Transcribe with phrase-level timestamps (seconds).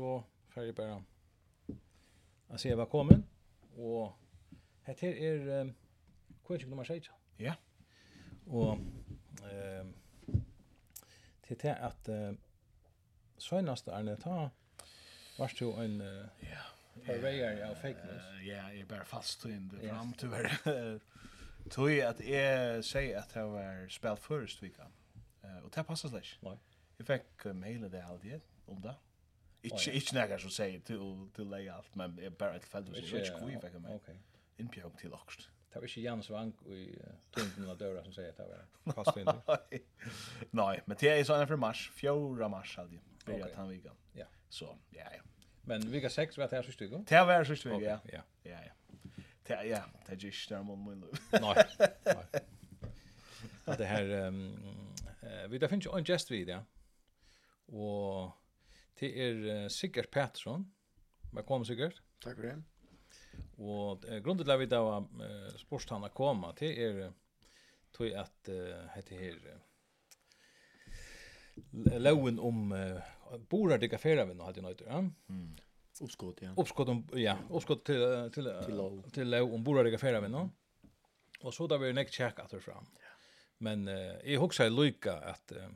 [0.00, 1.02] så får jag bara
[2.48, 3.22] att se vad kommer
[3.76, 4.12] och
[4.82, 5.72] här är eh
[6.46, 7.08] kvarts nummer 6.
[7.36, 7.54] Ja.
[8.46, 8.78] Och
[9.52, 9.94] ehm
[11.42, 12.08] till det att
[13.36, 14.50] søgnast er det ta
[15.38, 16.64] vart du en uh, ja
[17.06, 18.22] Parvejar av fake news.
[18.42, 21.00] Ja, jeg är bara fast in det fram tyvärr.
[21.70, 24.92] Tog at jag säger at jag var spelat först veckan.
[25.62, 26.38] Och det passar Nei.
[26.40, 26.58] Nej.
[26.96, 27.06] Jag
[27.46, 28.94] uh, mail det alltid om det.
[29.62, 31.00] Ikke, ikke nægger som sier til,
[31.36, 33.96] til leie alt, men jeg bare et felt, jeg vet ikke hvor jeg fikk meg.
[34.00, 34.14] Okay.
[34.58, 35.50] Innpjøk til okst.
[35.70, 38.96] Det var ikke Jan Svang i uh, tunden av døra som sier at det var
[38.98, 39.84] fast vinter.
[40.58, 43.94] Nei, men det er sånn for mars, fjorda mars hadde jeg, blir jeg han vika.
[44.18, 44.26] Ja.
[44.50, 45.22] Så, ja, ja.
[45.70, 47.02] Men vika 6 var det her sørste vika?
[47.12, 48.24] Det var her sørste vika, ja.
[48.48, 48.74] Ja, ja.
[49.46, 51.22] Det, ja, det er ikke der man må løp.
[51.36, 51.54] Nei,
[52.08, 52.42] nei.
[53.78, 54.38] Det her, um,
[55.22, 56.58] uh, vi, det finnes jo en gest vid, ja.
[57.70, 58.32] Og
[59.00, 60.66] Det er uh, Sigurd Pettersson.
[61.32, 61.96] Velkommen, Sigurd.
[62.20, 62.52] Takk for det.
[63.56, 67.12] Og uh, grunnen til at vi da var eh, sportstanna koma, det er uh,
[67.96, 69.52] tog at uh, heter her uh,
[72.00, 73.00] loven om uh,
[73.48, 74.86] borar dykka fera vi nå hadde nøyder.
[74.92, 75.00] ja?
[75.32, 75.50] Mm.
[76.00, 76.52] Uppskott, ja.
[76.60, 78.00] Uppskott, om, ja, uppskott til,
[78.36, 78.92] til, til, lov.
[79.16, 80.42] til lov om borar dykka fera vi nå.
[81.40, 82.86] Og så da vi nekt tjekk at fram.
[83.00, 83.12] Ja.
[83.64, 85.72] Men uh, jeg husker jeg lykka at uh,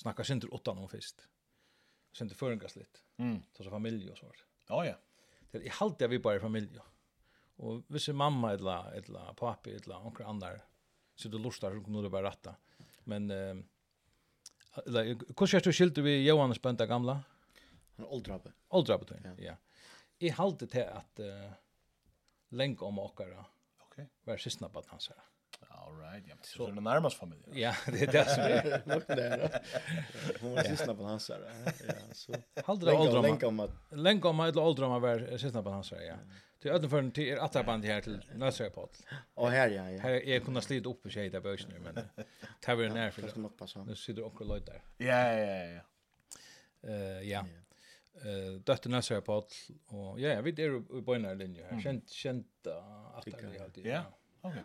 [0.00, 1.28] snakka sinter åttan om fyrst
[2.16, 2.98] sen det förengas lite.
[3.16, 3.42] Mm.
[3.52, 4.32] Så så familj och så.
[4.68, 4.94] Ja ja.
[5.50, 6.78] Det är halt där vi bara familj.
[7.56, 10.50] Och vissa mamma eller eller pappa eller onkel andra
[11.14, 12.54] så det lustar som kommer bara rätta.
[13.04, 13.54] Men eh
[14.86, 15.04] eller
[15.40, 17.20] hur ska du skilta vi Johannes Benta gamla?
[17.96, 18.52] Han åldrappe.
[18.68, 19.44] Åldrappe då.
[19.44, 19.56] Ja.
[20.18, 21.50] I halt det att uh,
[22.48, 23.44] länk om åkara.
[23.78, 24.04] Okej.
[24.04, 24.06] Okay.
[24.24, 25.22] Var sysna på att han säger.
[25.86, 26.24] All right.
[26.28, 27.50] Ja, så är det närmast familjen.
[27.52, 28.82] Ja, det är det som är.
[28.84, 29.62] Nog där.
[30.40, 31.40] Hon var sista på hans här.
[31.88, 32.34] Ja, så.
[32.64, 33.20] Hallde det åldra.
[33.20, 36.14] Länka om att länka om att åldra man var sista på hans här, ja.
[36.60, 38.88] Till öden för till att ta här till Nösö på.
[39.34, 40.00] Och här ja, ja.
[40.00, 42.04] Här är kunna slita upp på sig där nu men.
[42.60, 43.84] Tar vi den här för.
[43.84, 44.82] Nu sitter onkel Lloyd där.
[44.96, 45.80] Ja, ja, ja.
[46.90, 47.46] Eh, ja
[48.14, 49.32] eh dötter Nasser på
[49.86, 51.80] och ja, vi är på en linje här.
[51.80, 52.66] Känt känt
[53.14, 53.86] att det är alltid.
[53.86, 54.02] Ja.
[54.40, 54.62] Okej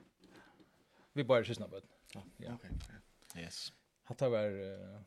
[1.19, 1.81] vi bara sysna på
[2.13, 2.53] Ja, okej.
[2.53, 3.44] Okay.
[3.44, 3.74] Yes.
[4.03, 5.02] Hatta var uh,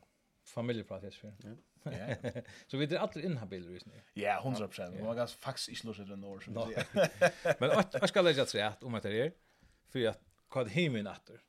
[0.45, 1.33] familjepratis för.
[1.43, 1.55] Ja.
[2.67, 4.01] Så vi är alltid inhabil visst ni.
[4.13, 5.03] Ja, 100%.
[5.03, 6.51] Man gas fax i slutet den år så.
[7.59, 9.31] Men jag ska lägga till att om att det är
[9.89, 10.21] för att
[10.55, 11.41] vad himmen åter.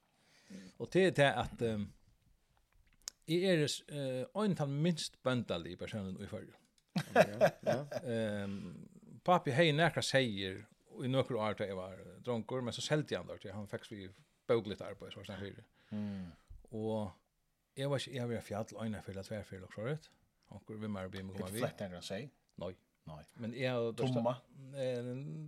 [0.76, 1.92] Och det är det att um,
[3.26, 6.26] Jeg er uh, en av minst bøndalige personen i
[7.62, 7.86] Ja.
[8.04, 8.88] Ehm
[9.24, 10.66] papi hej näkra säger
[11.04, 13.92] i några år til jag var drunkor men så selte jeg han der han fick
[13.92, 14.08] vi
[14.46, 15.64] bøgligt arbeid, så var det høyre.
[15.90, 16.32] Mm.
[16.70, 17.10] Og
[17.76, 20.10] jeg var ikke, jeg var fjall, øyne for det tverfyr, og så rett.
[20.46, 21.58] Og vi må bli med komme vi.
[21.58, 22.22] Ikke flett enn å si?
[22.62, 22.72] Nei.
[23.08, 23.22] Nei.
[23.36, 23.92] Men jeg har...
[23.98, 24.38] Tomma?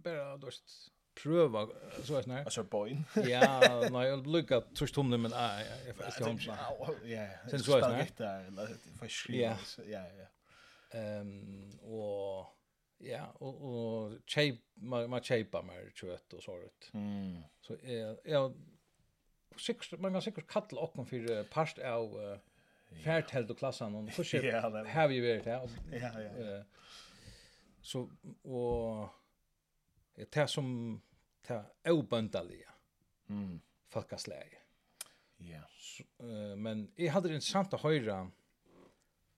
[0.05, 1.67] Bare dørst prøva
[2.05, 2.45] så är snär.
[2.45, 3.05] Alltså boyn.
[3.15, 6.59] Ja, nej, jag lukar tror tomne men nej, jag vet inte.
[7.05, 7.29] Ja.
[7.51, 8.69] Sen så är snär.
[8.99, 9.59] För skriva.
[9.87, 10.27] Ja, ja.
[10.99, 12.47] Ehm och
[12.99, 16.91] ja, och och shape man man shapear mer kött och sånt.
[16.93, 17.43] Mm.
[17.61, 18.55] Så jag jag
[19.62, 22.37] sikkert man kan sikkert kalla okkom fyrir part av uh,
[23.05, 24.25] færteld og klassan og så
[24.97, 25.77] har vi vært her.
[25.93, 26.59] Ja, ja.
[27.87, 28.09] Så
[28.44, 29.09] og
[30.17, 30.69] det som
[31.49, 31.61] det
[31.93, 32.71] obøndalige.
[33.28, 33.61] Mm.
[33.89, 34.55] Folkaslag.
[35.39, 35.62] Ja.
[36.56, 38.31] men jeg hadde det interessant å høre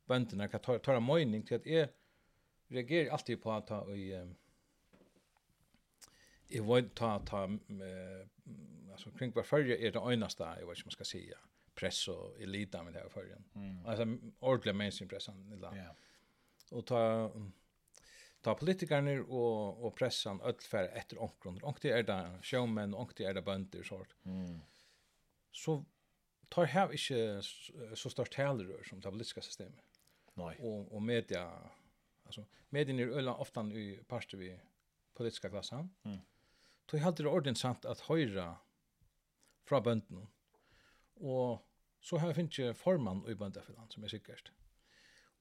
[0.09, 1.89] kan ta, ta, tar mening til at jeg
[2.71, 4.29] reagerer alltid på at jeg,
[6.51, 8.23] jeg var ta, ta uh,
[8.99, 11.39] Alltså kring var förra är det enaste, jag vet inte man ska säga,
[11.75, 13.45] press och elita med det här förrän.
[13.55, 13.87] Mm.
[13.87, 15.61] Alltså ordentliga mainstream pressen.
[15.63, 15.95] Ja.
[16.71, 17.33] Och ta
[18.41, 21.61] ta politikerna och och pressan öll för efter onkron.
[21.63, 24.15] det är det showmen, onkte är det bönder sort.
[24.25, 24.61] Mm.
[25.53, 25.85] Så
[26.49, 27.43] tar här inte
[27.95, 30.01] så stort heller som det politiska systemet.
[30.35, 30.57] Nej.
[30.61, 31.53] Och och media
[32.25, 34.61] alltså medierna är ölla ofta i parter vi
[35.15, 35.91] politiska klassen.
[36.03, 36.19] Mm.
[36.87, 38.57] Då är det ordentligt sant att höra
[39.69, 40.27] fra bøndene.
[41.21, 41.59] Og
[42.01, 44.53] så har jeg finnet formann i bøndefinland, som er sikkert.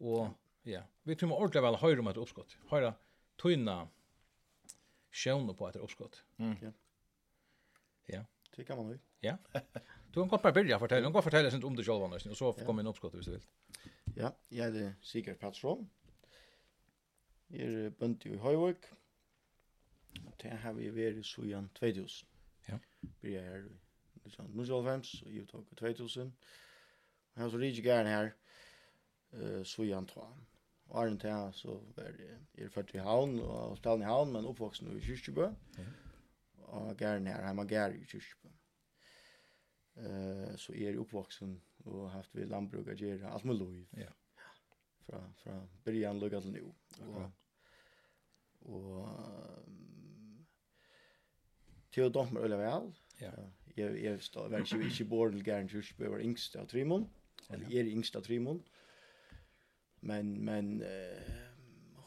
[0.03, 0.27] Og
[0.67, 2.57] ja, vi tror man ordentlig vel høyre om etter oppskott.
[2.71, 2.95] Høyre
[3.39, 3.77] tøyne
[5.13, 6.19] sjøvne på etter oppskott.
[6.41, 6.57] Mm.
[6.61, 6.71] Ja.
[8.13, 8.23] ja.
[8.55, 8.99] Det kan man jo.
[9.21, 9.37] Ja.
[10.11, 11.03] Du kan godt bare begynne å fortelle.
[11.03, 13.35] Du kan godt fortelle om det selv, Anders, og så kommer inn oppskottet hvis du
[13.35, 13.47] vil.
[14.17, 15.83] Ja, jeg er Sigurd Patsson.
[17.53, 18.87] Jeg er bønt i Høyvøk.
[20.41, 22.27] Det har vi vært i Sujan 2000.
[22.67, 22.79] Ja.
[23.21, 23.75] Blir jeg her i
[24.27, 26.21] 1990 og jeg tok 2000.
[26.27, 28.29] Og jeg har så riktig gæren her,
[29.33, 30.27] uh, så jeg antå.
[30.87, 34.45] Og Arne til så var jeg, jeg født i havn, og stedet i havn, men
[34.45, 35.49] oppvoksen i Kyrkjebø.
[36.67, 38.53] Og gæren her, hjemme gær i Kyrkjebø.
[39.97, 43.75] Uh, så jeg er oppvoksen og haft vi landbruk og gjøre alt med lov.
[43.97, 44.11] Ja.
[45.07, 46.73] Fra, fra byrjan lukket til nå.
[47.07, 47.31] Og,
[48.61, 49.03] og
[49.67, 50.47] um,
[51.91, 52.89] til å dømme øyne vel.
[53.21, 53.31] Ja
[53.77, 55.69] jeg, jeg stod, var ikke, ikke bor til bordel gärn
[55.99, 57.09] jeg var yngst av Trimon.
[57.49, 58.63] Eller er yngst av Trimon.
[60.01, 61.43] Men men eh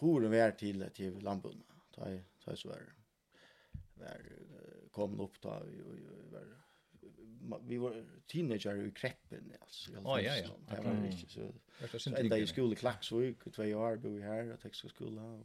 [0.00, 1.62] hur den til, till till lampun.
[1.94, 2.81] Ta ta så var,
[3.94, 4.20] Där
[4.93, 6.31] kom opp da, vi, vi,
[7.40, 9.93] var vi var teenager i kreppen alltså.
[9.93, 10.76] Ja ja ja.
[10.76, 11.99] Det var inte så.
[11.99, 15.43] Så Ända i skolan i Klaxvik, två år bo vi här och Texas skola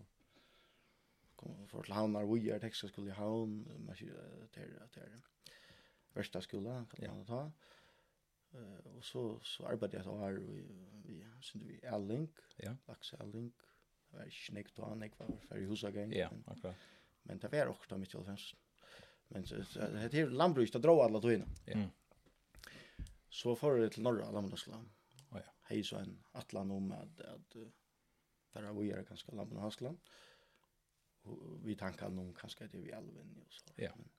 [1.35, 4.09] kom for til havnar vi er tekst i havn man maskin
[4.55, 5.34] der der
[6.15, 7.51] Värsta skola kan man ta.
[8.51, 10.61] Eh och så så arbetade jag så här vi
[11.03, 12.29] vi syns vi Erling.
[12.57, 12.75] Ja.
[12.85, 13.53] Lax Erling.
[14.09, 16.13] Det var snäckt och annat var för husagäng.
[16.13, 16.75] Ja, akkurat.
[17.23, 18.17] Men det var också mitt i
[19.27, 21.31] Men så det är lantbruket det drar alla tog
[21.65, 21.89] Ja.
[23.29, 24.89] Så får det till norra Lammdagsland.
[25.31, 25.41] Ja.
[25.61, 27.55] Hej så en atlan om att att
[28.51, 29.31] där vi är ganska
[31.21, 33.71] Och Vi tankar nog kanske det vi alven och så.
[33.75, 33.91] Ja.
[33.95, 34.09] Men,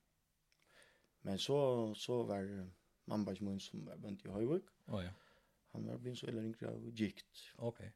[1.27, 2.69] Men så så var
[3.05, 4.63] man bara mun som var bunt i Höjvik.
[4.85, 5.11] Oh, ja.
[5.71, 7.53] Han var blivit så eller inte av gikt.
[7.55, 7.67] Okej.
[7.67, 7.91] Okay.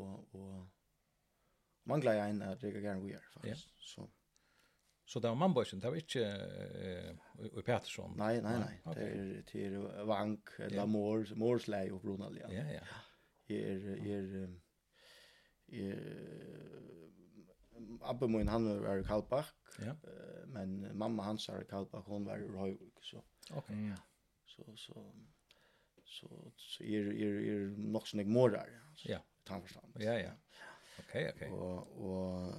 [0.00, 0.66] Och och
[1.82, 3.66] man glad en att det gärna vi är faktiskt.
[3.66, 3.82] Ja.
[3.94, 4.10] Så
[5.04, 8.14] så där man bara det var inte eh i Petersson.
[8.16, 8.94] Nej, nej, nej.
[8.94, 10.86] Det är till Vank eller ja.
[10.86, 12.52] Mor, Morsley och Bronalia.
[12.52, 12.86] Ja, ja.
[13.46, 14.56] Är är
[15.66, 16.30] är
[18.02, 19.52] Abbe min han var i Kalbach.
[19.78, 19.94] Ja.
[20.46, 23.22] Men mamma hans var i Kalbach, hon var i Røyvik så.
[23.50, 23.58] Okej.
[23.58, 23.96] Okay, ja.
[24.46, 25.12] Så så
[26.04, 28.68] så så er är är nog snägg morar.
[29.04, 29.18] Ja.
[29.44, 29.96] Tant förstånd.
[30.00, 30.30] Ja, ja.
[30.98, 31.48] Okej, okej.
[31.48, 32.54] Og, og,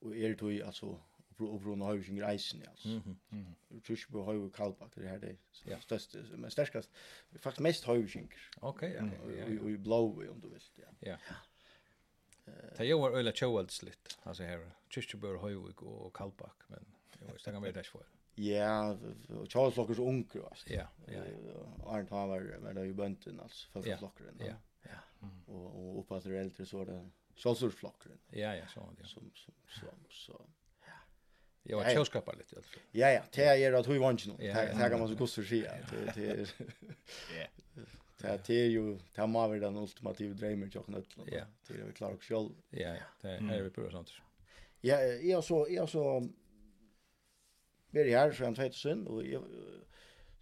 [0.00, 1.00] och är det ju altså,
[1.38, 2.88] och Bruno har ju sin reisen alltså.
[2.88, 3.16] Mhm.
[3.32, 5.80] Mm Tisch på har ju Kalbach det här det ja.
[5.80, 6.90] største, men sterkast,
[7.36, 8.30] faktisk mest har ju sin.
[8.56, 9.02] Okej, ja.
[9.24, 9.44] og- ja.
[9.44, 10.62] og Och blå om du vill.
[10.76, 10.84] Ja.
[11.00, 11.16] Ja.
[12.76, 14.70] Det jag var öle tjovaldsligt alltså här.
[14.88, 16.86] Kirchebøer Høyvik och Kalbak men
[17.20, 18.06] jag vet inte vad det är för.
[18.34, 18.96] Ja,
[19.28, 20.72] och Charles så onkel altså.
[20.72, 21.22] Ja, ja.
[21.86, 24.36] Arnt Hammer men det är ju bönten alltså för flockren.
[24.40, 24.98] Ja, ja.
[25.46, 27.84] Og oppe at det eldre så det Charles.
[28.30, 29.08] Ja, ja, så det.
[29.08, 30.46] Som som som så.
[31.62, 32.82] Jag var tjoskapar lite i alla fall.
[32.90, 34.36] Ja, ja, det är att hur vanligt nu.
[34.36, 35.72] Det kan man så gott så säga.
[36.14, 36.54] Det
[38.22, 41.24] Det är ju det må vara den ultimativa drömmen jag kan öppna.
[41.26, 42.50] Ja, det är vi klarar oss själv.
[42.70, 44.10] Ja, det här är vi på sånt.
[44.80, 46.28] Ja, jag så jag så
[47.90, 49.42] blir här från 2000 och jag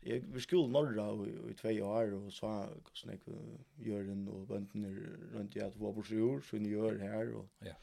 [0.01, 3.13] jag vi skulle norra i två år och så såna
[3.77, 4.85] gör den och bönten
[5.33, 7.75] runt i att vara på sjur så ni gör här och ja.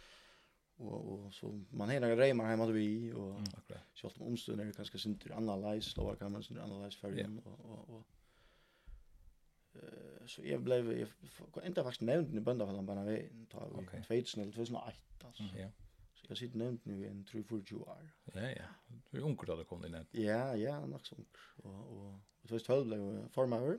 [0.76, 3.40] Och och så man hela Reimar hemma då vi och
[3.94, 8.06] så att omstunder kanske synter analys, då kan man synter analys för och och och
[10.26, 11.08] så jag blev
[11.76, 15.44] jag faktisk nevnt den i bönderhallen bare vi tar vi 2000 eller 2008 alltså.
[15.44, 15.70] Ja.
[16.14, 18.12] Så jag sitter nevnt nu i en 3-4 år.
[18.24, 18.64] Ja, ja.
[19.12, 20.06] Du är ung då du kom in.
[20.12, 21.26] Ja, ja, nog så ung.
[21.56, 23.78] Och och och först Jeg blev formare.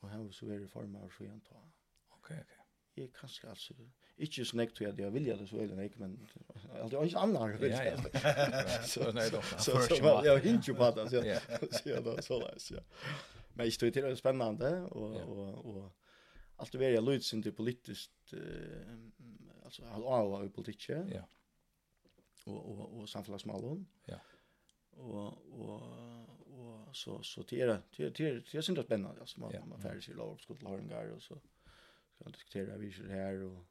[0.00, 1.70] Och här så är det formare så jag tar.
[2.08, 2.56] Okej, okej.
[2.96, 3.74] Jag kanske alltså
[4.16, 6.26] inte så näkt jag det jag vill jag det så eller nej men
[6.82, 8.88] alltså inte annars vet jag.
[8.88, 9.42] Så nej då.
[9.42, 11.22] Så så jag hinner ju på det så.
[11.78, 12.80] Så det så läs ja
[13.54, 15.92] men jag tycker det är spännande och och och
[16.56, 18.96] allt det är lite synd politiskt eh,
[19.64, 20.96] alltså alla i politiker.
[20.96, 21.14] Ja.
[21.14, 21.24] Yeah.
[22.44, 23.86] Och och och samhällsmallon.
[24.04, 24.20] Ja.
[24.90, 25.82] Och och
[26.46, 30.14] och så så det är det det det synd spännande alltså man man färdas i
[30.14, 31.40] lov skott Larengar och så
[32.14, 33.64] ska diskutera vi skulle här och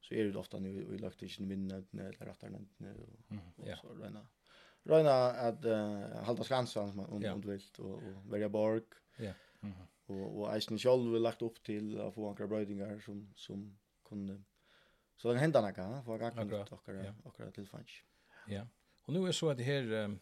[0.00, 2.94] så är det ofta nu i lagt i minnet eller rättare nämnt nu
[3.56, 4.26] och så där.
[4.84, 8.82] Røyna att uh, hålla skansen om, om du vil, och, og välja borg.
[9.16, 9.32] Ja.
[9.62, 9.86] Mm -hmm.
[10.06, 13.76] Och och Eisen själv har lagt upp till å få ankra brøydingar som som
[14.08, 14.42] kunde
[15.16, 17.90] så den händarna kan få ganska mycket och och till fanns.
[18.46, 18.66] Ja.
[19.02, 20.18] Och nu är så att det här um,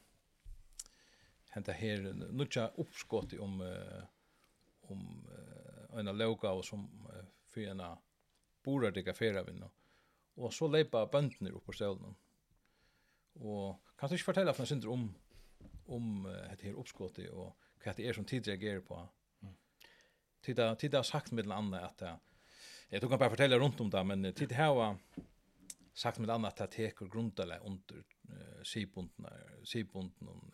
[1.50, 4.04] hända här nutja uppskott om uh,
[4.80, 5.26] om
[5.92, 7.82] uh, en loga och som uh, för en
[8.62, 9.70] borar det kaféra vinna.
[10.34, 12.14] Och så leipa böndner upp på ställen.
[13.40, 15.10] Og kan du ikke fortelle for noen om
[15.92, 18.96] om uh, dette her oppskottet og hva det er som tid reagerer på?
[20.42, 22.04] Tid har sagt med den andre at
[22.90, 24.96] jeg tror kan bare fortelle rundt om det, men tid har
[25.94, 28.02] sagt med den andre at det teker grunnelig under
[28.64, 29.32] sibundene,
[29.64, 30.52] sibundene,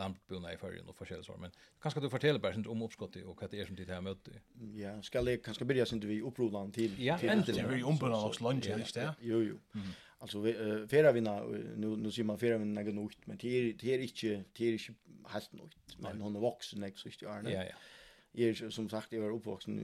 [0.00, 1.50] lampbuna i fyrrjun och forskjellig svar, men
[1.82, 4.40] kanskje du forteller bara om uppskottet och vad det är som ditt här möte?
[4.74, 6.96] Ja, skal jeg kanskje börja sin vi upprodan till?
[6.98, 7.62] Ja, endelig.
[7.62, 9.12] Det er jo ombrudan hos lunge, ikke det?
[9.20, 9.58] Jo, jo.
[9.74, 9.92] Mm.
[10.20, 10.42] Altså,
[10.90, 11.38] ferravina,
[11.76, 14.72] nu, nu sier man ferravina något nytt, men det är, det är inte det er
[14.72, 14.94] ikke
[15.32, 15.96] helt nytt.
[15.98, 17.50] men hon är vuxen, ikke så är Arne.
[17.50, 17.76] Ja, ja.
[18.32, 19.78] Jag är som sagt, jag var oppvoksen,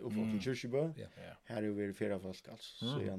[0.00, 1.36] uppvuxen i kyrkjebø, yeah.
[1.44, 3.18] her er vi ferravfalsk, folk alltså så jeg,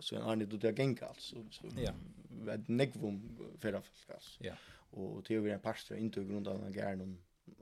[0.00, 1.92] så en Arne, du tar genka, alltså så, ja.
[2.30, 4.44] Vad nekvum nekvom folk alltså.
[4.44, 4.54] Ja
[4.92, 7.18] och det är en pastor inte i grund av den gärn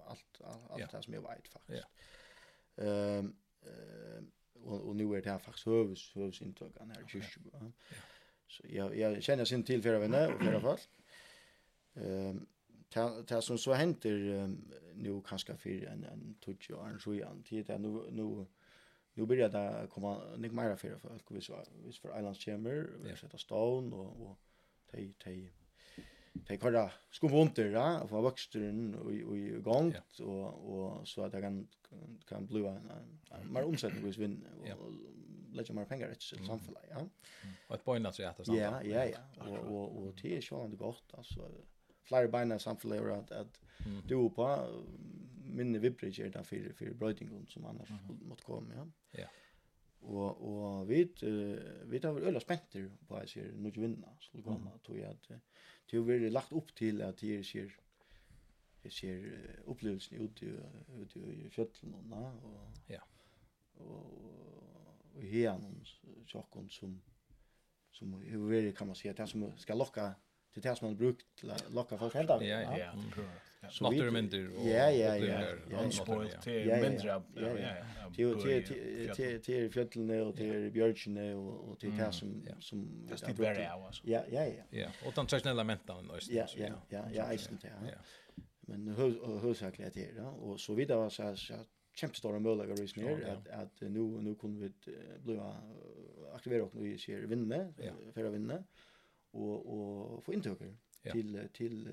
[0.07, 0.89] allt allt ja.
[0.93, 1.87] det som jag vet faktiskt.
[2.77, 3.19] Ehm ja.
[3.19, 4.23] um, uh,
[4.63, 7.23] och, och nu är det här faktiskt hövs hövs intag han här okay.
[7.53, 7.73] Ja.
[8.49, 10.79] Så jag jag känner sin till för vänner och för fall.
[11.95, 12.47] Ehm
[12.95, 17.43] um, det som så händer um, nu kanske för en en touch och en sjuan
[17.43, 18.47] tid där nu nu
[19.15, 21.65] nu börjar det komma nick mer för folk vi så
[22.03, 24.39] för islands chamber vi sätter stone och och
[24.91, 25.53] tej tej
[26.33, 31.33] de kvar skum under ja och var vuxen och och gång och och så att
[31.33, 31.69] jag kan
[32.29, 32.91] kan bli en
[33.31, 34.47] en mer omsättning vis vinn
[34.79, 34.93] och
[35.53, 37.09] lägga mer pengar rätt så samfällt ja.
[37.69, 39.21] Och ett poäng alltså att Ja, ja, ja.
[39.37, 41.51] Og, og, og det är ju ändå gott alltså
[42.03, 43.61] flera samfunnet samfällt at, att
[44.09, 44.67] du er på
[45.45, 47.89] minne vibridge där for, for brödingen som annars
[48.23, 48.87] måtte komme, ja.
[49.19, 49.27] Ja.
[50.01, 54.31] Og og vi, uh, vi tar vel øla spenter på at sjá ikke vinna, så
[54.33, 55.31] det koma jeg, at
[55.91, 57.71] Det har vært lagt opp til at det skjer
[58.85, 59.25] jeg ser
[59.69, 60.53] opplevelsen ute i,
[61.03, 63.03] ute i fjøtlen og na, og, ja.
[63.85, 64.07] og,
[65.13, 65.83] og her noen
[66.31, 66.95] sjokken som,
[67.93, 70.13] som har vært, kan man si, det som skal lokka
[70.55, 73.29] til det som man har brukt til å lokka folk helt Ja, Ja, ja, ja.
[73.69, 75.85] Så vi mindre och Ja ja ja.
[75.85, 77.09] Unspoilt till mindre.
[77.09, 78.11] Ja ja.
[78.15, 83.29] Till till till till fjällen och till björken och och till det som som det
[83.29, 84.03] är very hours.
[84.05, 84.65] Ja ja ja.
[84.71, 85.65] Ja, och de traditionella
[86.11, 86.33] och så.
[86.33, 87.99] Ja ja ja, ja isen ja
[88.61, 91.55] Men hur hur så det då och så vidare så så
[91.95, 93.33] kämpestora möjligheter ja, ja.
[93.33, 94.73] att att nu nu kunde vi
[95.19, 95.41] bli
[96.35, 97.73] aktivera och nu ser vinna
[98.15, 98.65] för att vinna
[99.31, 100.59] och och få intryck
[101.13, 101.89] till till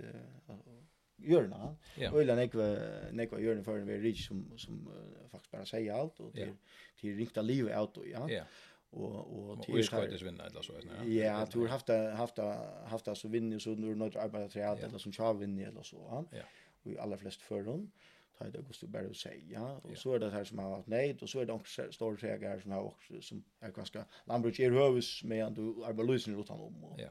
[1.18, 1.76] gjørna.
[1.98, 2.16] Yeah.
[2.16, 2.68] Øyla nekva
[3.12, 6.54] nekva gjørna for en rich som som uh, faktisk bara säger allt och till
[7.00, 8.30] till rikta liv ut och ja.
[8.30, 8.46] Yeah.
[8.90, 11.16] Och och till skjuts vinna eller så vet ni.
[11.18, 12.38] Ja, du har haft haft
[12.86, 16.26] haft så vinna så nu något arbete tre eller som kör vinn eller så.
[16.32, 16.44] Ja.
[16.84, 17.92] Och i allra flest för dem
[18.38, 21.18] tar det Augusto bara att säga och så är det här som har varit nej
[21.22, 24.70] och så är det också stora sägar som har också som är ganska lantbruk i
[24.70, 27.10] hus med att du arbetar lösen utan om och ja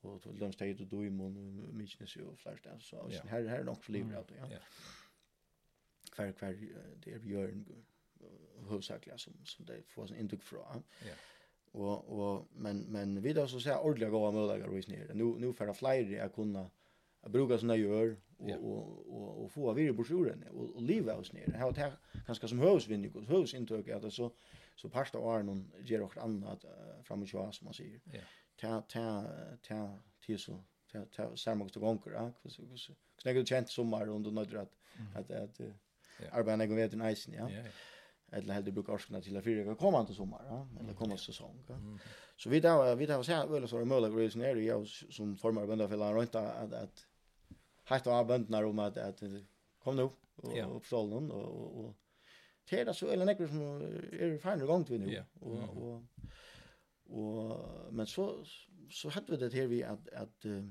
[0.00, 3.22] och till dem stället och då i mån mycket så flash där så Ja.
[3.28, 4.58] här här nog för livet då ja.
[6.12, 6.56] Kvar kvar
[7.04, 7.84] det är Björn
[8.68, 10.84] huvudsakligen som som det får sin intryck från.
[11.06, 11.14] Ja.
[11.72, 15.52] og, og, men men vi da så säger ordentlig gode möjligheter hos nere Nu nu
[15.52, 16.70] får att flyga jag kunna
[17.20, 20.82] att bruka såna gör och og, og, og, få av virre på sjuren och och
[20.82, 21.52] leva oss ner.
[21.52, 21.92] Här här
[22.26, 24.30] kanske som husvinning och husintryck det så
[24.76, 28.20] så parst av pasta gjør noe annet uh, frem og så som man sier Ja
[28.60, 29.24] ta ta
[29.68, 32.90] ta till så ta ta samma gång gånger ja kus kus
[33.22, 34.74] knäcker chans sommar runt och nådra att
[35.14, 35.60] att att
[36.32, 37.48] arbeta med vet en isen ja
[38.32, 40.58] eller heldur brukar orskna til að fyrir komma till sommar, ja?
[40.80, 41.64] eller komma säsong sesong.
[41.68, 41.98] Ja?
[42.36, 46.12] Så vi där vi tar seg väl så møla grøys nere, jeg som formar bøndafella
[46.12, 47.06] runt att att
[47.84, 49.22] heit av böndarna om att att
[49.78, 50.66] kom nu, och ja.
[50.66, 51.94] och och tera og, og
[52.66, 53.60] til det så eller det som
[54.12, 56.02] är fan igång till nu, og, och
[57.08, 58.28] Og, men så,
[58.92, 60.64] så hadde vi det her vi at, at uh,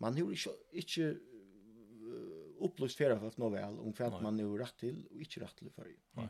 [0.00, 4.76] man har ikke, ikke uh, opplyst fjerde folk nå vel om att man nu rett
[4.80, 5.90] til og ikke rett til før.
[6.16, 6.28] Nei.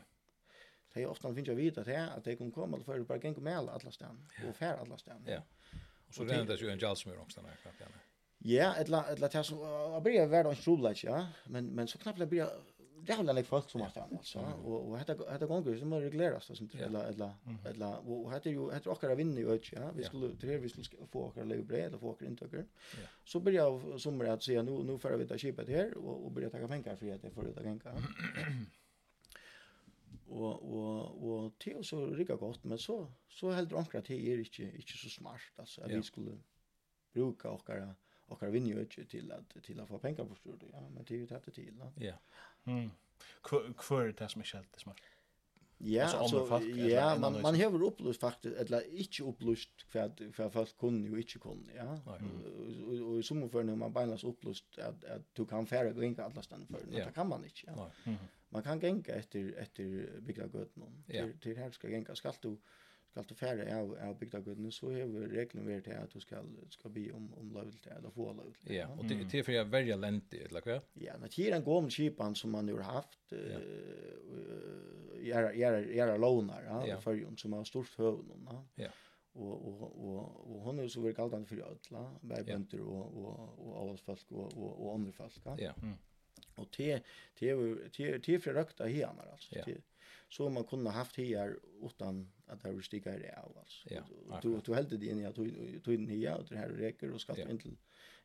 [0.89, 3.21] Det er ofte man finner å vite det at de kan komme til før bare
[3.23, 4.47] gjenker med alle alla stedene ja.
[4.49, 5.39] og færre alle stedene.
[5.39, 5.41] Ja.
[6.09, 7.53] Og så renner det jo en jalsmur omstående.
[8.39, 11.49] Ja, etla, eller etla, etla, etla, etla, etla, etla, ja.
[11.53, 14.39] Men, men så etla, etla, etla, har lik folk som har stan alltså.
[14.39, 17.33] Och och detta hade gånger som har regleras så sånt eller eller
[17.65, 19.91] eller och hade ju hade också vinna ju ja.
[19.95, 22.65] Vi skulle det vi skulle få åka leva bröd eller få åka inte åker
[23.25, 26.31] så börjar jag som att säga nu nu för vi ta skipet här och och
[26.31, 27.65] börja ta pengar för att det får ut att
[30.27, 34.63] och och och till så rika gott men så så helt ankra det är inte
[34.63, 36.37] inte så smart alltså att vi skulle
[37.13, 37.95] bruka åkara
[38.29, 40.89] och har vinner ju till att till att få pengar på stort ja.
[40.89, 41.83] Men det är ju det till.
[41.95, 42.13] Ja.
[42.65, 42.89] Mm.
[43.77, 44.97] Kvar är det som är helt det smart.
[45.81, 50.77] Ja, alltså, folk, ja, man man har upplyst faktiskt eller inte upplust för för folk
[50.77, 51.99] kunde jo inte kunde, ja.
[52.05, 56.03] Og Och, i som för när man bara upplust att att du kan färra gå
[56.03, 57.61] in alla stan för det kan man inte.
[57.65, 57.91] Ja.
[58.49, 59.83] Man kan gänga efter efter
[60.21, 61.03] bygga gatan.
[61.07, 62.57] Till till här ska gänga skall du
[63.09, 66.93] skal du fære av, av bygdagudene, så har reglene vært til at du skal, skal
[66.93, 68.73] be om, om løyvel til, eller få løyvel til.
[68.75, 70.77] Ja, og det, det er for jeg verja lente, eller hva?
[71.01, 73.59] Ja, det er en gåm kipan som man har haft, ja.
[73.59, 76.99] uh, gjøre lånar, ja, ja.
[77.03, 78.59] Førjon, som har stort høvn, ja.
[78.85, 78.91] ja.
[79.39, 83.59] Og, og, og, og hun er så vært galdande for ødla, bare bønder og, og,
[83.71, 85.69] og folk og, og, og andre folk, ja.
[85.69, 85.73] ja.
[85.81, 85.97] Mm.
[86.59, 89.55] Og det er for røkta hianar, altså.
[89.55, 89.63] Ja.
[89.67, 89.77] Det,
[90.29, 93.87] så man kunde haft här utan att det stiga det av alltså.
[93.93, 96.69] Ja, du du hällde det in i att du tog in här och det här
[96.69, 97.69] räcker och skaffade inte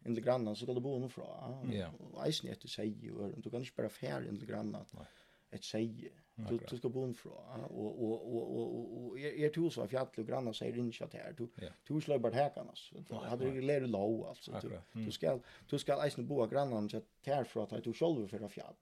[0.07, 1.63] inte grannan, så skulle bo nu fra.
[1.73, 1.91] Ja.
[1.99, 4.87] Och isen efter sig och du kan inte bara fär inte grannar.
[4.91, 5.07] Nej.
[5.51, 9.87] ett säg du du ska bo ifrån och och och och och är tror så
[9.87, 11.35] fjäll och grannar säger inte att här.
[11.37, 11.49] Du
[11.87, 12.69] du slår bara här kan
[13.17, 14.61] hade du lärt lov, alltså.
[14.63, 15.39] Du du ska
[15.71, 18.75] du ska alltså bo grannarna så här för att du själv för fjäll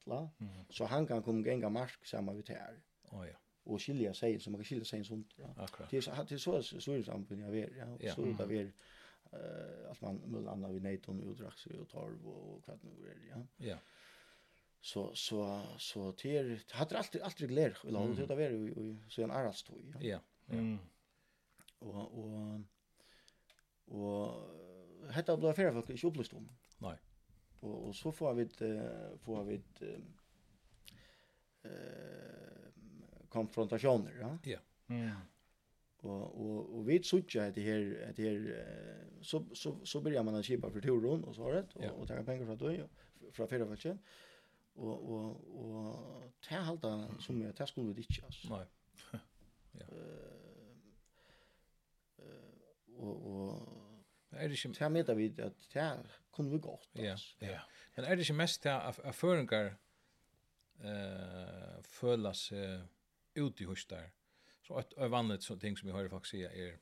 [0.71, 2.81] så han kan komma gänga mark samma vid här
[3.13, 3.37] oh, ja.
[3.65, 5.35] og skilja seg som man kan skilja seg en sånt.
[5.39, 5.53] Ja.
[5.91, 8.47] Det är det är så så är det samtidigt ja, vet ja och så det
[8.49, 8.73] ver
[9.33, 13.15] eh at man mellan anna vi nej ton utdrags og torv og, kvart nu är
[13.15, 13.47] det ja.
[13.59, 13.79] Ja.
[14.81, 19.31] Så så så till hade alltid alltid glädje och långt det där vi så en
[19.31, 20.19] arrest då ja.
[20.47, 20.57] Ja.
[20.57, 20.79] Mm.
[21.81, 22.65] og, og
[23.87, 26.49] och hetta blå affär folk ikki upplýst um.
[26.79, 26.97] Nej.
[27.61, 29.83] Og og så får vi uh, får vi ett
[31.65, 32.52] eh
[33.33, 34.39] konfrontationer, ja.
[34.43, 34.59] Ja.
[34.87, 35.11] Mm.
[35.97, 38.67] Och och och vi såg att det här att det här
[39.21, 41.91] så så så börjar man att köpa för turen och så har det och, ja.
[41.91, 42.89] och ta pengar från då
[43.33, 43.99] från förra
[44.75, 48.57] Och och och ta halta som jag ta skulle det inte alltså.
[48.57, 48.67] Nej.
[49.73, 49.87] ja.
[52.19, 52.53] Eh
[52.97, 53.83] och och
[54.33, 54.73] Er det ikke...
[54.79, 56.89] Det mener vi at det kunne vi godt.
[56.95, 57.61] Ja, ja.
[57.97, 59.75] Men er det ikke mest det at føringar
[60.85, 62.81] eh føla seg
[63.35, 64.11] ute i hustar.
[64.67, 66.79] Så ett av vanligt så ting som jag hör faktiskt säga är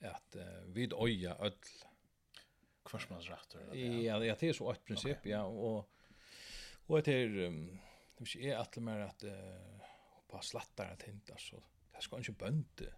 [0.00, 1.52] att uh, vid öja öll
[2.84, 3.60] kvarsmansrätter.
[3.72, 5.32] Ja, ja, det är så ett princip, okay.
[5.32, 5.90] ja, och
[6.88, 7.66] och det är um,
[8.14, 9.32] det vill säga att mer att uh,
[10.28, 12.94] på slattar att hinta så det ska inte bönte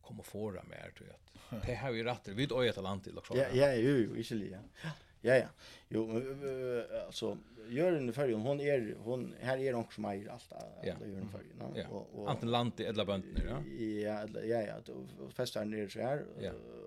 [0.00, 1.18] komma fåra mer tror jag.
[1.66, 3.36] Det har vi rätt vid öja till land till också.
[3.36, 4.90] Ja, ja, ju, ju, ju, ja.
[5.20, 5.48] Ja ja.
[5.88, 10.52] Jo uh, alltså Jörgen i färgen hon är hon här är hon som är allt
[10.52, 11.74] alla Jörgen i färgen.
[11.74, 11.88] Ja.
[11.88, 13.62] Och och antingen landet eller bönden ja.
[13.78, 16.24] Ja ja ja då festar ner så här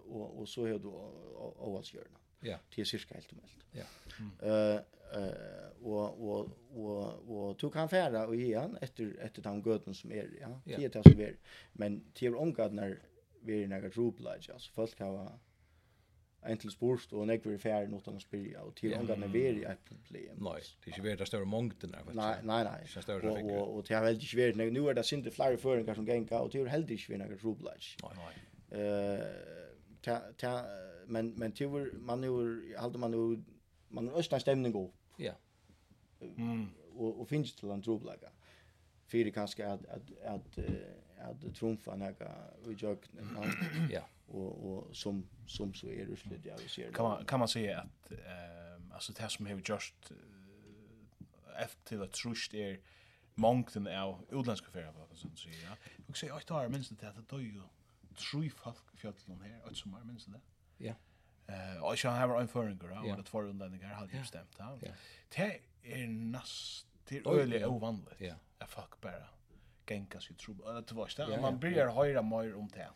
[0.10, 0.88] och och så hör du
[1.58, 2.12] Oas Jörgen.
[2.40, 2.58] Ja.
[2.76, 3.66] Det är cirka helt omöjligt.
[3.72, 3.84] Ja.
[4.48, 4.80] Eh
[5.16, 5.32] eh
[5.84, 10.30] och och och och du kan färra och igen efter efter den göden som är
[10.42, 10.62] ja.
[10.64, 11.36] Det är det som är.
[11.74, 13.00] Men till omgångar
[13.42, 15.40] vi är några roblage alltså folk har
[16.50, 19.62] en til spurst og nekver i færen utan å spyrja, og til ångan er veri
[19.70, 20.40] et problem.
[20.42, 22.18] Nei, det er ikke veri det større mongten faktisk.
[22.18, 22.80] Nei, nei, nei.
[23.30, 26.08] Og, og, og det er veldig ikke veri, nu er det sinte flere føringar som
[26.08, 27.92] genga, og det er heldig ikke veri nekver trobladj.
[28.02, 28.34] Nei, nei.
[28.72, 29.68] Uh,
[30.02, 30.54] ta, ta,
[31.12, 32.38] men men det var, man er,
[32.80, 33.36] halde man er,
[33.92, 34.96] man er østna stemning opp.
[35.20, 35.36] Ja.
[36.22, 36.70] Mm.
[36.96, 38.34] Og, og finnes til en rublaga.
[39.12, 42.32] Fyrir kanskje at, at, at, at, at trumfa nekka
[42.66, 43.30] i jøkken.
[43.92, 47.48] Ja och och som som så är det slut jag ser kan man kan man
[47.48, 50.12] säga att ehm alltså det som har just
[51.58, 52.80] efter till att trust är
[53.36, 55.76] mångten av utländska färger på sånt så ja
[56.08, 57.62] och säger att har minst det att då ju
[58.16, 60.42] tre folk fjällen här och som är minst det.
[60.78, 60.94] Ja.
[61.48, 64.78] Eh och jag har en föringar och det var undan det har jag stämt ja.
[65.30, 68.14] Det är näst det är öle ovanligt
[68.60, 68.66] ja.
[68.68, 69.28] fuck bara
[69.88, 72.90] gänga sig tro det var så man börjar höra mer om det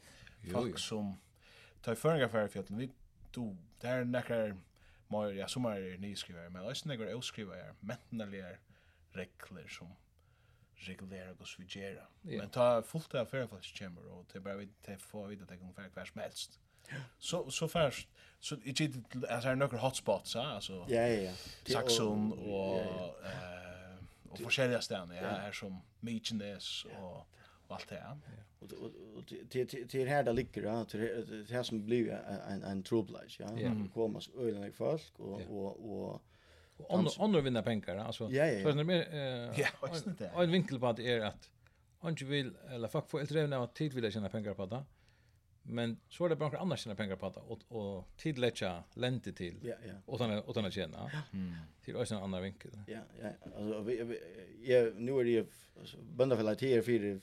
[0.51, 1.17] folk som
[1.85, 2.89] ta føringar för fjällen, vi
[3.33, 4.55] to der nekkar
[5.11, 8.57] mer ja som är nyskrivare, men också nekkar elskrivar mentalier
[9.13, 9.93] regler som
[10.75, 12.07] regulera gos vi gera.
[12.23, 12.37] Yeah.
[12.41, 15.73] Men ta fullt av færfalls chamber och det bara vi det får vi det kan
[15.73, 16.59] fær kvar som helst.
[17.19, 18.07] Så så först
[18.39, 18.95] så i git
[19.29, 20.85] alltså är några hotspots så alltså.
[20.89, 21.33] Ja ja ja.
[21.65, 22.79] Saxon och
[23.25, 23.75] eh
[24.29, 27.27] och olika ställen ja är som Mykonos och
[27.75, 28.03] allt det.
[28.59, 28.71] Och
[29.17, 32.11] och till till här där ligger det till här som blir
[32.49, 33.51] en en troublage, ja.
[33.51, 36.21] Man kommer så öliga folk och och och
[36.77, 38.29] Och andra andra vinner pengar alltså.
[38.31, 38.63] Ja, ja.
[38.63, 39.59] Så det är mer eh
[40.33, 41.51] ja, en vinkel på det är att
[41.99, 44.83] han vill eller fuck för äldre när tid vill tjäna pengar på det.
[45.61, 49.33] Men så är det bara annars tjäna pengar på det och och tid lägga lente
[49.33, 49.59] till.
[49.63, 49.93] Ja, ja.
[50.05, 51.11] Och sen och sen tjäna.
[51.33, 51.53] Mm.
[51.81, 52.71] Till ösen andra vinkel.
[52.87, 53.29] Ja, ja.
[53.57, 54.19] Alltså vi
[54.63, 55.47] jag nu är det
[55.79, 57.19] alltså bönda för att här för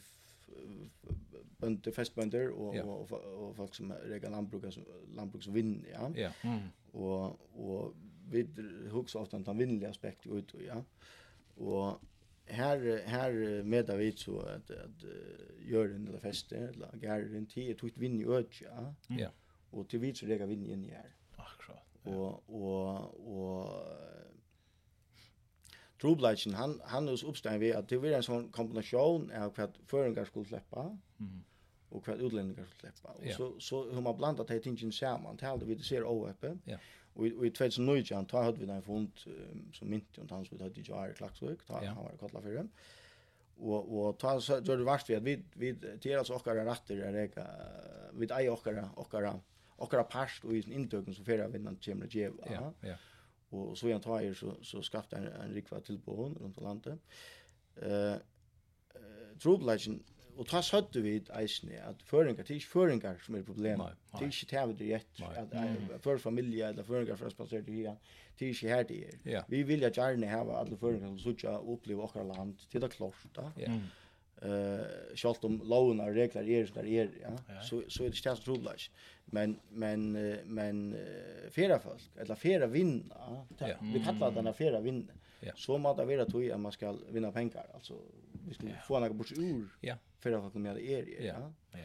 [1.58, 2.84] bönder, festbönder och, ja.
[2.84, 4.78] och, och, och folk som regar lantbruk,
[5.14, 5.88] lantbruk som vinner.
[5.92, 6.10] ja.
[6.16, 6.30] ja.
[6.42, 6.60] Mm.
[6.92, 7.94] Och, och
[8.30, 8.48] vi
[8.90, 10.84] hugsar ofta om den vinnliga aspekt ut, Och, ja.
[11.54, 12.00] Och
[12.44, 15.04] här här med vi så att att att
[15.68, 18.94] gör en eller feste eller gärden tid, tog vinn i öd, ja.
[19.06, 19.28] Ja.
[19.70, 21.14] Och till vi så lägger vinn in i här.
[21.36, 21.86] Akkurat.
[22.02, 22.98] Och och
[23.36, 23.86] och
[26.02, 29.68] Trobladgen, han, han er hos oppstein ved at det var en sånn kombinasjon av hva
[29.90, 30.88] føringar skulle sleppa,
[31.22, 31.36] mm.
[31.94, 33.14] og hva utlendingar skulle sleppa.
[33.14, 33.36] Og yeah.
[33.38, 36.56] så, så har man blandat de tingene saman, til det vi det ser overheppe.
[36.66, 36.82] Yeah.
[37.14, 40.58] Og, og i 2019, ta hade vi den fond um, som mynt om hans vi
[40.58, 41.94] hadde i Jair ta yeah.
[41.94, 42.66] han var kottla fyrir.
[43.62, 47.20] Og, og ta så gjør det varst vi at vi, vi tjeras okkara ratter er
[47.28, 47.46] ega,
[48.18, 49.36] vi eier okkara, okkara,
[49.78, 52.48] okkara parst og i sin inntøkken som fyrir av vinnan kjemra djeva.
[52.50, 52.98] Ja, ja.
[53.52, 57.00] Och så jag tar så så skaftar en en rikva tillbehån runt om landet.
[57.76, 58.16] Eh
[59.42, 60.02] Troblagen
[60.36, 63.78] och tas hade vi eisne att föringar till föringar som är problem.
[64.18, 65.22] Det är inte hävd det rätt
[65.92, 67.96] att för familj eller föringar för sponsor det här.
[68.38, 69.18] Det är inte här det är.
[69.48, 73.14] Vi vill ju gärna ha alla föringar som söker uppleva vårt land till det klart.
[73.34, 73.80] Ja
[74.42, 78.40] eh sjálvt om loven och regler är där är ja så så är det stans
[78.40, 78.90] trubbelage
[79.24, 80.12] men men
[80.44, 80.96] men
[81.50, 83.46] fera folk eller fera vinna
[83.80, 85.12] vi kallar det när fera vinna
[85.56, 87.94] så må det vara tog att man ska vinna pengar alltså
[88.46, 89.94] vi ska få några bort ur ja.
[90.18, 91.52] fera folk med er ja.
[91.72, 91.78] ja.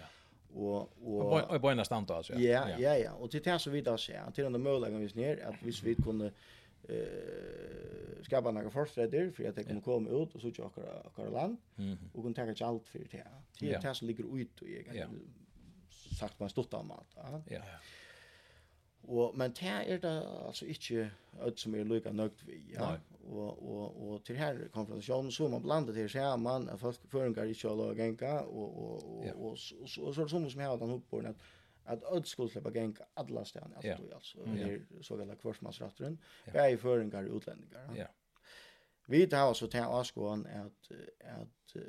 [0.53, 2.69] Och och och på ena stand alltså ja.
[2.79, 3.11] Ja ja.
[3.11, 5.95] och till det så vidare så ja till den möjligheten vi ner att vi vi
[5.95, 6.31] kunde
[6.83, 11.33] eh skapa några försträder för att det kommer komma ut och så tjocka akkurat, akkurat
[11.33, 11.57] land
[12.13, 13.27] och kunna ta allt för det.
[13.59, 15.09] Det är det som ligger ut och jag
[16.19, 17.43] sagt man stort om allt.
[17.49, 17.61] Ja.
[19.01, 21.09] Och men det är det alltså inte
[21.41, 22.89] öd som är lika nøgt vi, ja.
[22.89, 22.99] Nej.
[23.31, 27.67] Och och och till här konfrontasjonen så man blandet til sammen man folk føringar ikke
[27.67, 29.33] har och och genka, och ja.
[29.33, 29.51] och og, och, og,
[30.07, 31.35] och så er det som som har den oppbordet at
[31.87, 34.15] att öll skulle släppa gänga alla ställen alltså yeah.
[34.15, 34.55] alltså mm.
[34.55, 36.53] det är så kallade kvarsmansratten yeah.
[36.53, 37.93] bäi föringar och utlänningar.
[37.95, 38.07] Ja.
[39.07, 41.81] Vi tar alltså till Askon att att uh,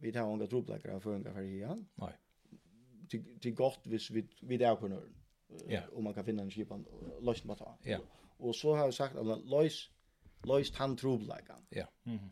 [0.00, 1.88] vi tar unga trubbläckare av föringar för igen.
[1.94, 2.12] Nej.
[3.08, 5.12] Till till gott vis vi vi där på nu.
[5.68, 6.00] Ja.
[6.00, 6.86] Man kan finna en skipan
[7.20, 7.78] löst mot ta.
[7.82, 7.98] Ja.
[8.36, 9.90] Och så har jag sagt att lös
[10.42, 11.66] löst han trubbläckaren.
[11.70, 11.86] Ja.
[12.02, 12.30] Mhm.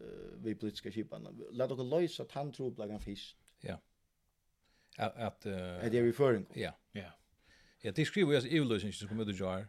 [0.00, 1.46] Eh vi politiska skipan.
[1.52, 3.36] Låt oss lösa han trubbläckaren först.
[3.60, 3.80] Ja.
[4.98, 6.46] Att att är det referring.
[6.54, 6.72] Ja.
[6.92, 7.10] Ja.
[7.80, 9.68] Ja, det skriver jag i lösningen som kommer ut jar.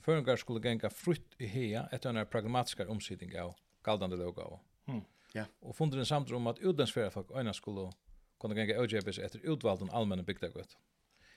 [0.00, 4.60] Förringar skulle gänga frukt i hea ett en pragmatisk omsättning av galdande logo.
[4.86, 5.00] Mm.
[5.32, 5.44] Ja.
[5.60, 7.92] Och funden samt om att utlandsfärja folk ena skulle
[8.40, 10.76] kunna gänga OJBs efter utvalden allmänna bygdagott.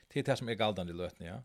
[0.08, 1.42] Det är det som är galdande lötning, ja.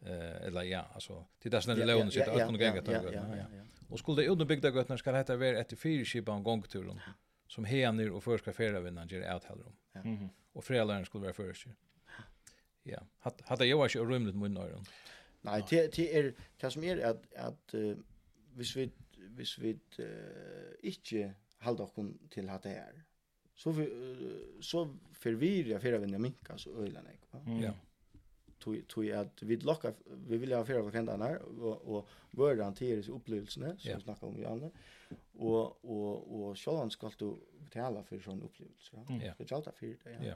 [0.00, 2.94] Eh eller ja, alltså det där snälla lånet sitter att kunna gänga tåg.
[2.94, 3.64] Ja, ja, ja.
[3.88, 7.00] Och skulle utlandsbygdagott när ska det heta vara ett fyra skipan gångturen.
[7.06, 7.12] Ja
[7.50, 9.76] som hener och förska färra vinnan ger avtalar om.
[9.92, 10.00] Ja.
[10.00, 10.28] Mm -hmm.
[10.52, 11.66] Och föräldrarna skulle vara först.
[12.82, 14.84] Ja, hade hade jag varit rumligt mun då.
[15.40, 17.74] Nej, det det är det som är att att
[18.54, 20.08] hvis vi hvis vi uh,
[20.82, 23.04] inte håller oss till att det här.
[23.54, 23.86] Så
[24.60, 27.42] så förvirrar färra vinnan minkas och ölarna, va?
[27.46, 27.52] Ja.
[27.52, 27.72] Mm
[28.60, 29.94] tog tog att vi lockar
[30.28, 34.26] vi vill ha för varenda där och och börja hantera sig upplevelserna som vi snackar
[34.26, 34.70] om i andra
[35.32, 39.14] och och och självan ska du betala för sån upplevelse ja.
[39.14, 39.34] Mm.
[39.34, 40.34] ska jalta för det ja, ja.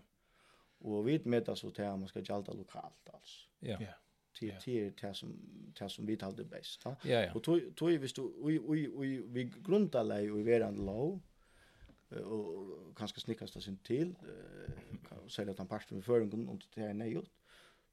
[0.79, 3.79] och vi med det så där man ska jalta lokalt alltså ja.
[4.39, 5.39] Till till det som
[5.79, 7.33] det som vi talade bäst ja, ja.
[7.35, 10.87] och tog tog vi stod oj oj oj vi grundar läge och vi är en
[10.87, 11.21] low
[12.25, 14.15] och kanske snickast oss in till
[15.25, 17.31] och säga att han parten med föringen och det är nejot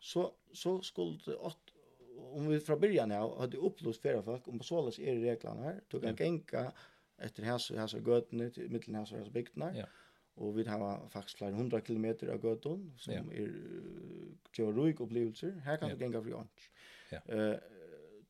[0.02, 1.74] så, så skulle åt,
[2.18, 6.04] om vi från början av hade upplöst flera folk om sålas är reglerna här tog
[6.04, 6.74] en gänka
[7.18, 9.86] efter här här så götne till mitten här så här bygdna ja.
[10.34, 13.20] och vi har faktiskt flera hundra kilometer av götton som ja.
[13.20, 15.96] är ju upplevelser här kan ja.
[15.96, 16.72] du gänga för lunch
[17.12, 17.20] ja.
[17.26, 17.56] eh uh,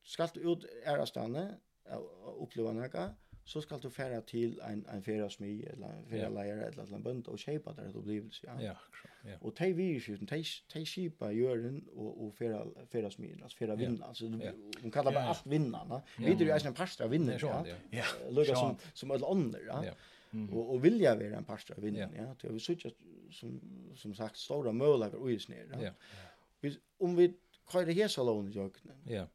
[0.02, 1.54] skall ut ära stanna
[2.40, 2.94] uppleva något
[3.44, 6.34] så skal du færa til en, en færa eller en færa yeah.
[6.34, 8.46] leier, eller en bønd, og kjeipa der et opplevelse.
[8.46, 8.74] Ja, ja,
[9.24, 9.36] ja.
[9.40, 10.28] Og de virusjuten,
[10.74, 14.52] de kjipa jøren og, og færa, færa smi, altså færa vinnan, altså de, ja.
[14.82, 16.00] de kallar bare alt vinnan, ja.
[16.18, 17.64] Vi er jo eisen en parster av vinnan, ja.
[17.66, 17.76] ja.
[17.92, 18.04] ja.
[18.30, 19.82] Lugga som, som alle ånder, ja.
[19.84, 19.94] ja.
[20.34, 20.54] Mm.
[20.54, 22.34] Och och vilja vara en parster av vinnan, ja.
[22.40, 22.90] Det er vi sutja,
[23.30, 23.60] som,
[23.94, 25.66] som sagt, stora möjligheter och is ner.
[25.82, 25.92] ja.
[26.60, 27.34] Vi Om vi
[27.72, 29.26] kör det här lån i jøknen, ja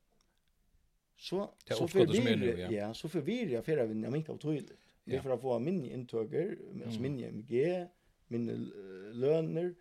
[1.17, 2.93] så så förvirrar ja.
[2.93, 5.85] så förvirrar jag för att jag minka av tydligt det är för att få min
[5.85, 7.87] intöger alltså min MG
[8.27, 8.71] min
[9.13, 9.75] löner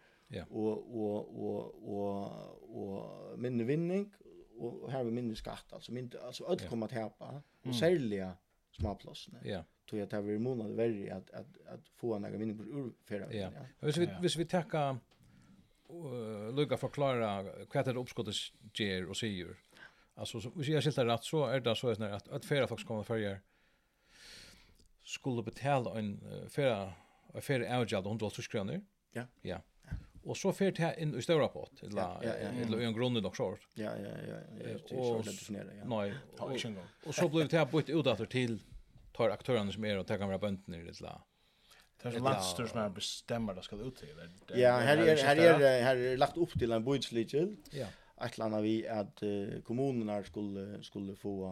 [0.49, 4.13] och och och och och min vinning
[4.59, 8.33] och här med min skatt alltså min alltså öll kommer att häpa och sälja
[8.73, 9.65] småplossarna ja.
[9.91, 13.35] Tror jag att det är månad värre att att att få några vinning ur för
[13.35, 13.51] ja.
[13.81, 14.97] Hvis vi hvis vi tackar
[16.53, 18.35] Luka förklara vad det uppskottet
[18.75, 19.57] ger och säger
[20.19, 22.87] Alltså så hvis jag skilt rätt så är det så är att att färra folk
[22.87, 23.39] kommer färja
[25.05, 26.93] skulle betala en färra
[27.35, 28.81] en färra avgäld 180 kronor.
[29.13, 29.23] Ja.
[29.43, 29.59] Ja.
[30.23, 32.23] Och så färd här in i stora pott eller
[32.63, 33.61] eller en grund dock short.
[33.75, 34.97] Ja ja ja ja.
[34.99, 35.85] Och så definiera ja.
[35.85, 36.15] Nej,
[37.07, 38.63] och så blev det här bytt ut åter till
[39.13, 41.27] tar aktörerna som är och tar kamera bönten i det la.
[42.03, 44.31] Det är landstyr som bestämmer det ska ut till.
[44.49, 47.57] Ja, här är här är här är lagt upp till en budgetligel.
[47.71, 47.87] Ja
[48.21, 51.47] ett eller annat vi att uh, kommunerna skulle skulle få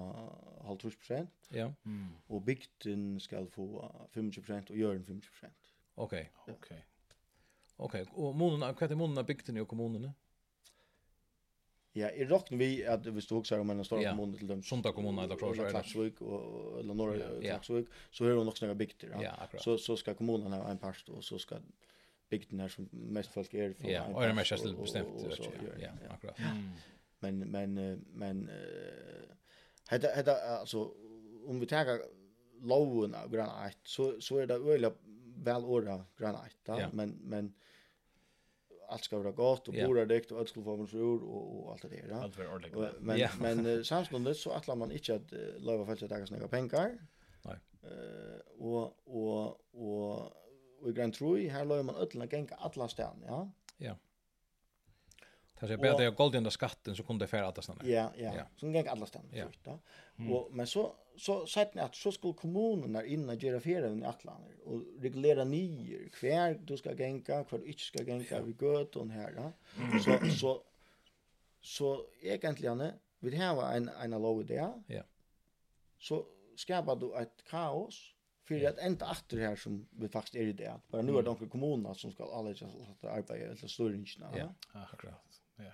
[0.69, 1.73] uh, 50 Ja.
[1.85, 2.09] Mm.
[2.27, 5.29] Och bygden ska få uh, 50 och göra 50
[5.95, 6.33] Okej.
[6.43, 6.55] Okay.
[6.55, 6.85] Okej.
[7.77, 8.05] Okej.
[8.13, 10.13] Och kommunerna, vad heter kommunerna bygden och kommunerna?
[11.97, 14.63] Ja, i rocken vi att vi stod också om en stor kommun till dem.
[14.63, 18.75] Sunda kommun eller klart så Klaxvik och eller norra Klaxvik så är det nog några
[18.75, 19.17] bygder.
[19.23, 19.59] Ja.
[19.59, 21.57] Så så ska kommunen ha en part och så ska
[22.29, 23.91] bygden här som mest folk är från.
[23.91, 25.09] Ja, och det mest är bestämt.
[25.81, 26.37] Ja, akkurat.
[27.19, 27.75] Men, men,
[28.15, 28.51] men,
[29.89, 30.95] hetta hetta alltså
[31.47, 32.01] om vi tar
[32.61, 34.93] loven av granit så så är det öliga
[35.37, 36.89] väl orda granit ja.
[36.93, 37.55] men men
[38.89, 41.83] allt ska vara gott och bora dikt och allt ska vara ur och och allt
[41.83, 42.15] det där.
[42.15, 43.01] Allt var ordentligt.
[43.01, 43.29] Men ja.
[43.41, 46.99] men samstundes så att man inte att lova att ta snäga pengar.
[47.45, 47.57] Nej.
[47.83, 50.33] Eh och och och
[50.85, 53.45] og i Grand Troi, her løy man ødlene genka alla stedene, ja?
[53.81, 53.95] Ja.
[55.61, 57.89] Det er bare det jag gold skatten, så kunne det fære alle stedene.
[57.89, 58.45] Ja, ja, ja.
[58.57, 59.31] så genka alla stedene.
[59.33, 59.47] Ja.
[59.67, 59.77] ja.
[60.17, 60.33] Mm.
[60.33, 64.03] Og, men så, så sett ni at så skulle kommunen der inne gjøre fære i
[64.05, 69.11] atlaner, og reglera nyer, hver du skal genka, hver du ikke skal genka, vi gøten
[69.11, 69.51] her, ja?
[69.99, 70.59] Så, så,
[71.61, 74.71] så egentlig, Anne, vi har en, en lov i det, ja?
[74.89, 75.03] Ja.
[75.99, 76.25] Så
[76.57, 78.14] skapar du ett kaos,
[78.45, 80.81] För att ända åter här som vi faktiskt är i det.
[80.89, 84.55] Bara nu är det några kommuner som ska alla att arbeta eller större ingenjör.
[84.73, 85.43] Ja, akkurat.
[85.57, 85.73] Ja.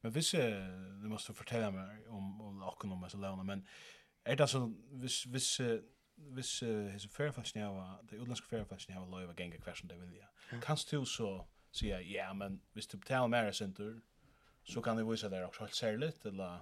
[0.00, 3.66] Men hvis eh du måste fortælla mig om om någon om så låna men
[4.24, 5.82] är det så hvis hvis vis
[6.16, 6.60] hvis
[6.92, 10.62] his fair fashion hour the utländska fair fashion lov lova gänga question det vill jag.
[10.62, 14.00] Kan du så säga ja men hvis du betalar mer center
[14.64, 16.60] så kan det visa där också helt särligt eller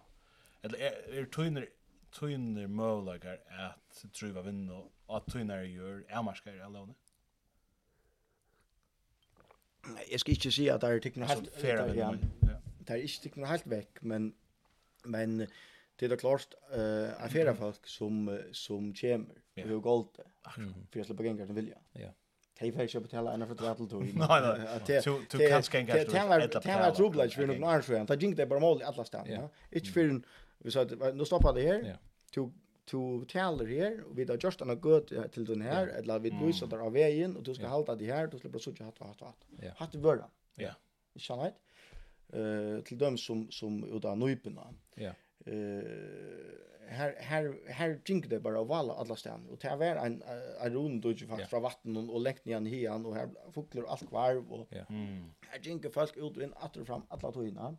[0.62, 1.68] eller är tuner
[2.16, 7.12] tøyner møvlagar at driva vinn og at tøyner gjør avmarskar av lånet?
[10.10, 11.94] Jeg skal ikke si at det er tikkene helt vekk.
[11.94, 12.10] Ja,
[12.80, 14.30] det er ikke tikkene helt vekk, men,
[15.04, 15.40] men
[16.00, 19.66] det er klart uh, er færa folk som, som kommer ja.
[19.66, 20.26] har går det.
[20.46, 21.78] For jeg slipper ganger den vilja.
[21.94, 22.12] Ja.
[22.58, 23.98] Kan jag inte betala en för tvättel till?
[23.98, 24.26] Nej,
[24.86, 25.02] nej.
[25.30, 25.94] Du kan skänka.
[25.94, 28.84] Det var det var trubbel för någon annan så han gick det bara mål i
[28.84, 29.48] alla stan.
[29.70, 30.22] Inte för
[30.66, 31.82] Vi sa att nu stoppar det här.
[31.88, 31.96] Ja.
[32.34, 32.50] To
[32.86, 36.66] to taler här og vi då just en god till den här eller vi visar
[36.66, 39.20] där av veien, och du ska hålla det här du slipper bara söka hatt hatt
[39.20, 39.46] hatt.
[39.76, 40.74] Hatt vøra Ja.
[41.14, 41.54] ikke sant
[42.32, 44.74] Eh till dem som som uta nöjpna.
[44.94, 45.12] Ja.
[45.46, 45.82] Eh
[46.88, 50.22] här här här tänker det bara av alla alla stan och det var en
[50.60, 54.08] en rund då ju fast från vatten och läkt ner hian, och här fåglar allt
[54.08, 54.84] kvarv, och ja.
[54.88, 55.24] Mm.
[55.40, 57.76] her tänker folk ut in åter fram alla tojna.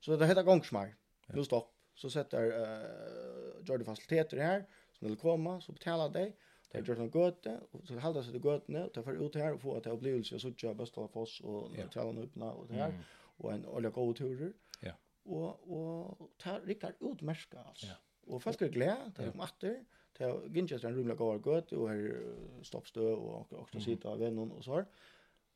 [0.00, 0.94] Så det heter gångsmar.
[1.26, 6.32] Nu stopp så sätter uh, gör det faciliteter här som vill komma så betalar de.
[6.72, 9.52] De gör någon göte och så håller sig till götene och tar för ut här
[9.52, 12.98] och får att upplevelse så tjänar bäst och oss och tjänar öppna och det här
[13.36, 14.52] och en olja god turer.
[14.80, 14.92] Ja.
[15.22, 17.94] Och och tar Rickard utmärska alltså ja.
[18.34, 19.84] och folk är glada det är matte
[20.18, 24.52] det är ginchester en rumla går gott och här stoppstö och också sitta av vännen
[24.52, 24.84] och så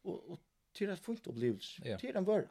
[0.03, 0.41] och och
[0.73, 2.45] till ett fullt upplevelse till en vara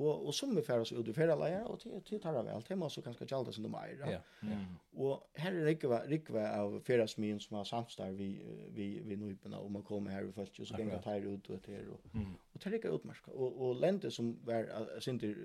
[0.00, 2.62] Og, og som vi færer oss ut i ferieleier, og til, til tar det vel,
[2.64, 4.04] til må også kanskje gjelda som de eier.
[4.08, 4.20] Ja.
[4.40, 4.78] Mm.
[5.04, 8.30] Og her er rikva rikva av feriesmyen som har samstarv vi,
[8.72, 11.60] vi, vi nøypene, og man kommer her i følge, og så ganger tar ut og
[11.66, 12.32] til, og, mm.
[12.54, 13.34] og tar Rikve utmerka.
[13.36, 14.70] Og, og Lente som var,
[15.04, 15.36] sin til,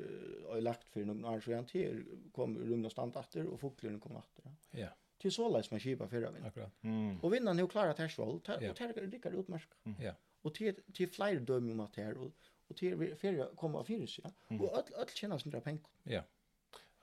[0.47, 2.05] og lagt for noen år siden til,
[2.37, 4.47] kom rungna stand atter, og fuklerne kom atter.
[4.77, 4.93] Ja.
[5.19, 6.45] Til så leis man kjipa ferievind.
[6.47, 6.71] Akkurat.
[6.87, 7.17] Mm.
[7.19, 9.75] Og vinnerne er jo klare tersvold, og tar Rikve utmerka.
[9.99, 10.15] Ja.
[10.47, 12.31] Og til, til flere dømme om at her, og
[12.69, 14.25] og til vi ferie kommer av seg.
[14.25, 14.57] Ja?
[14.57, 15.89] Og öll öll kjenner sindra pengar.
[16.05, 16.21] Ja.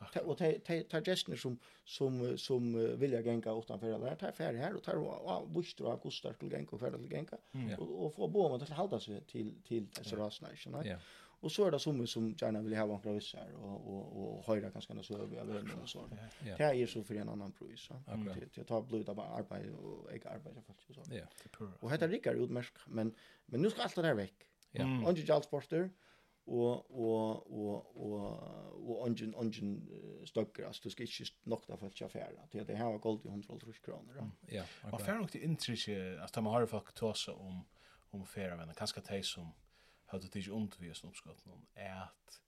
[0.04, 0.22] Okay.
[0.24, 4.74] Og ta ta gestner som som som vilja genga utanför för ta tar färd här
[4.74, 7.38] och tar och bustra och kostar till genga och färd till genga
[7.78, 10.98] och och få bo om att hålla sig till till dessa rasna inte Ja.
[11.44, 14.70] Och så är det som som gärna vill ha vankra vissar och och och höra
[14.70, 16.08] ganska så över över och så.
[16.56, 17.94] Det är så för en annan pris så.
[18.54, 20.62] Jag tar blod av arbete och jag arbete.
[20.66, 21.14] faktiskt så.
[21.14, 21.66] Ja.
[21.80, 23.14] Och heter rikar utmärk men
[23.46, 24.34] men nu ska allt det där veck.
[24.74, 25.04] Ja, mm.
[25.04, 25.88] ongi jalsporter
[26.46, 28.24] og og og og
[28.74, 29.70] og ongi ongi
[30.26, 32.48] stokkar, altså du skal ikkje nok ta folk affæra.
[32.52, 34.14] Det det her var gold i 150 kroner.
[34.14, 34.26] Ja.
[34.52, 37.64] ja Og fer nok til intrige, altså man har folk tosa om
[38.14, 39.52] om færa men kanskje tei som
[40.12, 42.40] hade det inte ont vi som uppskott någon ät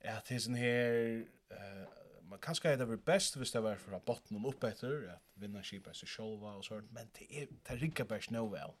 [0.00, 1.86] ät det sen här eh
[2.22, 5.62] man kanske hade varit bäst hvis det var från botten och upp efter att vinna
[5.62, 8.72] skipa sig själva och sånt men det är det rycker bäst nu väl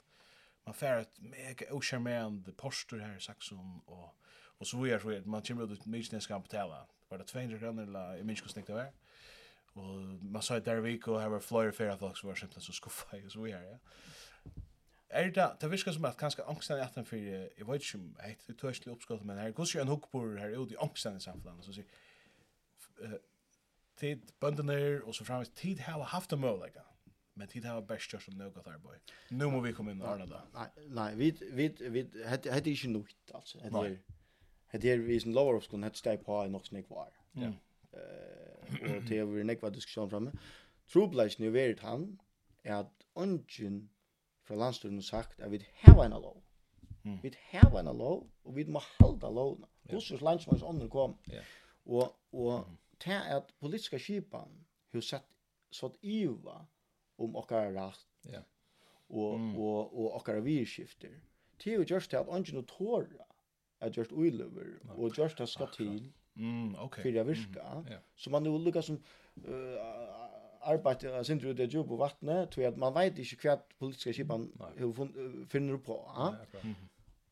[0.64, 4.16] man får ett mega ocharmerande poster här i Saxon och
[4.58, 5.26] och så är så vidare.
[5.26, 6.86] Man kommer ut mycket när ska betala.
[7.08, 8.92] Var det 200 kronor eller i minns hur det var.
[9.72, 12.72] Och man sa där vi och här var flyer fair folk så var simpelt så
[12.72, 13.78] skuffa ju så är Ja.
[15.08, 18.22] Er det det viskar som at kanskje angsten att den for, jeg vet ikke inte
[18.22, 21.20] helt det tørselig uppskott men her, går ju en hukkbord her ute i angsten i
[21.20, 21.82] samfunnet så så
[23.96, 26.76] tid bönderna og så framåt tid har haft en möjlighet
[27.34, 29.12] Men tid har bäst kört som något arbete.
[29.28, 30.40] Nu måste vi komma in och ordna det.
[30.54, 33.58] Nej, nej, vi vi vi hade hade inte nytt alltså.
[33.62, 33.98] Hade
[34.66, 37.12] hade er vi som lower of skulle hade steg på i något snick var.
[37.32, 37.52] Ja.
[37.92, 38.44] Eh
[38.96, 40.32] och det var en ekva diskussion framme.
[40.92, 42.18] Trueblash nu vet han
[42.64, 43.88] att ungen
[44.42, 46.42] från har sagt att vi har en lov.
[47.22, 49.68] Vi har en lov och vi måste hålla loven.
[49.82, 51.18] Hur så landsmans andra kom.
[51.24, 51.42] Ja.
[51.84, 52.64] Och och
[53.04, 55.24] det är att politiska skipan hur sett
[55.70, 56.66] så att IVA
[57.18, 58.40] om okkara rast ja.
[59.08, 59.54] og, mm.
[59.56, 61.14] og, og okkara virskifter.
[61.64, 63.26] Det er jo just det at ungen og tåra
[63.80, 67.02] er just uiløver, og just det skal til mm, okay.
[67.02, 67.74] Fyrir det virka.
[67.74, 68.00] Mm, yeah.
[68.16, 68.98] Så man jo lukka som
[69.36, 69.52] uh,
[70.60, 74.12] arbeid uh, sindru ut i jobb på vattnet, tror at man veit ikke hva politiska
[74.12, 74.48] skipan,
[74.78, 75.14] kipan
[75.50, 76.00] finner på.
[76.16, 76.30] Ja?
[76.54, 76.74] Ja,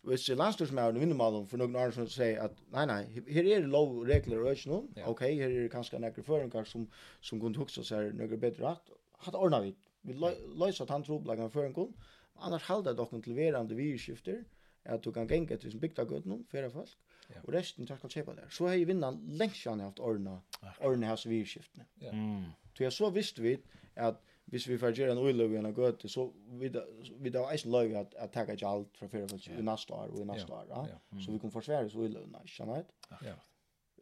[0.02, 4.00] Hvis landstorsmæren vinner malen for noen andre som sier at nei, nei, her er lov
[4.08, 6.88] regler og ikke noen, ok, her er kanskje førun føringar som,
[7.20, 8.90] som kunne hukse seg nekker bedre rett,
[9.26, 9.74] hatt ordna vi.
[10.02, 11.94] Vi løysa tann troblagan for en kun.
[12.42, 14.42] Annars halda dokken til verande virskifter,
[14.84, 16.90] at du kan genge til sin bygda noen, fyrir folk,
[17.30, 17.40] ja.
[17.44, 18.50] og resten tar skal kjepa der.
[18.50, 20.40] Så hei vinnan lengst han haft ordna,
[20.80, 21.86] ordna hans virskiftene.
[22.00, 22.12] Ja.
[22.12, 22.50] Mm.
[22.74, 23.56] Så jeg så visste vi
[23.94, 24.18] at
[24.52, 26.26] hvis vi får gjøre en uiløv i en gøte, så
[26.60, 26.82] vi da,
[27.20, 30.10] vi da eisen løy at, at takka ikke alt fra fyrir folk i nasta år
[30.10, 30.66] og i nasta år.
[30.68, 30.82] Ja.
[30.90, 30.98] Ja.
[31.12, 31.20] Mm.
[31.20, 32.92] Så vi kan forsværes uiløvna, ikke sant?
[33.22, 33.36] Ja.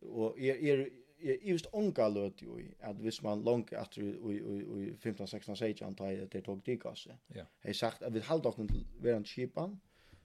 [0.03, 0.85] Og er, er,
[1.23, 5.95] i just onka løt jo i at hvis man langt etter i 15 16 16
[5.97, 6.79] ta det tog dig.
[7.35, 7.45] Ja.
[7.65, 9.81] Hei sagt at vi halt dokken til verand skipan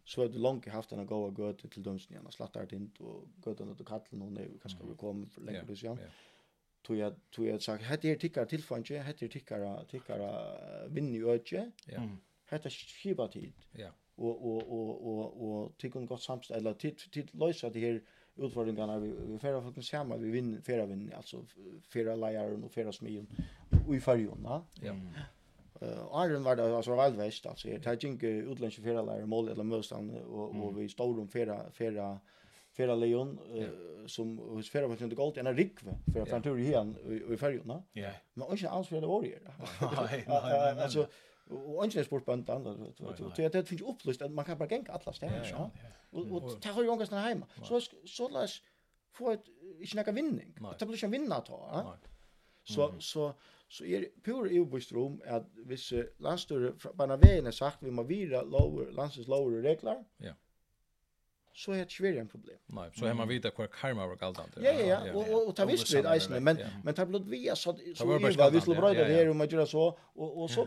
[0.05, 3.27] så har du langt haft en goa gøte til dømsen igjen og slattar tint og
[3.41, 5.99] gøta nødt til kallen og nei kanskje vi kom for lenge du sjøen.
[6.85, 10.31] Tog jeg tog jeg sagt hette er tikkara tilfange hette er tikkara, tikkara
[10.93, 12.07] vinn i øtje, Ja.
[12.45, 13.53] Hette skipa tid.
[13.77, 13.89] Ja.
[14.17, 17.99] Og og og og og tikkun godt samstæðla tid tid løysa det her
[18.37, 21.45] utfordringarna vi, vi färra folk samma vi vinner färra vinn alltså
[21.93, 23.27] färra lejaren och färra smion
[23.87, 23.99] och i
[24.43, 24.91] va Ja.
[24.91, 25.07] Mm.
[25.81, 29.49] Uh, Arjen var det alltså väl väst alltså jag tar inte utländska färra lejare mål
[29.49, 32.19] eller motstånd och och vi står om färra färra
[32.77, 36.59] färra lejon uh, som hos färra var inte gott en rikve för att han tur
[36.59, 36.95] igen
[37.33, 37.83] i färjorna.
[37.93, 38.09] Ja.
[38.33, 39.21] Men också alls för det var
[40.09, 40.25] nej.
[40.83, 41.07] Alltså
[41.49, 44.69] Och ingen är sport på en Så Det det finns upplyst att man kan bara
[44.69, 45.71] gänga alla ställen så.
[46.09, 47.47] Och och ta har ju någonstans hemma.
[47.63, 48.61] Så så läs
[49.11, 49.43] få ett
[49.81, 50.57] inte några vinning.
[50.59, 50.73] Nej.
[50.79, 51.83] Det blir inte en vinnare ta.
[51.85, 52.11] Nej.
[52.63, 53.33] Så så
[53.67, 58.41] så är det pur i obestrom att vissa landstörre på vägen sagt vi må vira
[58.41, 60.05] lower landsens lower regler.
[60.17, 60.33] Ja
[61.55, 62.57] så är det svårare en problem.
[62.65, 64.53] Nej, så hemma vita kvar karma var galdant.
[64.55, 65.13] Ja, ja, ja.
[65.13, 68.61] Och och ta visst vid isen, men men ta blott via så så var vi
[68.61, 70.61] skulle bra det här och man gör så och och så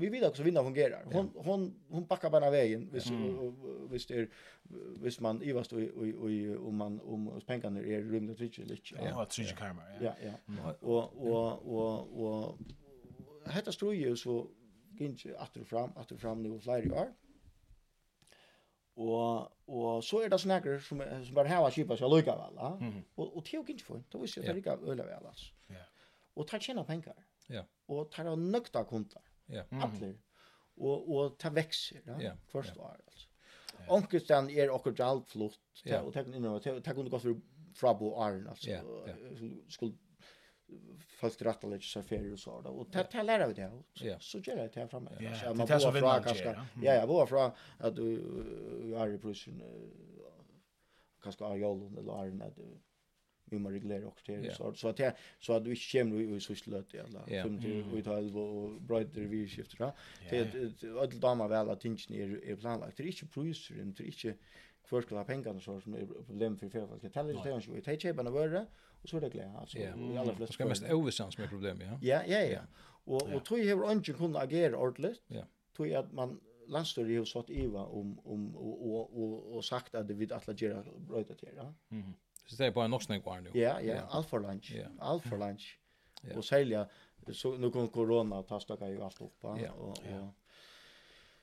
[0.00, 1.02] vi vet också vinna fungerar.
[1.04, 3.10] Hon hon hon backar bara vägen, visst
[3.90, 4.28] visst är
[5.02, 5.80] visst man i vast och
[6.22, 6.30] och
[6.68, 8.94] om man om pengarna är runt och trycker lite.
[9.04, 9.82] Ja, tredje karma.
[10.00, 10.32] Ja, ja.
[10.46, 10.74] ja.
[10.80, 12.58] Och och och och
[13.46, 14.46] hetta strøy så
[14.92, 17.06] gick inte åter fram åter fram nu flyr í.
[18.98, 22.70] Og og så er det snakker som som bare hava skipa så lukka vel, ja.
[23.16, 25.52] Og og tjó kinki fun, då visst det lukka øle vel altså.
[25.70, 25.84] Ja.
[26.36, 27.14] Og ta tjena pengar.
[27.48, 27.62] Ja.
[27.88, 29.22] Og ta nøkta kontar.
[29.48, 29.62] Ja.
[29.72, 30.14] Atler.
[30.80, 32.32] Og og ta vekser, ja.
[32.52, 33.26] Først år altså.
[33.88, 35.36] Onkelstan er okkur jalt
[35.84, 36.02] Ja.
[36.02, 37.34] og ta inn og ta kunne gå for
[37.74, 38.80] fra bo arn altså.
[39.68, 39.94] Skulle
[41.20, 44.38] folk rätta lite så färger och så då och ta ta lära det här så
[44.38, 48.14] gör det här framme ja man får fråga kanske ja ja vad fråga att du
[48.96, 49.62] är i produktion
[51.22, 52.78] kanske är jag eller är när du
[53.50, 55.00] vi må reglera och det så så att
[55.40, 59.20] så att du inte kommer i så slött eller som du ut halv och brighter
[59.20, 59.92] vi skiftar va
[60.30, 64.06] det att dama väl att tingen är är planlagt det är inte priser det är
[64.06, 64.34] inte
[64.88, 67.82] kvar skulle ha pengarna så som är problem för förfall kan tala det inte vi
[67.82, 68.66] tar chepen av vara
[69.02, 70.14] och så är det glädje alltså yeah.
[70.14, 70.62] i alla flesta.
[70.64, 71.98] Det mest översans med problem ja.
[72.02, 72.60] Ja ja ja.
[73.04, 75.22] Och och tror jag hur ungen kunde agera ordentligt.
[75.26, 75.44] Ja.
[75.76, 80.10] Tror jag att man landstörre har satt Eva om om och och och sagt att
[80.10, 81.74] vi alla göra brödet till ja.
[81.88, 82.14] Mhm.
[82.46, 83.50] Så det är bara en norsk var nu.
[83.54, 84.76] Ja ja, allt for lunch.
[84.98, 85.78] Allt for lunch.
[86.36, 86.88] Och sälja
[87.32, 89.98] så nu kom corona att ta ju allt upp va och och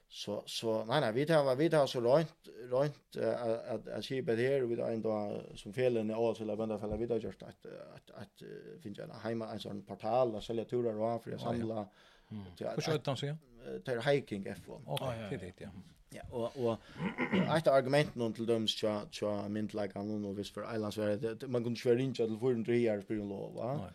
[0.09, 4.63] Så så nej nej vi tar vi tar så långt långt att att skipet här
[4.63, 8.11] och vi tar ändå som felen är alltså eller vända fälla vidare just att att
[8.21, 8.43] att
[8.83, 11.87] finna en hemma en sån portal där sälja turer och för att samla
[12.57, 13.37] till att det dem så
[13.85, 14.81] till hiking F1.
[14.85, 15.69] Okej, det ja.
[16.09, 20.51] Ja, och och ett argument någon till döms tja tja mint like han och vis
[20.51, 20.97] för islands
[21.47, 23.77] man kunde köra in en 400 år på lov va.
[23.77, 23.91] Nej.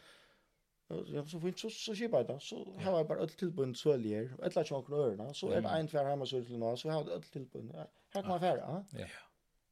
[0.90, 2.42] Ja, så fint, så, så skipa jeg det.
[2.42, 6.08] Så har jeg bare öll tilbund søljer, etla tjokken ørene, så er det en tvær
[6.08, 7.70] hjemme søljer nå, så har jeg öll tilbund.
[7.74, 9.06] Her kan man fære, ja.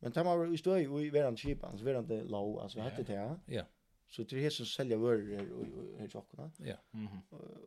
[0.01, 2.83] Men det var i støy og i verand kipan, så verand det lov, altså vi
[2.87, 3.65] hadde det, ja.
[4.09, 5.67] Så det er her som selger vører og
[5.99, 6.77] her tjokken, ja.
[6.93, 7.23] Mhm.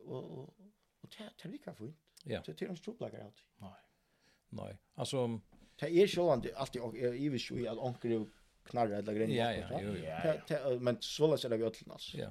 [0.06, 0.54] Og
[1.10, 1.96] det er lika fint.
[2.24, 3.44] Det er hans troplager alltid.
[3.60, 3.78] Nej.
[4.50, 4.76] Nej.
[4.96, 5.40] Alltså
[5.80, 6.80] Det er sjålande alltid,
[7.14, 8.26] i visst jo i at onker
[8.64, 9.34] knarra eller grenner.
[9.34, 9.92] Ja, ja, jo,
[10.72, 10.78] jo.
[10.80, 12.18] Men så løs er det vi öll, altså.
[12.18, 12.28] Ja.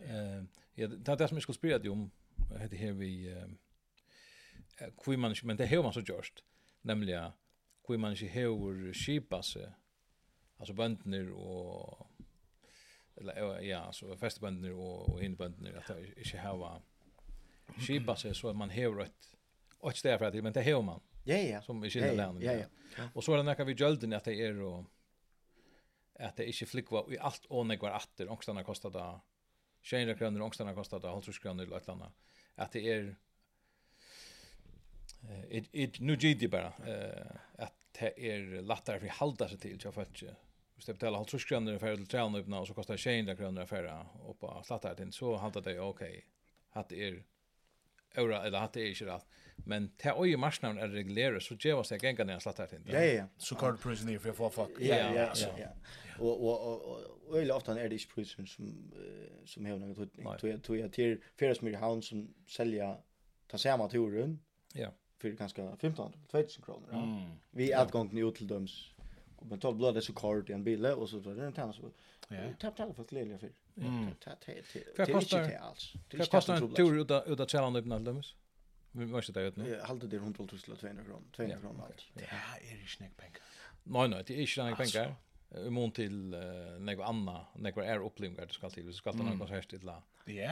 [0.00, 0.44] Eh,
[0.74, 2.10] ja, det är det som jag skulle spela dig om.
[2.70, 3.48] Det här vi eh
[5.06, 6.44] hur man men det har man så just
[6.82, 7.30] nämligen
[7.88, 9.72] hur man sig har skipa sig.
[10.56, 12.10] Alltså bönder och
[13.16, 16.82] eller ja, så festbönder och och inbönder att det inte har
[17.76, 19.36] skipa sig så att man har ett
[19.78, 21.00] och stäv för att men det har man.
[21.24, 21.62] Ja ja.
[21.62, 22.42] Som i sina länder.
[22.42, 22.52] Ja
[22.96, 23.08] ja.
[23.14, 24.84] Och så är det näka vi gölden att det är och
[26.18, 29.20] att det inte flickva i allt och när atter, åter och stannar kostar det
[29.82, 32.12] tjejer kronor ångstarna kostar det halvtrus kronor eller ett annat.
[32.54, 33.16] Att det är
[35.50, 39.78] it it nu gidi bara eh att det är lättare för att halda sig till
[39.84, 40.36] jag fattar inte.
[40.74, 44.06] Vi ska betala halvtrus kronor för att träna upp och så kostar tjejer kronor affära
[44.22, 46.24] och på slatta det så halda det okej.
[46.70, 47.24] Att det är
[48.16, 49.26] Ora eller att det är inte rätt
[49.66, 52.66] men det är ju marsnavn er reglerat så ger oss jag gänga när jag slattar
[52.66, 52.80] till.
[52.86, 53.24] Ja ja.
[53.38, 54.70] Så kort du prisen ner för fuck.
[54.80, 55.68] Ja ja ja.
[56.18, 56.88] Og og
[57.30, 58.92] og öle ofta er det ikke prisen som
[59.46, 61.18] som har något tror jag tror jag till
[61.62, 62.96] mykje Hound som selja
[63.48, 64.40] ta samma turen.
[64.74, 64.88] Ja.
[65.18, 66.88] För ganska 15 2000 kronor.
[66.92, 67.30] Mm.
[67.52, 68.94] Vi er gång nu til døms.
[69.40, 71.80] Och man tar er så kort i en bil och så tar den tans.
[72.28, 72.36] Ja.
[72.60, 73.50] Tapp tapp för glädje för.
[73.74, 74.08] Ja.
[74.24, 74.54] Tapp tapp.
[74.98, 75.92] Vad kostar det alls?
[76.10, 78.24] Det kostar en tur utan utan challenge upp när.
[78.92, 79.68] Men vad ska det ut nu?
[79.68, 81.36] Jag håller det runt 12 000 200 kr.
[81.36, 82.06] 200 kr allt.
[82.14, 82.24] Det
[82.70, 83.40] är ju snack pengar.
[83.82, 85.14] Nej nej, det är ju snack pengar.
[85.66, 86.36] I mån till
[86.78, 88.84] något annat, något är upplevelse det ska till.
[88.84, 89.80] Vi ska ta något här till.
[89.84, 90.02] Ja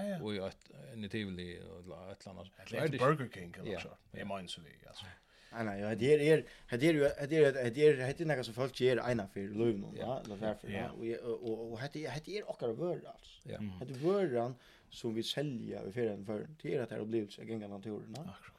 [0.02, 0.22] ja.
[0.22, 2.46] Och ett nativli och ett annat.
[2.70, 3.88] Det är Burger King eller så.
[4.10, 5.04] Det är mine så vi alltså.
[5.52, 6.44] Nej nej, det är är
[6.78, 9.40] det är ju det är det är det är något som folk ger ena för
[9.40, 10.22] löv någon, va?
[10.24, 10.90] Eller varför?
[11.24, 13.30] Och och och det är det är också värd alltså.
[13.44, 14.54] Det är värdan
[14.90, 18.14] som vi säljer i ferien för det er at det har blivit en gång naturen.
[18.16, 18.22] Ja?
[18.22, 18.54] Akkurat.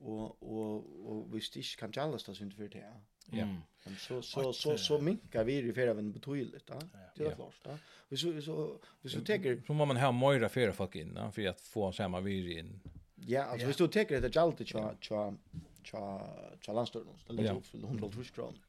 [0.00, 2.84] Og, og, og hvis det ikke kan jallas det synd för det.
[3.32, 3.46] Ja.
[3.84, 6.78] Men så så så så minkar vi i ferien men betydligt, Ja?
[7.16, 7.34] Det er ja.
[7.34, 7.78] klart, va?
[8.08, 11.60] Vi så så vi så tänker så man ha mera för folk in, för att
[11.60, 12.80] få samma vi in.
[13.14, 15.34] Ja, alltså vi så tänker det jalt tja tja
[15.82, 16.20] tja
[16.60, 17.06] tja landstörn.
[17.26, 18.60] Det ligger upp för 100 kroner.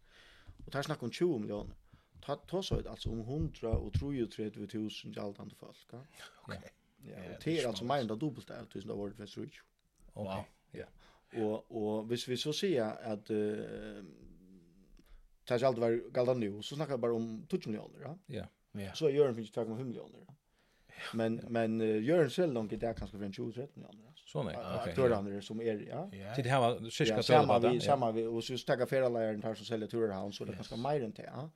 [0.57, 1.75] Og Och där snackar om 20 millioner.
[2.21, 4.27] Ta ta så alltså om 100 och tror ju
[4.73, 6.05] 000 jaltande folk, va?
[6.41, 6.71] Okej.
[7.03, 9.51] Ja, och det är alltså mer enn det dubbelt där, tusen av ordet för Okej.
[10.13, 10.43] Wow.
[10.71, 10.85] Ja.
[11.37, 14.05] Og og hvis vi så ser att eh uh,
[15.45, 18.17] tas allt var galda nu så snackar bara om 20 millioner, ja.
[18.25, 18.45] Ja.
[18.71, 18.93] Ja.
[18.93, 20.33] Så gör den finns 2,5 millioner, Ja.
[21.13, 21.49] Men ja.
[21.49, 24.13] men uh, gör en själv långt där kanske för en 20 30 miljoner.
[24.25, 24.57] Så nej.
[24.81, 24.95] Okej.
[24.95, 26.33] Tur andra som är ja.
[26.35, 27.63] Till det här var cirka så där.
[27.63, 30.45] Ja, vi samma vi och så stäcka flera lärare här som säljer turer han så
[30.45, 31.49] det kanske mer än det, ja.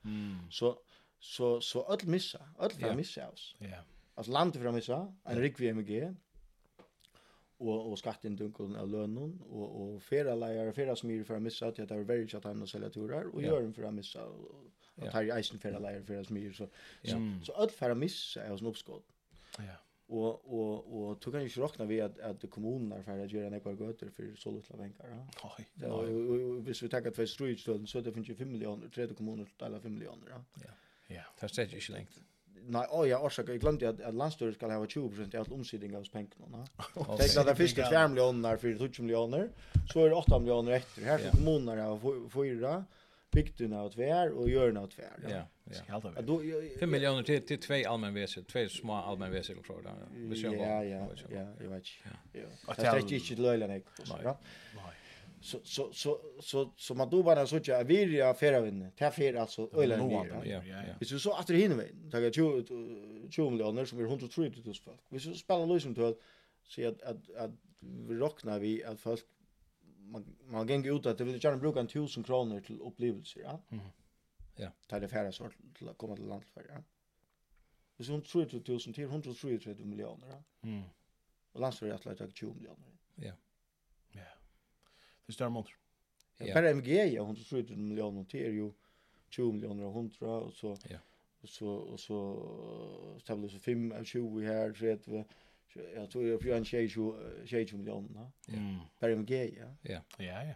[0.50, 0.78] Så
[1.20, 3.56] så så öll missa, öll får missa oss.
[3.58, 3.84] Ja
[4.14, 6.14] alltså landet fram Missa, en rik VMG
[7.56, 11.66] och och skatten dunkeln av lönen och och flera lejare flera är för att missa
[11.66, 15.10] att det är väldigt chatta och sälja turer och gör en för att missa och
[15.12, 16.68] tar ju isen flera lejare flera är så
[17.04, 19.06] så så allt för att missa är en uppskott.
[19.58, 19.76] Ja.
[20.06, 23.50] Och och och tog kan ju räkna vi att att kommunen är för att göra
[23.50, 25.26] några götter för så lite pengar.
[25.42, 25.68] Nej.
[25.74, 26.06] Ja, och
[26.62, 29.80] hvis vi tar att för strutstölden så det finns 5 miljoner, tredje kommuner till alla
[29.80, 30.28] 5 miljoner.
[30.30, 30.44] Ja.
[31.06, 31.22] Ja.
[31.40, 32.20] Det är inte längt
[32.66, 35.96] nej, åh, jag orsakar, jag glömde att, att landstyret ska ha 20% i allt omsidning
[35.96, 36.66] av pengarna.
[36.94, 39.48] Det är klart att fisket 4 miljoner för 20 miljoner,
[39.92, 41.02] så är det 8 miljoner efter.
[41.02, 42.00] Här ska kommunerna ha
[42.32, 42.84] 4,
[43.32, 45.18] bygdena av tvär och görna av tvär.
[45.22, 45.72] Ja, ja.
[45.86, 46.12] Helt av.
[46.80, 49.94] 5 miljoner till till två allmän allmänväsen, två små allmänväsen och så där.
[50.52, 51.84] Ja, ja, ja, jag vet.
[52.32, 52.40] Ja.
[52.76, 53.68] Det är inte löjligt.
[53.68, 54.18] Nej.
[54.24, 54.34] Nej
[55.44, 59.06] så så så så så man då bara så att vi är affärer det Ta
[59.06, 59.96] affär alltså öle
[60.44, 60.94] Ja ja.
[61.00, 62.10] Vi så att det hinner vi.
[62.10, 62.64] Ta jag ju
[63.30, 65.00] ju som vi 130 000 folk.
[65.08, 66.14] Vi så spelar lösen till
[66.62, 69.24] så att att att vi rocknar vi att folk
[69.98, 73.62] man man gänger ut att det vill gärna bruka 1000 kronor till upplevelser, ja.
[73.68, 73.84] Mm.
[74.56, 74.70] Ja.
[74.86, 76.82] Ta det färra sort till att komma till landet för, ja.
[77.96, 80.42] Vi så 103 000 till 133 miljoner, ja.
[80.68, 80.82] Mm.
[81.52, 82.88] Och landsfärja att lägga 20 miljoner.
[83.14, 83.32] Ja
[85.26, 85.76] för större månader.
[86.38, 86.54] Ja.
[86.54, 88.72] Per MG ja 170 miljoner och det är ju
[89.28, 90.98] 20 miljoner och 100 och så ja.
[91.40, 95.24] och så och så ställer så 5 av 20 här så vet vi
[95.94, 98.30] jag tror jag för en tjej 20 miljoner.
[98.46, 98.88] Ja.
[98.98, 99.66] Per MG ja.
[99.82, 100.00] Ja.
[100.18, 100.54] Ja ja.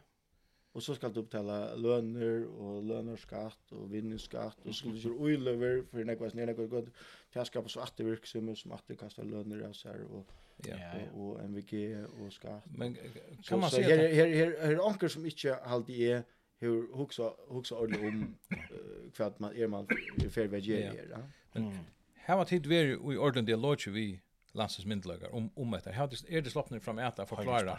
[0.72, 5.44] Och så ska du betala löner och lönerskatt och vinningsskatt och skulle ju oil
[5.90, 6.88] för när kvar det går gott.
[7.30, 10.26] Färskap så återvirksam som återkastar löner och så här och
[10.66, 10.74] Ja,
[11.14, 12.62] og, og MVG og skatt.
[12.66, 16.10] Men kan så, man så, säga här, här, här, här är anker som inte alltid
[16.10, 16.22] är
[16.60, 19.86] hur huxa huxa ordentligt om uh, för att man är man
[20.30, 21.18] för vad ger ja.
[21.52, 21.78] Men
[22.14, 24.20] här var tid vi i ordentligt dialog vi
[24.52, 25.90] Lanses myndlagar om om detta.
[25.90, 26.32] här.
[26.32, 27.78] Är det sloppnar fram äta förklara.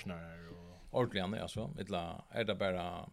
[0.91, 1.73] Ordentligt annars alltså.
[1.77, 3.09] Mittla är det bara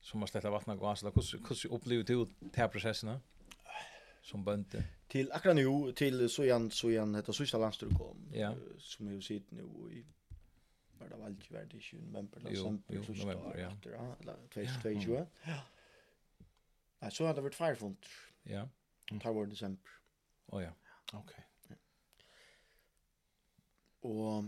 [0.00, 3.20] som har släppt vattna gas eller hur hur upplever du det här processen?
[4.26, 4.84] som bönte.
[5.08, 8.30] Till akkurat nu till sojan sojan heter sista landstyr kom.
[8.32, 8.54] Ja.
[8.78, 9.62] Som ju sitt nu
[9.92, 10.06] i
[10.98, 13.72] var det väl värd i november eller sånt så november ja.
[13.72, 15.26] Efter, Eller 2022.
[15.44, 15.60] Ja.
[16.98, 18.06] Ja, så hade det varit firefront.
[18.42, 18.68] Ja.
[19.12, 19.90] Och tar var december.
[20.46, 20.70] Oh ja.
[21.12, 21.44] Okej.
[24.00, 24.44] Och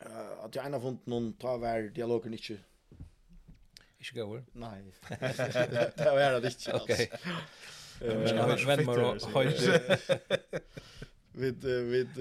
[0.00, 2.58] eh att jag ena fund någon ta var dialogen inte
[4.04, 4.42] Ikke gøyver?
[4.52, 4.82] Nei,
[5.96, 6.74] det var det ikke.
[6.74, 6.90] Ok.
[8.00, 9.98] Eh, jag vet och hojte.
[11.32, 12.16] Vid vid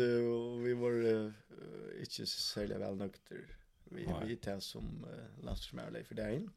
[0.63, 1.33] vi var
[1.99, 3.45] inte särskilt väl nykter.
[3.83, 5.05] Vi vi tar som
[5.43, 6.51] landsmärle för dagen.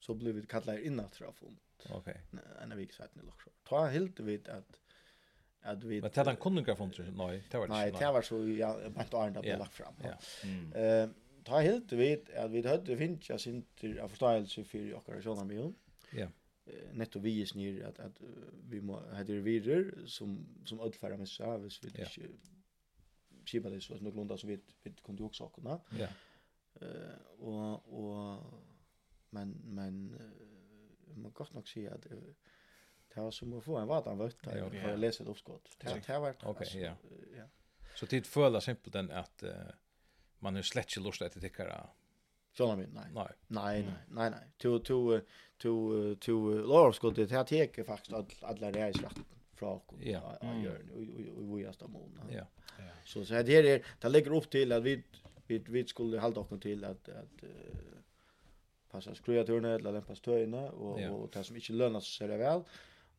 [0.00, 1.56] Så blev vi kallade in att träffa fond.
[1.90, 2.20] Okej.
[2.62, 3.50] En av sedan eller så.
[3.68, 4.80] Ta helt vet att
[5.60, 9.04] att vi Men tätan kunde från nej, det var Nej, det var så ja, man
[9.04, 9.94] tar inte på lagt fram.
[10.02, 10.80] Ja.
[10.80, 11.08] Eh
[11.46, 15.74] ta helt vet att vi hade finns jag synter av förståelse för operationen med.
[16.10, 16.26] Ja
[16.66, 18.20] eh netto vi är snir att att
[18.68, 22.18] vi må hade virer som som ödfärda med service vill yeah.
[22.18, 22.38] inte
[23.46, 25.80] skipa det så att lunda så vet vi kunde också kunna.
[25.98, 26.08] Ja.
[26.80, 28.42] Eh och och
[29.30, 30.18] men men
[31.14, 32.02] man gott nog se att
[33.14, 35.76] det var som att få en vart vart för att läsa ett uppskott.
[35.80, 36.96] Det har varit okej ja.
[37.36, 37.44] Ja.
[37.94, 39.42] Så det fölar simpelt den att
[40.38, 41.66] man är slett inte lust att det tycker
[42.56, 43.04] Sjón mig nej.
[43.14, 43.26] Nej.
[43.46, 44.40] Nej nej nej nej.
[44.58, 45.20] To to
[45.58, 49.18] to to Lars skulle det här teke faktiskt all, alla det är rätt
[49.54, 50.82] från ja gör
[51.36, 52.20] och vi är stammon.
[52.30, 52.46] Ja.
[53.04, 55.02] Så så det är det lägger upp till att vi
[55.46, 57.44] vi vi skulle hålla oss till att att
[58.90, 62.62] passa skruva turnet eller lämpa pastöjna och och det som inte lönar sig så väl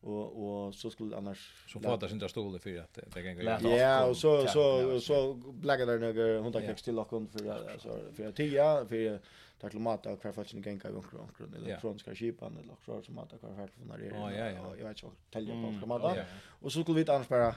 [0.00, 2.28] och och så skulle annars så fader sin där
[2.58, 3.42] för att det kan gå.
[3.68, 8.32] Ja, och så så så blagga där några hundra kex till lock för alltså för
[8.32, 9.20] tia för
[9.60, 12.74] tack till mat och kvar sin gänga gång kring kring eller från ska skipan eller
[12.86, 14.10] så som att och kvar fall från där.
[14.12, 14.76] Ja, ja, ja.
[14.78, 16.18] Jag vet inte tälja på mat.
[16.60, 17.54] Och så skulle vi annars bara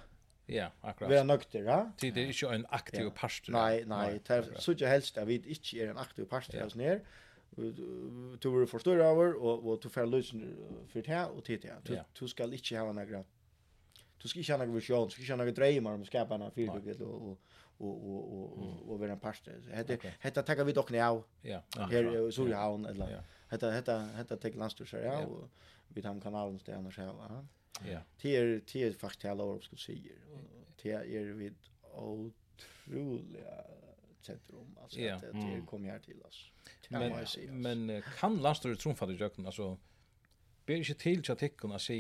[0.52, 1.12] Ja, akkurat.
[1.12, 1.80] Vi er nøkter, ja.
[2.02, 3.54] Det er ikke en aktiv parster.
[3.56, 7.00] Nei, nei, det så ikke helst at vi ikke er en aktiv parster hos nere
[8.42, 12.06] du är förstår över och och du får lösen för det och det där.
[12.20, 13.24] Du ska inte ha några
[14.22, 16.36] du ska inte ha några vision, du ska inte ha några drömmar om att skapa
[16.36, 17.40] en fyrbyggel och
[17.78, 19.54] och och och och vara en pastor.
[19.74, 20.98] Hetta hetta tar vi dock nu.
[20.98, 21.24] Ja.
[21.78, 25.50] Här i Surihavn eller hetta hetta hetta tar landstur ja och
[25.88, 27.46] vi tar kanalen där annars ja.
[27.92, 28.00] Ja.
[28.22, 30.12] Det är det är faktiskt hela året, skulle säga.
[30.82, 31.56] Det är vid
[31.94, 33.66] otroliga
[34.22, 36.52] centrum alltså det kommer här till oss
[36.92, 37.16] men,
[37.64, 39.76] men kan landståret trumfa det jøkken, altså,
[40.66, 42.00] ber ikke til til tikkene å si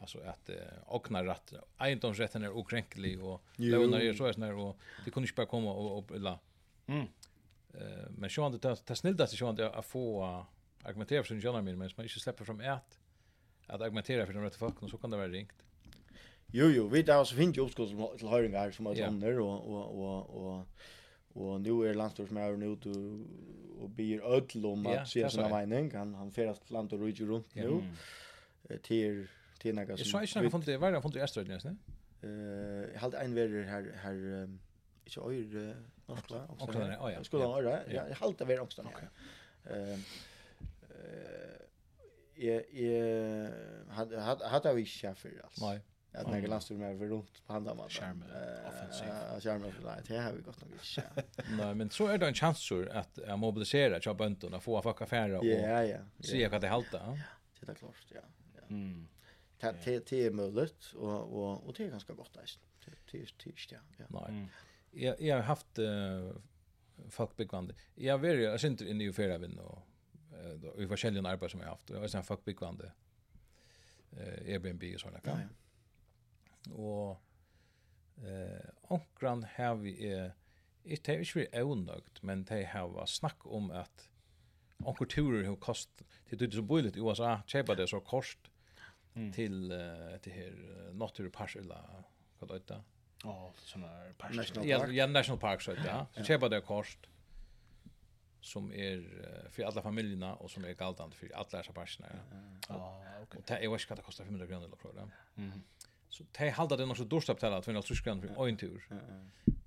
[0.00, 1.52] alltså att uh, ogna rätt?
[1.78, 5.72] Egendomsrätten är okränklig och lånar är så här sådär och det kunde inte bara komma
[5.72, 6.38] och, och eller
[6.86, 7.06] mm.
[7.74, 10.46] eh, men så han det snildaste snillt att så han att få
[10.82, 12.98] argumentera för sin gärna men man inte släpper fram ett
[13.66, 15.64] att argumentera för de rätta folken och så kan det vara ringt.
[16.52, 19.36] Jo jo, vi där så finns ju uppskott till höringar som att yeah.
[19.36, 20.66] och och och och
[21.32, 23.24] Och nu är landstorsmären nu du
[23.80, 25.94] och ber ödel om att ja, se sina mening.
[25.94, 27.68] Han, han färdast land och rygg runt nu.
[27.68, 27.94] Mm.
[28.82, 29.26] Till,
[29.58, 29.98] till några som...
[29.98, 31.78] Jag sa inte när jag det, det han fann i Öströjden nästan?
[32.24, 32.30] Uh,
[32.92, 34.60] jag hade en värre här, här um,
[35.04, 35.76] inte öjr,
[36.06, 36.90] norskla, ångstan.
[36.90, 37.24] Ja, ja.
[37.24, 37.78] Skulle han öjra?
[37.92, 38.86] Ja, jag hade värre ångstan.
[38.86, 39.08] Okej.
[39.64, 39.98] Eh
[42.34, 43.50] eh jag
[43.88, 45.66] hade hade vi chef alltså.
[45.66, 45.80] Nej.
[46.12, 47.88] Att när jag lastar med runt på handen man.
[47.88, 48.24] Charme
[48.68, 49.08] offensiv.
[49.08, 50.02] Ja, charme för det.
[50.06, 51.24] Det har vi gått nog inte.
[51.58, 55.38] Nej, men så är det en chans att jag mobilisera jag böntorna få fucka färra
[55.38, 55.98] och Ja, ja.
[56.20, 56.96] Se vad det halta.
[57.06, 57.18] Ja,
[57.60, 58.20] det är klart, ja.
[58.56, 58.62] Ja.
[58.68, 59.08] Mm.
[59.60, 62.50] Det det är möjligt och och och det är ganska gott där.
[63.10, 63.78] Det är tyst, ja.
[64.08, 64.46] Nej.
[64.90, 65.78] Jag jag har haft
[67.08, 67.74] folk byggande.
[67.94, 69.82] Jag vill jag synte in i förra vinn och
[70.56, 70.96] då i olika
[71.26, 71.90] arbeten som jag haft.
[71.90, 72.44] Jag har sen folk
[74.12, 75.40] Eh Airbnb och såna kan.
[76.68, 77.18] Og
[78.24, 80.30] eh, onkran har vi, eh,
[80.84, 84.06] det er ikke vært avnøgt, men det har vært snakk om at
[84.84, 88.48] onker turer har kost, det er så bøyligt i USA, kjøper det så kost
[89.14, 89.32] mm.
[89.36, 90.54] til, uh, det her
[90.96, 91.84] naturpars, eller
[92.38, 92.86] hva det heter.
[93.20, 93.34] Ja,
[93.68, 94.32] sånne park.
[94.38, 94.94] National Park.
[94.96, 95.98] Ja, National Park, så ja.
[96.16, 97.10] Så kjøper det kost
[98.40, 99.02] som er
[99.50, 102.08] för alla familjerna och som är galtant för alla dessa parkerna.
[102.68, 103.38] Ja, okej.
[103.38, 105.08] Och det är ju ska det kostar 500 kr eller så där.
[105.36, 105.62] Mm.
[106.10, 108.88] Så det halda det något dårsta betala att vinna Tyskland för en tur.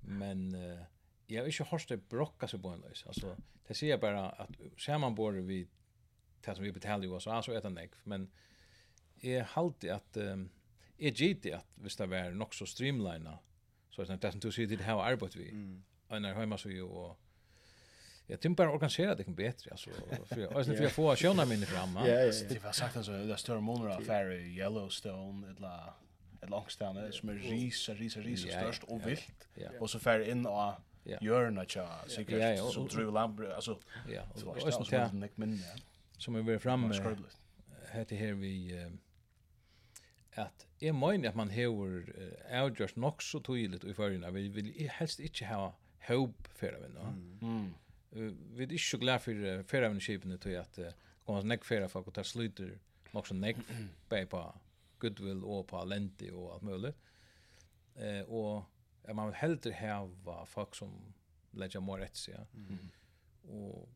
[0.00, 0.80] Men uh,
[1.26, 3.06] jag har inte hört det brocka sig på en lös.
[3.06, 3.36] Alltså,
[3.66, 5.68] det ser bara att ser man både vi,
[6.40, 7.90] det som vi betalar i USA så är det nek.
[8.04, 8.30] Men
[9.20, 10.50] jag halda att um,
[10.96, 13.38] jag gitt att visst det var nog så streamlina
[13.90, 15.50] så att det inte ser det har arbetet vi.
[15.50, 15.84] Mm.
[16.08, 17.20] Och när hemma så ju och
[18.26, 19.90] Jag tänkte bara organisera det kan bättre alltså
[20.26, 21.96] för jag för jag får sjöna minne fram.
[21.96, 22.04] Ja,
[22.48, 25.92] det var sagt alltså det större månader affär i Yellowstone eller
[26.44, 29.48] ett långstående som är risa, risa, risa störst och vilt.
[29.80, 30.72] Och så färg in och
[31.06, 31.18] Ja.
[31.20, 33.78] hjörna tja, säkert ja, ja, och, som tror lambre, alltså.
[34.08, 35.76] Ja, och så där som nick minne.
[36.18, 37.16] Som vi vill framme.
[37.88, 38.86] Hette här vi
[40.34, 42.04] att är menar att man har
[42.60, 44.30] avgjort nog så tydligt i förrjuna.
[44.30, 45.76] Vi vill helst inte ha
[46.08, 47.00] hope för det.
[47.46, 47.74] Mm.
[48.52, 51.88] Vi är inte så glada för förrjuna kipen till att det komma så näck för
[51.88, 52.78] folk och ta sluter
[53.10, 53.56] nog så näck
[54.30, 54.54] på
[55.04, 56.94] goodwill og på alenti og alt mulig.
[57.96, 58.64] Eh, og
[59.04, 60.96] ja, man vil heller heva folk som
[61.52, 62.34] lägger mer rätt sig.
[62.34, 62.46] Ja.
[62.54, 62.90] Mm.
[63.42, 63.88] Och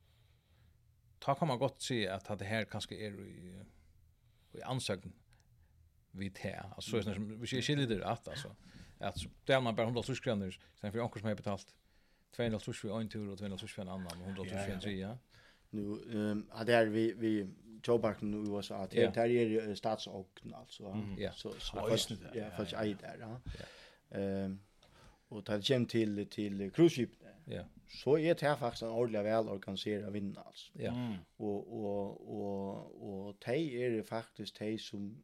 [1.19, 3.65] ta kan man gott si att det här kanske är i,
[4.53, 5.13] i ansökan
[6.11, 6.65] vid det.
[6.77, 8.55] Alltså så er det som hvis jeg skiljer det att alltså.
[9.01, 10.51] Att där man bara 100 tusen kronor
[10.81, 11.75] sen for onkel som har betalt
[12.37, 14.73] 200 tusen för en tur och 200 tusen för en annan och 100 tusen för
[14.73, 15.19] en tredje.
[15.71, 17.47] Nu ehm um, där vi vi
[17.87, 19.13] Joe Biden i USA, det yeah.
[19.13, 20.87] där är statsåkn alltså.
[20.87, 21.19] Mm.
[21.19, 21.35] Yeah.
[21.35, 21.77] Så så
[22.15, 22.39] det.
[22.39, 23.41] ja, fast ej där.
[24.11, 24.59] Ehm
[25.29, 27.07] och tar hem till till cruise
[27.45, 27.65] Ja.
[27.89, 30.73] Så är det faktiskt en ordentlig väl organiserad vinna alltså.
[30.75, 30.93] Ja.
[30.93, 31.15] Mm.
[31.39, 35.17] og, og, og och de er faktisk de som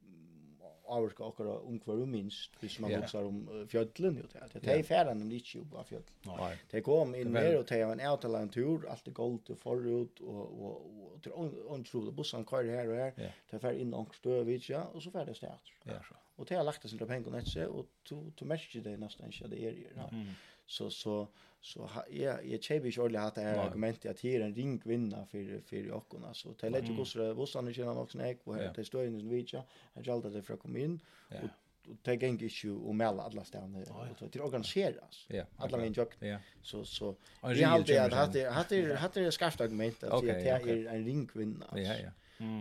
[0.89, 4.85] avurska okkara ungvaru minst, hvis man hugsar om uh, fjöllun, jo, det er yeah.
[4.85, 6.59] færan om ikke jo av fjöllun.
[6.72, 9.59] Det kom inn mer, og det av en avtala en tur, alt er gold til
[9.61, 11.32] forut, og, og, og til
[11.76, 13.39] åndsrode, bussan køyre her og her, yeah.
[13.51, 15.74] det fær inn ångst døv, ja, og så fær det stæt.
[15.87, 16.01] Ja.
[16.37, 19.49] Og det har lagt det sin pengar netse, og to, to merker det nesten ikke,
[19.53, 20.09] det er, ja.
[20.11, 20.35] Mm
[20.67, 21.29] så så
[21.61, 25.27] så jag jag chebi ju ordentligt att det här argumentet att här en ring vinna
[25.27, 28.85] för för jockorna så det lägger ju så vad sanna känner också nej och det
[28.85, 29.62] står in i vitcha
[29.95, 31.49] han jag det för komma in och
[31.89, 33.85] och det gäng inte ju och mellan alla ständer
[34.21, 36.15] och det organiseras alla min jock
[36.62, 41.05] så så jag har det hade hade hade det skarpt argument att det är en
[41.05, 42.11] ring vinna ja ja.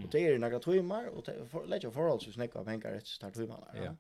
[0.04, 1.28] Och det är några timmar och
[1.68, 3.96] lägger förhållsvis näka pengar ett start timmar ja ja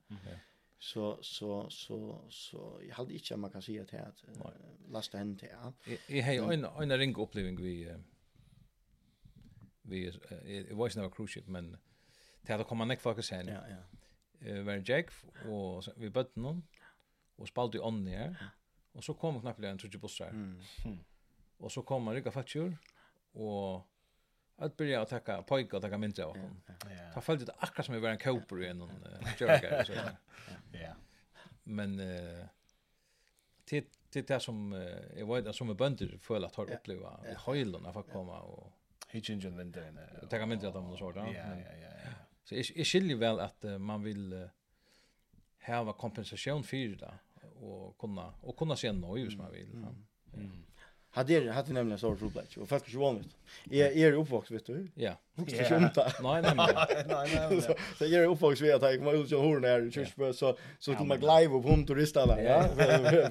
[0.84, 4.24] så så så så jag hade inte man kan säga att
[4.88, 5.50] lasta hen till.
[6.08, 7.98] Jag har en en ring upplevelse vi
[9.82, 10.08] vi
[10.60, 11.78] it var not cruise ship men
[12.46, 13.48] till att komma näck fokus hen.
[13.48, 14.48] Ja ja.
[14.48, 15.10] Eh var Jack
[15.50, 16.64] och vi bötte någon
[17.36, 18.52] och spalt i on där.
[18.92, 20.30] Och så kom knappt en trudge bussar.
[20.30, 20.60] Mm.
[21.58, 22.78] Och så kom man rycka fattur
[23.32, 23.88] och
[24.56, 26.62] att börja att tacka pojkar och tacka mindre av honom.
[27.14, 28.90] Ta följt det akkurat som vi var en kåper i en
[29.40, 29.94] jerker så.
[30.72, 30.94] Ja.
[31.64, 32.46] Men eh
[33.66, 34.72] till till det som
[35.18, 38.72] jag vet som är bönder för att ha uppleva hojlen att få komma och
[39.10, 40.00] Hitchingen vinden.
[40.30, 41.22] Tacka mindre av dem så där.
[41.22, 42.12] Ja ja ja.
[42.44, 44.50] Så är skiljer väl att man vill
[45.66, 47.14] ha kompensation för det
[47.60, 49.74] och kunna och kunna se nöjd som man vill.
[50.34, 50.66] Mm
[51.14, 53.26] hade det hade nämligen så roligt och folk skulle vara med.
[53.72, 54.88] Är är uppvuxen vet du?
[54.96, 55.12] Ja.
[55.36, 55.84] Vuxen yeah.
[55.84, 56.14] inte.
[56.24, 56.76] Nej nej nej.
[57.08, 57.62] nej nej.
[57.98, 60.96] Så jag är uppvuxen vid att jag kommer ut från horn här church så så
[60.96, 62.44] till mig live och hon turister där.
[62.44, 62.70] Ja.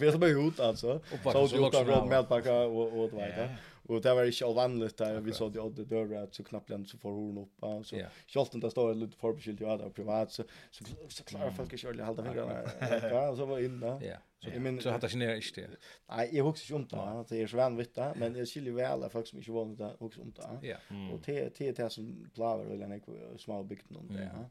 [0.00, 1.00] Vi är så mycket ut alltså.
[1.22, 3.48] Så ut av red med packa och och det vet jag.
[3.92, 6.88] Och det var inte ovanligt där vi så det odde dörrar att så knappt land
[6.88, 10.84] så får hon upp så kjolten där står lite förbeskilt ju att privat så så
[11.08, 13.08] så klarar folk inte ordentligt hålla fingrarna.
[13.08, 13.86] Ja, så var inne.
[13.86, 14.16] Ja.
[14.38, 15.70] Så jag men så hade jag ner inte.
[16.08, 19.10] Nej, jag huxar om det, att det är så vanligt där, men jag skulle väl
[19.10, 20.42] folk som inte vågar det huxar inte.
[20.62, 20.76] Ja.
[21.12, 22.84] Och det det det som plaver eller
[23.32, 24.48] en små bygd någon där.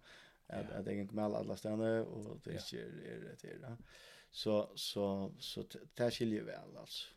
[0.48, 2.62] Att att jag kan med alla stanna och det är
[3.42, 3.78] det är det.
[4.32, 5.64] Så så så
[5.94, 7.08] det skiljer väl alltså.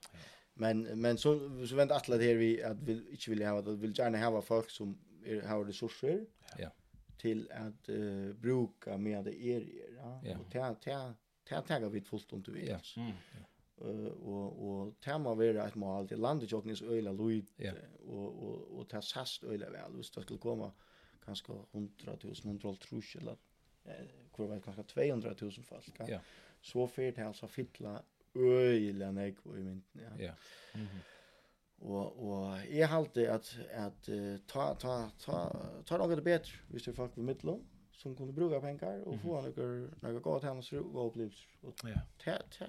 [0.54, 3.68] Men men så så vänt att det här vi att vi inte vill ha att
[3.68, 6.26] vill gärna ha folk som är, har resurser.
[6.58, 6.70] Ja.
[7.18, 10.20] Till att uh, bruka med det er ja.
[10.24, 10.38] ja.
[10.38, 11.14] Och ta ta
[11.48, 12.68] ta ta vi fullt om du vill.
[12.68, 12.80] Ja.
[12.96, 13.12] Mm.
[13.32, 13.86] Ja.
[13.86, 17.72] Uh, och och ta må vara ett mål till landet jag knis öla lojt ja.
[18.06, 20.72] och och och ta sast öla väl det skulle komma
[21.24, 22.76] kanske 100.000 100.000 100
[23.20, 23.36] eller
[23.84, 26.00] eh, kurva kanske 200 folk.
[26.08, 26.20] Ja.
[26.60, 28.02] Så för det alltså fylla
[28.36, 30.24] øyelig nek i mynden, ja.
[30.24, 30.32] Ja.
[30.74, 31.02] Mm.
[31.78, 35.40] Og, og jeg halte at, at uh, ta, ta, ta,
[35.86, 37.60] ta noe det bedre hvis det er folk ved middelen
[38.04, 39.66] som kunne bruke penger og få noe,
[40.02, 41.48] några gott hem og opplevelser.
[41.62, 41.76] Og och
[42.24, 42.64] ta ta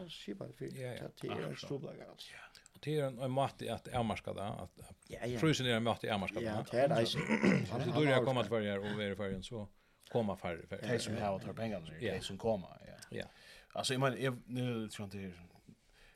[0.59, 1.07] Ja, ja.
[1.07, 2.32] ta ta en stoblagar alltså.
[2.74, 6.41] Och det är en mat att ärmarska där att frysen är en mat att ärmarska.
[6.41, 7.05] Ja, det är det.
[7.05, 9.68] Så då jag kommer att vara och vara för så
[10.11, 12.70] komma för för det som har tar pengarna så det som kommer.
[12.88, 13.18] Ja.
[13.18, 13.26] Ja.
[13.74, 15.34] Alltså jag menar jag nu tror inte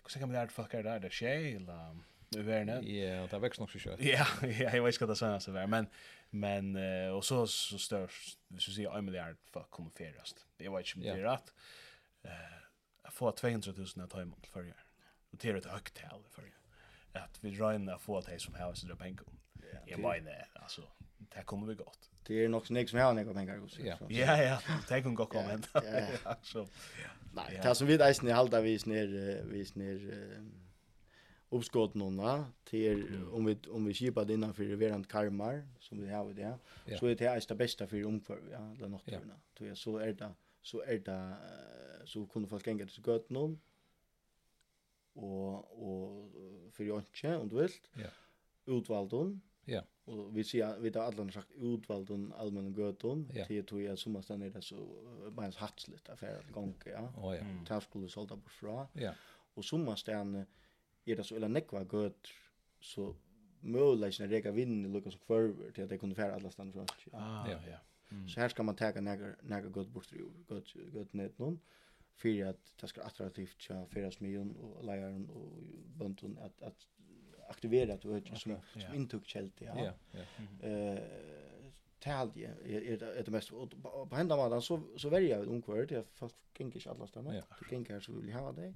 [0.10, 1.95] Hvordan kan man lära folk er där, Det er tjej, eller...
[2.34, 2.82] Det var det.
[2.86, 3.99] Ja, det växer nog så kött.
[3.99, 5.68] Ja, ja, jag vet inte vad det sen så vara.
[5.68, 5.88] men
[6.32, 6.76] men
[7.14, 8.12] och så så stör
[8.47, 10.45] vi skulle säga en miljard folk kommer färast.
[10.57, 11.53] Det var inte mer rätt.
[12.24, 14.74] Eh, får 200 000 att ta emot för.
[15.32, 16.43] Och det är ett högt tal för.
[17.14, 19.24] Att vi drar in att få det som här så där pengar.
[19.86, 20.82] Jag menar alltså,
[21.18, 23.82] det kommer vi gott det är nog snägg som har några pengar också.
[23.82, 24.60] Ja, ja, ja.
[24.88, 25.70] Tänk om gott komment.
[25.74, 26.68] Ja, så.
[27.34, 30.00] Nej, det som vi där i halda vi snär vi snär
[31.50, 36.34] uppskott nåna till om vi om vi skipar det innanför verand karmar som vi har
[36.34, 36.58] det.
[36.98, 39.70] Så är det är det bästa för omför ja, det något där.
[39.72, 41.36] Är så är det så är det
[42.06, 43.60] så kunde folk gänga så gott någon
[45.14, 45.54] och
[45.90, 46.32] och
[46.74, 47.04] för jag
[47.42, 47.72] om du vill.
[47.94, 48.10] Ja.
[48.66, 49.82] Utvaldon Ja.
[50.06, 54.16] Och vi ser vi har alla sagt utvald och allmän göton till tog jag som
[54.16, 54.76] er det så
[55.38, 57.10] minst hatsligt affär til gång ja.
[57.18, 57.44] Å ja.
[57.66, 58.88] Tar skulle solda bort fra.
[58.94, 59.14] Ja.
[59.56, 62.28] Och som måste är det så eller nekva gøt,
[62.82, 63.16] så
[63.62, 66.88] möjligen reka vinn i Lucas och kvarver til att det kunde färra alla stanna från.
[67.12, 67.78] Ah, ja, ja.
[68.12, 68.28] Mm.
[68.30, 71.60] Så här ska man ta nega några gott bort ur gott gott net någon
[72.16, 75.64] för att det skal attraktivt för fyrir smion og lejaren och
[76.00, 76.88] bunden att att
[77.50, 78.36] aktiverat och okay.
[78.36, 78.95] som, som yeah.
[78.95, 79.66] intuktkälte.
[79.66, 79.93] Ja.
[80.12, 80.68] Ja.
[80.68, 81.00] Eh
[82.00, 83.72] tal Eh talje är det det mest och
[84.10, 87.34] på hända man så så väljer jag omkvart jag fast inte alla stannar.
[87.34, 87.45] Yeah.
[87.70, 88.74] Det gänger så vill jag ha det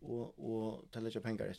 [0.00, 1.58] och och ta lite pengar rätt.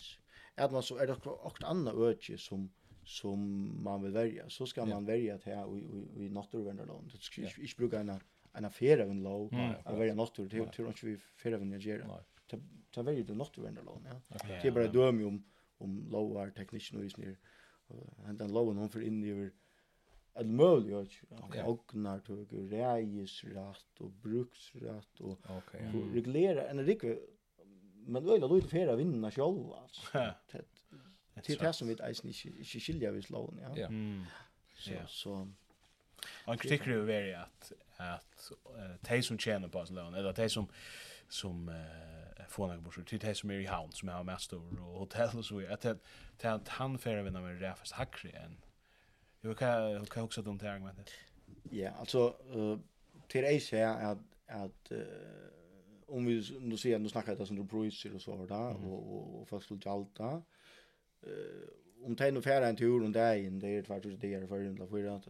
[0.56, 2.72] Är man så är det också andra öde som
[3.06, 3.40] som
[3.84, 5.78] man vill välja så ska man välja att här och
[6.18, 7.12] i naturvännerland.
[7.38, 8.20] Jag brukar en
[8.54, 9.54] en affär av en lov
[9.86, 12.24] att välja natur till till vi affär av en gera.
[12.48, 12.58] Ta
[12.92, 14.08] ta välja det naturvännerland.
[14.30, 14.38] Ja.
[14.48, 15.44] Det är bara döm om
[15.82, 17.36] om lovar teknikken og isnir.
[18.26, 19.52] Hentan loven hon for inn i over
[20.34, 21.08] all möjlig och
[21.46, 21.64] okay.
[21.64, 26.14] ognar tog och rejsrätt och bruksrätt och okay, ja.
[26.14, 27.18] reglera en rikve
[27.94, 30.02] men öla då inte färra vinna själv alltså.
[31.34, 33.78] Det är det som vi inte inte skilja vid slån ja.
[33.78, 33.90] Ja.
[34.76, 35.48] Så så
[36.46, 38.52] Och kritik är ju att att
[39.10, 40.68] de som tjänar på lån eller de som
[41.30, 41.72] som
[42.50, 45.38] få några bursar till det som är i havn som har mest stor och hotell
[45.38, 45.74] och så vidare.
[45.74, 45.86] Att
[46.44, 48.58] att han färre vinner med Rafas hackre än.
[49.42, 51.06] Jag kan kan också de där det.
[51.78, 52.36] Ja, alltså
[53.28, 54.18] till det är att
[54.48, 55.04] att uh,
[56.08, 58.84] om vi nu ser nu snackar det som du priser och så där mm.
[58.84, 60.42] och och, och fast till Jalta.
[61.24, 64.60] Eh om tar nu färra en tur om dagen, det är tvärtom det är för
[64.60, 65.28] runt för att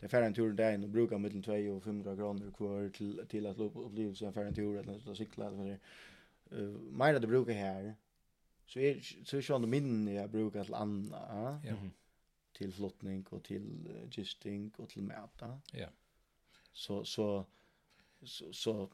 [0.00, 3.20] det färra en tur om dagen och brukar mellan 2 och 500 kronor kvar till
[3.28, 5.78] till att uppleva sig en färra en tur eller att cykla eller
[6.52, 7.94] uh, mer det brukar här
[8.66, 11.74] så är så är sjön minne jag brukar till andra ja
[12.52, 15.88] till flottning och till uh, gisting och till mäta ja
[16.72, 17.44] så så
[18.22, 18.90] så, så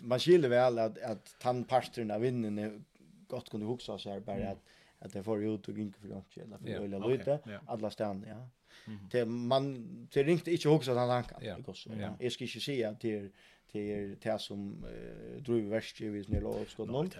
[0.00, 2.84] man skiljer väl att att tandparten av vinnen
[3.26, 4.52] gott kunde huxa sig bara mm.
[4.52, 4.62] att
[4.98, 8.48] att det får ut och inte för långt eller för öliga lite alla stan ja
[8.86, 9.10] mm -hmm.
[9.10, 11.56] det man det ringte inte huxa den tanken ja.
[11.56, 12.16] det går så ja.
[12.20, 13.32] jag ska inte säga till
[13.72, 17.10] det är det som uh, driver värst i vis när lov skott någon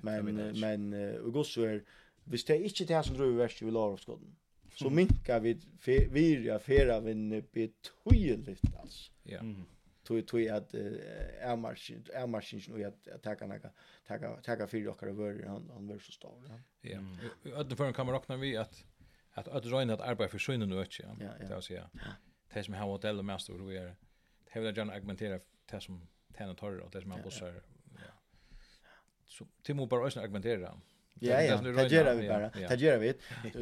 [0.00, 1.84] men men uh, går så är
[2.24, 4.20] hvis det är inte det som driver värst i låg skott
[4.74, 5.60] så minkar vi
[6.10, 9.40] vi ja fera vin betydligt alltså ja.
[10.04, 13.70] Tog tog att är marschen är marschen nu att attacka några
[14.04, 17.00] attacka attacka fyra och över han han var så stor ja.
[17.44, 18.84] Öde för en kamera räknar vi att
[19.30, 21.90] att att join att arbeta för sjönen nu ja det vill säga.
[22.54, 23.96] Det som har hotell mest hur vi är
[24.52, 25.40] det vill jag argumentera
[25.70, 26.08] det som
[26.38, 27.54] tjänar torr och det som man bussar.
[27.94, 28.00] Ja.
[29.24, 30.80] Så Timo bara ösnar argumentera.
[31.20, 32.50] Ja, ja, det gör vi bara.
[32.50, 33.14] Det gör vi.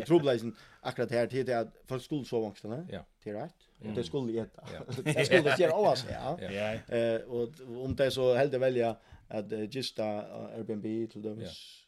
[0.02, 3.04] Troblaisen akkurat här till att för skuld så vångst Ja.
[3.22, 3.54] Det är rätt.
[3.78, 4.62] Och det skulle äta.
[5.02, 6.40] Det skulle göra allas, ja.
[6.40, 7.48] Eh och
[7.84, 8.96] om det så helt välja
[9.28, 11.44] att gista Airbnb till dem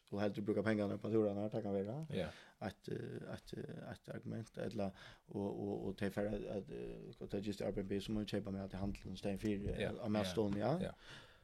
[0.09, 2.25] och helt bruka pengarna på turen det kan vi Ja
[2.59, 2.89] att
[3.29, 3.53] att
[3.87, 4.91] att argument eller
[5.25, 8.73] och och och till för att att det just Airbnb som man köper med att
[8.73, 10.95] handla en sten för av mest ja.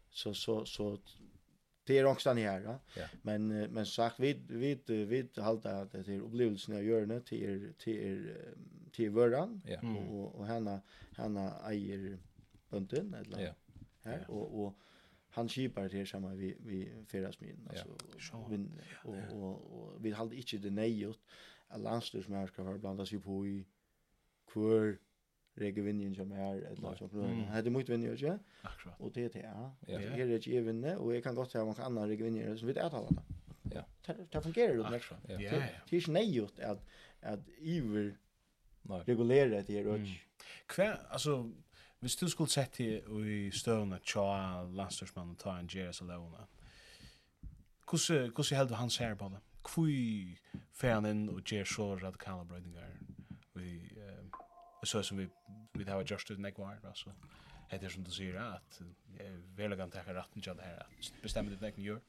[0.09, 0.97] Så så så
[1.83, 2.79] det är också här ja.
[3.21, 8.33] Men men sagt vi vi vi hållta att det är upplevelsen av görnet till till
[8.91, 9.61] till våran
[10.07, 10.81] och och henne
[11.17, 12.19] henne äger
[12.69, 13.53] bunden eller Ja.
[14.01, 14.73] här och och
[15.33, 17.87] han skipar det samma vi vi ferasmin alltså
[18.31, 18.47] ja.
[18.49, 18.71] Vind,
[19.03, 21.19] och, och, och, och vi hade inte det nejot
[21.67, 23.65] att landstyrsmär ska vara blandas ju på i
[24.51, 24.97] kvar
[25.55, 28.39] regevinjen som är eller så på han hade mycket vinjer ja.
[28.97, 29.75] Och det det ja.
[29.79, 32.67] Det är det ju vinne och jag kan gott säga man kan andra regevinjer som
[32.67, 33.23] vet att alla
[33.63, 33.83] ja.
[34.31, 35.37] Det fungerar det nästan ja.
[35.89, 36.85] Det är nejot att
[37.21, 38.17] att iver
[39.05, 39.99] regulera det här och
[40.65, 41.51] kvä alltså
[42.03, 44.23] Hvis du skulle sett i, i støvne tja
[44.75, 46.41] landstørsmannen ta en Jerez og Leona,
[47.87, 49.39] hvordan held du han ser på det?
[49.63, 49.87] Hvor
[50.75, 52.97] fer han inn og gjør så radikale brøyninger
[53.55, 54.41] vi, eh,
[54.83, 55.29] så som vi,
[55.79, 57.13] vi har gjort det nekvar, altså.
[57.71, 58.81] Det er som du sier, at
[59.15, 62.03] jeg vil ikke ta retten til det her, at bestemmer ditt nekvar gjør.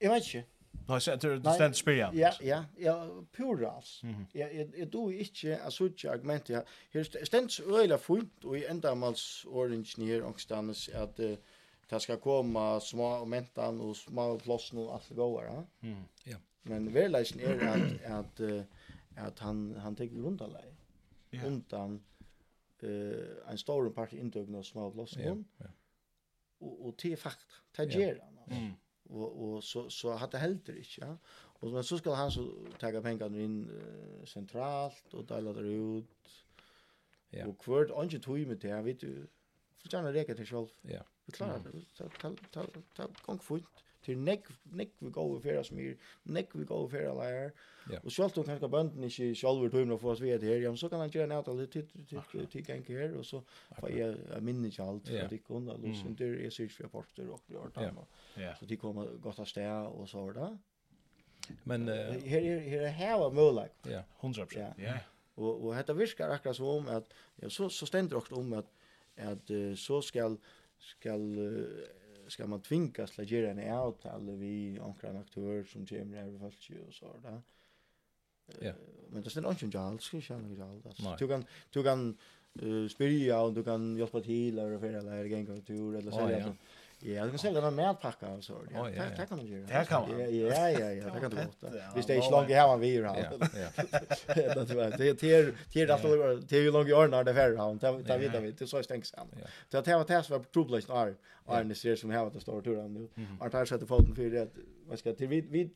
[0.00, 0.44] Jeg vet ikke.
[0.88, 2.10] Nå, så du du stand spyrja.
[2.14, 2.94] Ja, ja, ja,
[3.32, 4.04] puras.
[4.34, 6.60] Ja, jeg do ikkje a suðja argument ja.
[6.92, 11.16] Her stends øyla fullt og i endamals orange nær ångstannes, at
[11.90, 15.94] det skal komme små mentan og små plossen og alt goar, ja.
[16.26, 16.36] Ja.
[16.64, 18.66] Men verleisen er at at
[19.16, 20.66] at han han tek rundalei,
[21.32, 21.46] Ja.
[21.46, 22.00] Undan
[22.82, 25.22] uh, en stor part indøgna små plossen,
[25.60, 25.66] Ja.
[26.60, 28.24] Og og te fakt, ta gera.
[28.46, 28.72] Mm
[29.10, 31.16] og og så så hade helter inte ja.
[31.60, 36.44] Och men så ska han så ta pengarna in uh, centralt och dela det ut
[37.30, 37.46] ja.
[37.46, 39.26] Och kvart anje tog med det vet du
[39.78, 41.02] för gärna räcker til själv ja.
[41.26, 42.08] Vi klarar det ta
[42.52, 46.88] ta ta gång fort till neck neck vi går för oss mer neck vi går
[46.88, 47.52] för alla här
[48.02, 51.00] och så allt kan banden i själva tumna för oss vet här ja så kan
[51.00, 53.42] han göra något lite till till till gäng här och så
[53.80, 57.42] får jag minne inte allt för det kunde alltså inte är sig för porter och
[57.46, 57.74] klart
[58.58, 60.58] så det kommer gott att stä och så där
[61.64, 64.94] men här här här här möjligt ja 100% ja.
[65.34, 68.70] Och och detta viskar akkurat så om att ja så så ständer också om att
[69.16, 70.36] att så skall
[70.78, 71.38] skall
[72.28, 76.34] ska man tvingas till att göra en avtal vi onkra en aktör som kommer här
[76.34, 77.42] i fallet och så där.
[78.60, 78.72] Ja.
[79.08, 80.82] Men det är inte en jall, ska jag inte jall.
[81.18, 82.16] Du kan du kan
[82.62, 86.26] uh, spyrja och du kan hjälpa till eller för eller gänga tur eller så Ja,
[86.26, 86.54] där.
[86.98, 88.52] Ja, du kan sälja någon mer packa och så.
[88.72, 89.10] Ja, oh, ja, ja.
[89.16, 89.78] Det kan man göra.
[89.78, 90.20] Det kan man.
[90.20, 91.72] Ja, ja, ja, ja det kan du gott.
[91.94, 93.38] Visst det är inte långt här man vi här.
[93.40, 93.84] Ja.
[94.34, 94.54] Det är
[94.96, 97.78] det är det är alltså det är ju långt i ordnar det här han.
[97.78, 98.52] Det vet vi.
[98.52, 99.28] Det så stängs han.
[99.70, 101.14] Så det var test var problem är
[101.48, 103.08] är det ser som här att står turan nu.
[103.40, 104.48] Har tagit sätta foten för det
[104.86, 105.70] vad ska till vid vi,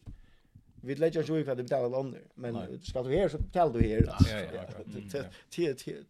[0.80, 3.88] Vi lägger ju ju vad det betalar under, men ska du här så betalar du
[3.88, 4.04] här.
[4.06, 4.64] Ja, ja,
[5.12, 5.22] ja.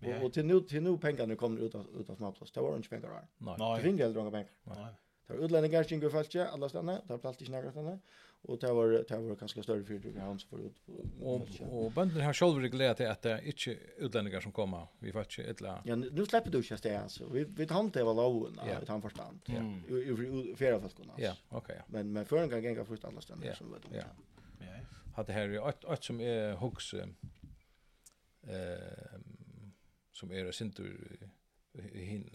[0.00, 2.52] Och, och till nu till nu pengarna kommer ut av ut av småplats.
[2.52, 3.56] Det var inte pengar där.
[3.56, 3.76] Nej.
[3.76, 4.50] Det finns inte några pengar.
[4.64, 4.94] Nej.
[5.26, 7.98] Det var utlänningar som gick fast alla stanna, det var plats inte några
[8.42, 10.76] och det var det var ganska större för det hans förut.
[11.20, 14.86] Och och bönderna har själva reglerat det att det inte utlänningar som kommer.
[14.98, 15.82] Vi får inte ettla.
[15.84, 17.28] Ja, nu släpper du just det alltså.
[17.32, 19.40] Vi vi tant det var loven, i han förstand.
[19.46, 19.96] Ja.
[19.96, 21.14] I flera fall kunna.
[21.16, 21.82] Ja, okej.
[21.86, 23.82] Men men för en gång gänga först alla stanna som vet.
[23.92, 24.02] Ja.
[24.60, 24.66] Ja.
[25.14, 26.94] Hade här ett ett som är hooks
[28.42, 29.17] eh
[30.18, 31.28] som er sintur
[31.94, 32.26] hin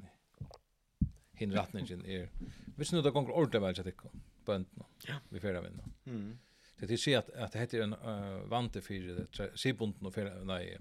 [1.39, 2.29] hin ratningen er
[2.77, 4.09] vi snudda gång ordentligt väl så tycker
[4.45, 4.69] bönt
[5.07, 6.39] ja vi färra vinn mm.
[6.79, 10.43] Det är så att att det heter en uh, vante för det sibunden och färra
[10.43, 10.79] nej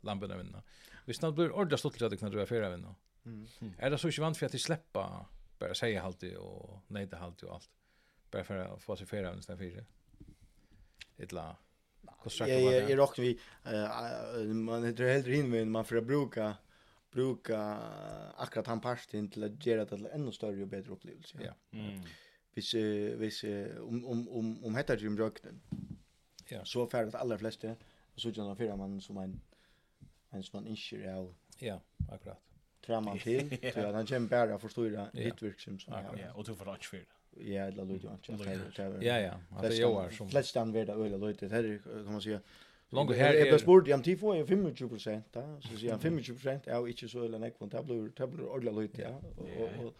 [0.00, 0.62] lamporna vinna.
[1.04, 2.94] Vi snart blir ordentligt stolt att kunna dra färra vinna.
[3.24, 3.46] Mm.
[3.78, 5.26] Är det så inte vant för att släppa
[5.58, 7.70] bara säga alltid och nej det alltid och allt
[8.30, 9.84] bara för att få sig färra vinna istället för
[11.16, 11.56] det illa.
[12.38, 13.38] Jag jag är också vi
[14.54, 16.56] man heter helt in men man får bruka
[17.10, 17.78] bruka
[18.36, 21.38] akkurat han parsten till att göra det ännu större och bättre upplevelse.
[21.40, 21.78] Ja.
[21.78, 22.00] Mm.
[22.54, 23.44] Vis vis
[23.80, 25.60] om om om om heter Jim Rockden.
[26.48, 26.64] Ja.
[26.64, 27.70] Så färdigt alla flesta
[28.14, 29.40] och så gärna fyra man som en
[30.30, 31.80] en sån inskjur Ja,
[32.12, 32.40] akkurat.
[32.86, 35.78] Tränar man till så att han kämpar bara förstår det hitverk som.
[35.86, 37.15] Ja, och du får rätt för det.
[37.40, 39.06] Ja, det låter ju inte.
[39.06, 39.32] Ja, ja.
[39.50, 40.28] Att det gör som.
[40.30, 41.48] Flest stan vart det öle lite.
[41.48, 42.40] Det kan man säga.
[42.88, 46.66] Longo här är det sport jam tifo är 25 procent, så säger han 25 procent
[46.66, 49.22] är inte så eller näck från tablor tablor ordla lite ja.
[49.36, 49.94] Och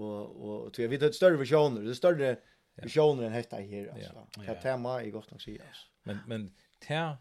[0.00, 2.36] och och tror jag vi ett större visioner, det större
[2.74, 4.26] visioner än detta här alltså.
[4.46, 5.62] Det tema är gott nog säga.
[6.02, 7.16] Men men tär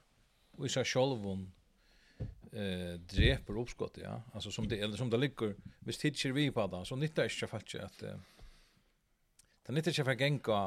[0.58, 1.52] vi så självon
[2.52, 4.24] eh dreper uppskott, ja.
[4.34, 7.47] Alltså som det eller som det ligger, visst hitcher vi på det så nyttar inte
[7.47, 8.04] faktiskt att
[9.70, 10.59] Det nytter ikke for genka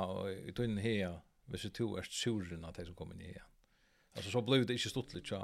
[0.46, 1.16] i tunnen her,
[1.50, 3.48] hvis du er suren at jeg som kommer ned igjen.
[4.14, 5.40] Alltså så blev det inte stort lite.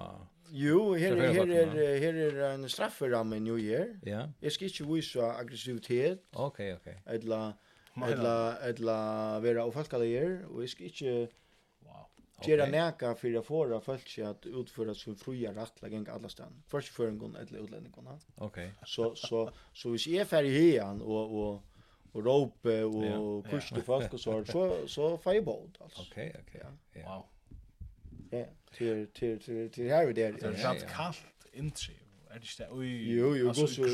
[0.50, 3.98] Jo, här her, här är här är en strafframme nu här.
[4.02, 4.28] Ja.
[4.40, 6.22] Jag ska inte visa aggressivitet.
[6.32, 7.02] Okej, okej.
[7.06, 7.52] Eller
[8.06, 11.28] eller eller vara ofalkalier og jeg skal ikke...
[11.80, 12.06] wow.
[12.46, 16.62] Gera näka för att få folk att utföra sin fria rätt lägen alla stan.
[16.66, 18.18] Först för en gång eller utlänningarna.
[18.36, 18.74] Okej.
[18.86, 21.62] Så så så vi är färdig här och och
[22.18, 23.50] och rope och ja.
[23.50, 26.02] kusta folk och så så så fireball alltså.
[26.02, 26.60] Okej, okay, okej.
[26.90, 27.02] Okay.
[27.02, 27.14] Ja.
[27.14, 27.24] Wow.
[28.30, 28.46] Ja,
[28.76, 30.32] till till till till här där.
[30.32, 31.94] Det är kallt kallt intri.
[32.30, 33.16] Är det inte oj.
[33.18, 33.86] Jo, jo, går så.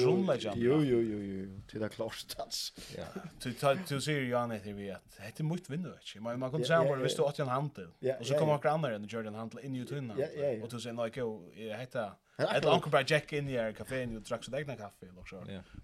[0.55, 1.61] Jo, jo, jo, jo.
[1.69, 2.75] Till det klart alltså.
[2.97, 3.05] Ja.
[3.41, 3.55] Till
[3.87, 6.23] till ser ju an det vi att det är mycket vind vet.
[6.23, 7.89] Men man kan säga bara visst att jag handel.
[8.21, 10.19] Och så kommer några andra än Jordan handel in i tunnan.
[10.63, 14.45] Och då säger Nike, heter Ett onkel bara jack in i air kaffe och drack
[14.45, 15.37] så egna kaffe och så.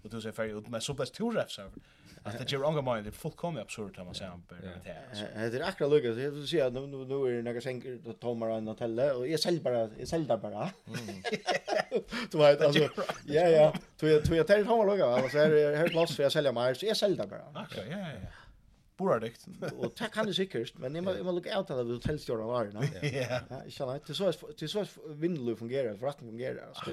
[0.03, 1.71] Och du säger för ut med så bäst två refs över.
[2.23, 4.67] Att det ger onkel mind det fullkomligt absurd att man säger på det
[5.33, 5.49] här.
[5.49, 8.49] Det är akra lucka så jag ser nu nu nu är några sänker då tomar
[8.49, 10.69] en hotell och jag säljer bara jag säljer bara.
[12.31, 12.89] Du vet alltså
[13.25, 13.73] ja ja.
[13.99, 16.73] Du jag du jag tar tomar lucka alltså här här plats för jag säljer mer
[16.73, 17.63] så jag säljer bara.
[17.65, 18.27] Okej ja ja
[19.01, 19.47] borardikt.
[19.77, 23.09] Och det kan det säkert, men när man man look out av hotellstjärnan var det.
[23.29, 23.39] Ja.
[23.49, 24.03] Ja, jag sant?
[24.07, 24.85] det så det så
[25.21, 26.91] vindlö fungerar, förrätten fungerar alltså.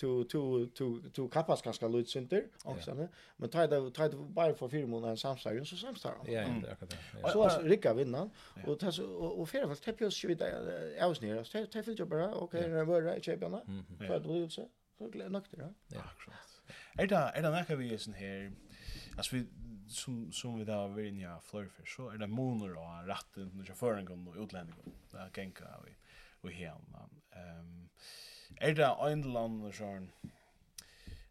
[0.00, 3.08] To to to to kapas kanske lut center också ne.
[3.36, 6.14] Men tar det tar det bara för fyra månader samstarv så samstarv.
[6.24, 7.30] Ja, det är det.
[7.32, 8.30] Så alltså Ricka vinner
[8.66, 11.44] och tas och och fel fast oss ju vidare avsnär.
[11.44, 13.52] Så täpps ju bara okej, det var rätt chepen.
[13.98, 14.68] för det blir så.
[14.98, 16.50] Så glädje det Ja, akkurat.
[16.98, 18.52] Er det er det näka vi är sån här.
[19.16, 19.46] Alltså vi
[19.88, 23.64] som som vi där vill ni ha flörfer så är det moner och ratten när
[23.68, 24.74] jag för en gång och utlänning
[25.10, 25.96] där gänka vi
[26.40, 26.96] och hem
[27.30, 27.88] ehm
[28.56, 30.10] är det en land sån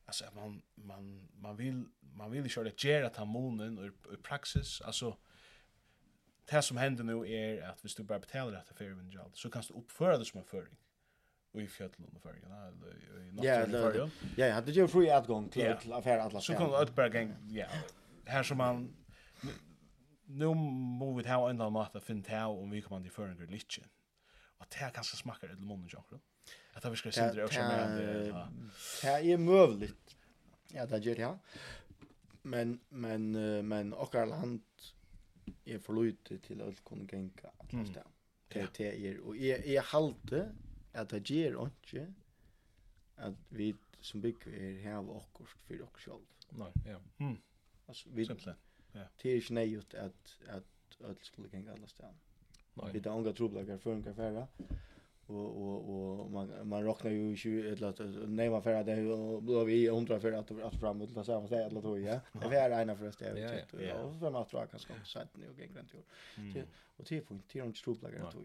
[0.05, 1.85] alltså man man man vill
[2.15, 4.81] man vill köra det gera ta monen i praxis.
[4.81, 5.17] Alltså
[6.45, 9.49] det som händer nu är att hvis du bara betalar detta för en jobb så
[9.49, 10.75] kan du uppföra det som en föring
[11.53, 13.43] i fjällen och förgen eller i natten
[14.37, 16.41] Ja, ja, det är ju fri utgång till affär alla.
[16.41, 17.67] Så kan det bara gäng ja,
[18.25, 18.95] här som man
[20.25, 23.47] nu må vi ta en annan mat att finna ta om vi kommer till förringar
[23.47, 23.81] lite.
[24.57, 26.19] Och det här kanske smakar ett munnen jag
[26.73, 27.97] Att det viskar sin dröm som är
[29.01, 30.15] det är möjligt.
[30.67, 31.39] Ja, det gör jag.
[32.41, 33.31] Men men
[33.67, 34.63] men och land
[35.65, 38.03] är för lite till att kunna gänga att lasta.
[38.47, 40.55] det det är och är är halte
[40.93, 42.13] att det ger inte
[43.15, 46.25] att vi som bygger här av okkurs för oss själv.
[46.49, 47.01] Nej, ja.
[47.17, 47.37] Mm.
[47.85, 48.57] Alltså vi simpelt.
[48.91, 49.01] Ja.
[49.21, 52.13] Det är ju nejut att att öll skulle gänga alla stan.
[52.73, 52.89] Nej.
[52.93, 54.47] Det där unga trubblagar för en kaffe
[55.25, 59.01] Och och och man man räknar ju 20 eller lat nej man för det
[59.47, 62.19] då vi 100 för att att framåt eller så här eller då ja.
[62.31, 65.37] Det är ena för det ja Ja, och så man tror jag kanske så att
[65.37, 66.65] nu gänga runt.
[66.97, 68.43] Och till punkt till de trubblagar då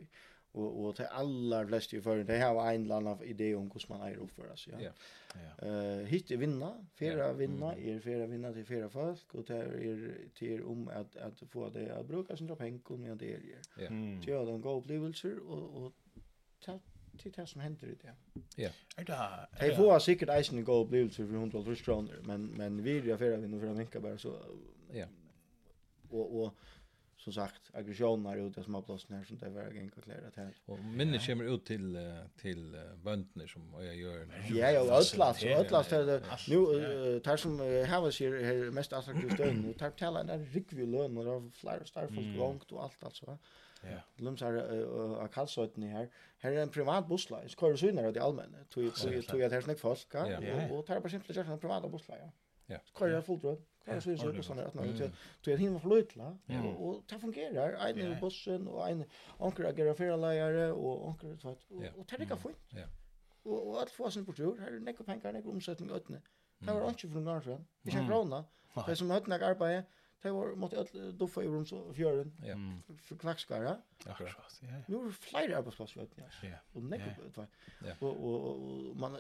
[0.53, 3.85] och och till alla flest i för det har en land av idé om hur
[3.89, 4.75] man är uppför sig.
[4.81, 4.91] Ja.
[5.35, 5.67] Ja.
[5.67, 10.63] Eh hit vinna, fyra vinna, är fyra vinna till fyra folk och det är till
[10.63, 13.41] om att att få det att bruka sina pengar med det är.
[13.79, 13.89] Ja.
[14.25, 15.93] Så ja, den går upplevelser och och
[16.61, 16.79] ta
[17.19, 18.15] til det som händer i det.
[18.57, 18.71] Ja.
[18.97, 23.17] Är det Jeg får säkert isen god opplevelse för 100 kronor, men men vi är
[23.17, 24.33] fyra vinna för en vecka bara så.
[24.93, 25.07] Ja.
[26.11, 26.55] Och och
[27.33, 30.51] som sagt aggressioner ut som har blåst ner som det var gäng och klära till.
[30.67, 31.99] Och minnet kommer ut till
[32.41, 34.29] till bönderna som jag gör.
[34.51, 39.79] Ja, ja, ödlast, ödlast det nu tar som har sig här mest attraktiv stund och
[39.79, 43.39] tar tala en rikvi lön och av flyer star folk långt och allt alltså.
[43.83, 43.99] Ja.
[44.17, 44.53] Lumsar
[45.25, 46.09] a kalsotni här.
[46.39, 47.49] Här är en privat busslaj.
[47.49, 48.59] Skor så innan det allmänna.
[48.69, 48.91] Tog ju
[49.23, 50.07] tog ju att här folk.
[50.13, 52.21] Ja, och tar bara simpelt en privat busslaj.
[52.67, 52.79] Ja.
[52.85, 53.63] Skor jag fullt råd.
[53.95, 55.11] Det så så såna att när
[55.41, 56.39] du är himla flötla
[56.79, 57.73] och det fungerar.
[57.73, 59.05] En i bussen och en
[59.39, 62.57] onkel agerar för lärare och onkel så att och det gick fint.
[62.71, 62.87] Ja.
[63.43, 66.23] Och och allt får sin tur Här är näck pengar, näck omsättning ötne.
[66.59, 67.59] Det var inte från Norge.
[67.83, 68.45] Inte en krona.
[68.87, 69.85] Det som ötne arbetar
[70.23, 72.33] Det var måtte öll duffa i rum så fjörden.
[72.45, 72.57] Ja.
[72.97, 73.77] För kvackskara.
[74.07, 74.61] Akkurat.
[74.61, 74.69] Ja.
[74.87, 76.23] Nu är flyger arbetsplatser vet ni.
[76.43, 76.57] Ja.
[76.73, 77.47] Och nej det var.
[77.99, 78.51] Och
[78.91, 79.19] och man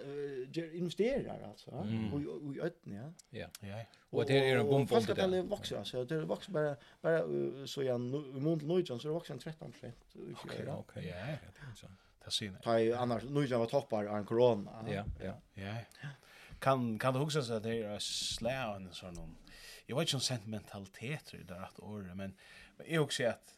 [0.54, 1.70] investerar alltså
[2.12, 3.12] och i ötten ja.
[3.30, 3.48] Ja.
[3.60, 3.84] Ja.
[4.10, 5.26] Och det är en bomb för det.
[5.26, 7.22] Det växer alltså det växer bara bara
[7.66, 9.96] så jag i mån till Norge så växer 13 procent.
[10.44, 10.68] Okej.
[10.68, 11.06] Okej.
[11.08, 11.16] Ja.
[11.16, 11.90] Det är
[12.24, 12.60] Det syns.
[12.60, 14.84] Tai annars Norge var toppar av corona.
[14.90, 15.04] Ja.
[15.22, 15.34] Ja.
[15.54, 15.74] Ja.
[16.58, 19.36] Kan kan du huska så att det är slä en sån någon
[19.88, 22.36] jag vet inte om sentimentalitet är det rätt året, men,
[22.76, 23.54] men jag också att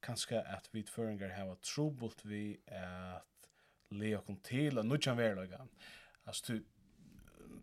[0.00, 3.50] kanske att vi förringar har var trobult vi att
[3.90, 5.66] leva kom till och nu kan vi lägga.
[6.24, 6.64] Alltså du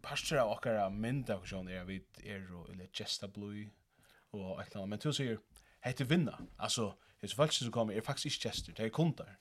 [0.01, 3.69] pastor av åkara mynd av sån är vi är och eller gesta blue
[4.29, 5.39] och ett annat men du säger
[5.79, 6.47] hette vinna.
[6.57, 9.37] Alltså det är faktiskt som kommer är faktiskt inte gester, det är kundar.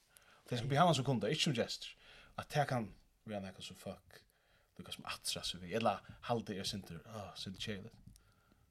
[0.48, 1.88] Det som behövs som kundar, inte som gester.
[2.34, 2.94] Att det kan
[3.24, 4.12] vi har näka så fuck.
[4.76, 5.74] Det som attra så vi.
[5.74, 7.92] Eller halde er sinter, ah, sinter tjelet.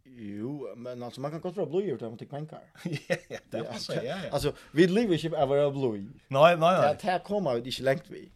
[0.06, 2.62] Jo, men alltså man kan gott vara blå utan om till pengar.
[3.08, 4.30] Ja, ja, det passar, ja, ja.
[4.32, 5.92] Alltså vi lever ju av våra blå.
[5.92, 6.98] Nej, nej, nej.
[7.02, 8.32] Det här kommer ju inte långt vi.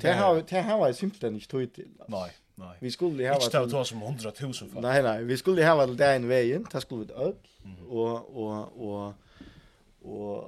[0.00, 1.88] Det har det har jag simpelthen inte tog till.
[2.08, 2.76] Nej, nej.
[2.80, 4.80] Vi skulle ha varit ta som 100 000 för.
[4.80, 7.34] Nej, nej, vi skulle ha varit där en vägen, det skulle vi öll
[7.88, 9.14] och och och
[10.02, 10.44] och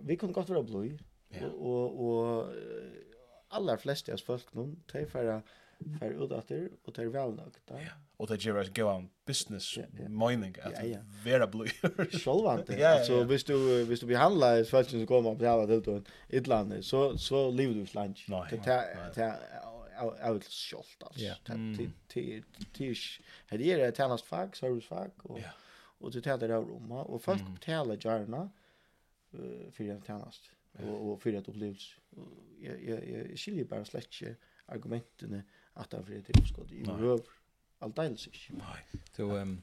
[0.00, 0.88] vi kunde gott vara blå.
[1.40, 2.46] Och och och
[3.48, 5.42] alla flesta av folk någon träffar
[5.98, 7.60] fer ut etter, og det er velnøgt.
[7.70, 9.78] Ja, Och det ger oss en on business
[10.08, 10.98] mining at ja, ja.
[11.24, 11.68] vera Blue.
[12.12, 13.24] Sjølvant Ja, Ja, ja, ja.
[13.24, 17.16] hvis du, hvis du behandler et som kommer på hele det då eller annet, så,
[17.18, 18.28] så lever du slant.
[18.28, 19.38] Nei, är Det är
[20.00, 21.20] er av sjølt, altså.
[23.50, 25.50] Det er et tjenest fag, servicefag, ja.
[26.00, 27.54] och det er det av och folk mm.
[27.54, 28.50] betalar gärna
[29.34, 31.96] uh, för en tjenest, och og for et opplevelse.
[32.62, 34.36] Jag jag jag skiljer bara slett ikke
[34.68, 35.44] argumentene,
[35.74, 37.20] att han fri till skott i höv
[37.78, 38.38] allt dels inte.
[38.50, 39.02] Nej.
[39.16, 39.62] Så ehm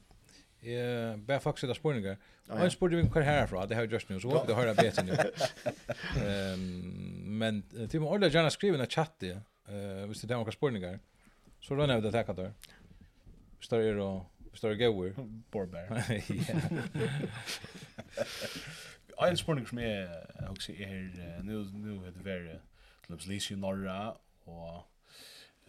[0.60, 2.16] Eh, bara faktiskt där spårningar.
[2.46, 5.02] Jag spårade vi kvar härifrån, det har jag just nu, så det har jag bättre
[5.02, 5.12] nu.
[6.26, 9.30] Ehm, men till mig ordentligt gärna skriva en chatt det,
[9.68, 10.98] eh, visst det är några spårningar.
[11.60, 12.52] Så då när det tackar där.
[13.60, 15.14] Står det då, står det goer.
[15.50, 16.02] Borbear.
[19.20, 19.26] Ja.
[19.26, 20.08] En spårning som jeg
[20.48, 22.58] også er, är nu nu är det väl
[23.06, 24.82] Clubs Leeds Norra og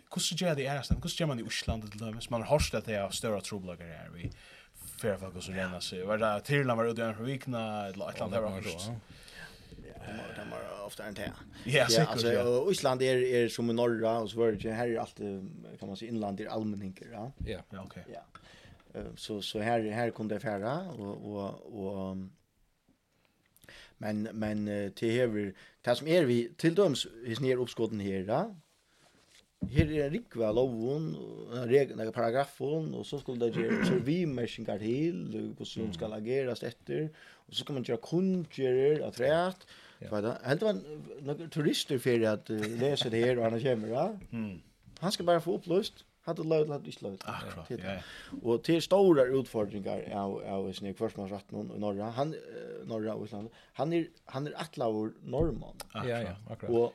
[0.09, 0.97] Hvordan gjør det i æresten?
[0.97, 2.21] Hvordan gjør man i Osland til dem?
[2.31, 4.31] Man har hørt at det er større troblager her vi
[4.99, 6.03] fer folk som renner seg.
[6.07, 8.89] Var det Tirland var ute i Vikna, eller et eller annet her var hørt.
[10.09, 11.29] Ja, de var ofte enn det.
[11.69, 12.43] Ja, sikkert, ja.
[12.47, 15.21] Og Island er, er som i Norra, og så var det her er alt,
[15.79, 17.27] kan man si, innland er allmenninger, ja.
[17.45, 17.99] Ja, ok.
[18.09, 18.25] Ja.
[19.15, 22.27] Så, så her, her kom det færa, og, og, og
[23.99, 25.53] men men till hever
[25.85, 28.53] det som är vi till döms är ner uppskotten här
[29.67, 31.09] Her er en rikve av loven,
[31.51, 35.19] en paragrafen, og så skulle det gjøre servimerkinger til,
[35.57, 37.09] hvordan de skal ageres etter,
[37.47, 39.67] og så skal man gjøre kundgjører av træet.
[40.01, 40.21] Ja.
[40.45, 40.79] Helt var
[41.21, 44.17] några turister för att uh, läsa det här och han kommer, ja?
[44.31, 44.61] Mm.
[44.99, 47.19] Han ska bara få opplyst, hadde løyd, hadde ikke løyd.
[47.27, 47.97] Akkurat, ja.
[48.41, 52.31] Og til store utfordringer av, av sin kvarsmannsratten i Norra, han,
[52.87, 55.75] Norra og Island, han är han är atlaver norrman.
[55.93, 56.71] Ja, ja, akkurat.
[56.71, 56.93] Och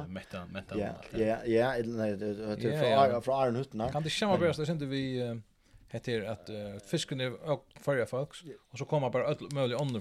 [0.00, 0.88] och metta metta ja
[1.18, 5.40] ja ja nej det är från Aron Hutten kan det stämma bäst det inte vi
[5.88, 6.50] heter att
[6.86, 7.32] fisken är
[7.80, 10.00] förra folks och så kommer bara öll möjliga andra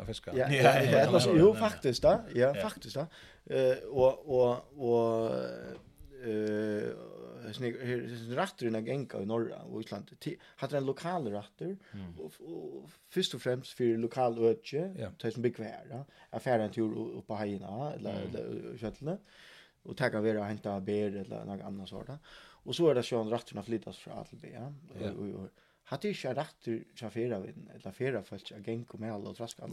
[0.00, 0.30] att fiska.
[0.34, 2.20] Ja, ja, jo faktiskt då.
[2.34, 3.06] Ja, faktiskt då.
[3.54, 5.34] Eh och och och
[6.26, 6.88] eh
[8.36, 10.12] rattur innan genga i norra og Island.
[10.60, 12.14] Hatt en lokal rattur, mm.
[12.22, 15.12] og, og først og fremst fyrir lokal ødje, yeah.
[15.20, 18.38] det som bygg vera, er færre en tur upp på haina, eller, mm.
[18.38, 19.18] eller kjøttene,
[19.84, 22.32] og tega vera og henta ber, eller noe annet sånt.
[22.64, 24.70] Og så er det sjón ratturna flyttas fra A til B, ja.
[24.96, 25.12] Yeah.
[25.12, 29.34] Og, og, og hatt ikke rattur fra fyrra vinn, eller fyrra folk, genga med alle
[29.34, 29.68] og traska.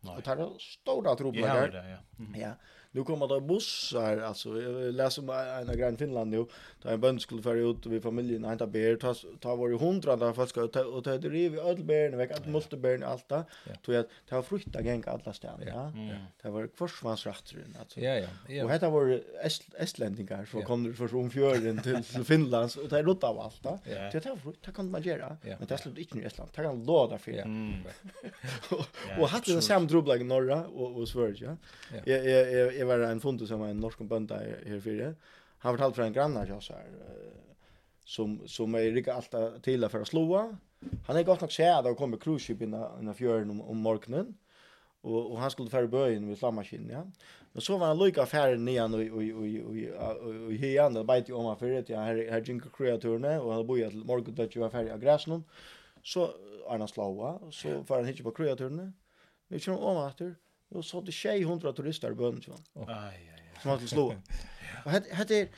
[0.00, 1.78] Och tar stora trubblar där.
[1.78, 2.24] Ja, ja.
[2.24, 2.40] Mm.
[2.40, 2.50] ja.
[2.96, 6.46] Nu kommer det bussar alltså jag läser om en grann Finland nu
[6.82, 9.78] där en bönd skulle färja ut med familjen och hämta bär ta ta var ju
[9.78, 13.28] hundrade folk ska ta och ta det riv öll bären väck att måste bären allt
[13.28, 13.44] där.
[13.84, 14.04] Tror jag
[14.36, 15.92] var frukta gäng alla ställen ja.
[16.42, 18.00] Det var kvarsvansrattrun, alltså.
[18.00, 18.64] Ja ja.
[18.64, 19.20] Och detta var
[19.78, 23.78] estländingar så kom det för från fjärden till Finland och det rutta av allt där.
[24.12, 26.50] Det tar frukt kan man göra men det slut inte i Estland.
[26.54, 27.44] Det kan låda för.
[29.20, 31.48] Och hade det samma trubbel i Norra og, og Sverige.
[31.48, 31.56] Ja?
[31.96, 32.04] Ja.
[32.12, 35.10] Jeg, jeg, jeg, jeg var en fond som var en norsk bønda her fire.
[35.64, 36.88] Han fortalte fra en grannar til oss her,
[38.06, 40.26] som, som er rikket alt til for å slå.
[41.08, 44.34] Han er godt nok sæd att kom med cruiseskip innan fjøren om, om morgenen.
[45.06, 47.02] Og, og han skulle fære bøyen med slammaskinen, ja.
[47.54, 51.04] Men så var han lykka færen nian og, og, og, og, og, og hian, det
[51.06, 54.34] beit jo om han fyrir, ja, her, her jinka kreaturene, og han boja til morgenen,
[54.36, 55.44] det var fære av gräsnon.
[56.02, 56.26] Så
[56.66, 58.90] er han slåa, så fære han hitje på kreaturene,
[59.48, 60.36] Vi kör om åter.
[60.68, 62.42] Och så det 600 turister i bön.
[62.74, 63.60] Aj, aj, aj.
[63.62, 64.14] Som alltid slå.
[64.84, 65.48] Och här är...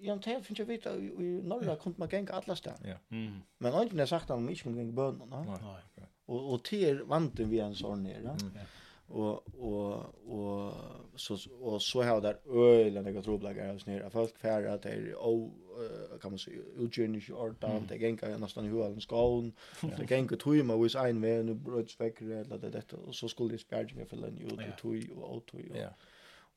[0.00, 2.78] Jag tar finns jag vita i norra kunde man gänga alla stan.
[2.84, 3.16] Ja.
[3.16, 3.40] Mm.
[3.58, 5.42] Men han har sagt att man inte kunde gänga bönorna.
[5.42, 6.06] Nej.
[6.26, 8.36] Och och till vanten vi en sån nere.
[8.40, 8.58] Mm.
[9.06, 9.94] Och och
[10.26, 10.72] och
[11.16, 14.10] så och så har där ölen jag tror blagar oss nere.
[14.10, 15.14] Folk färra att det är
[15.78, 17.70] uh, kan man säga utgörning i ordan.
[17.70, 17.86] Mm.
[17.86, 22.20] det gänga nästan hur alls gån det gänga tog vis ein väg nu bröts väck
[22.20, 25.36] eller det detta och så skulle det spärja mig för den ut och tog och
[25.36, 25.88] åt och ja.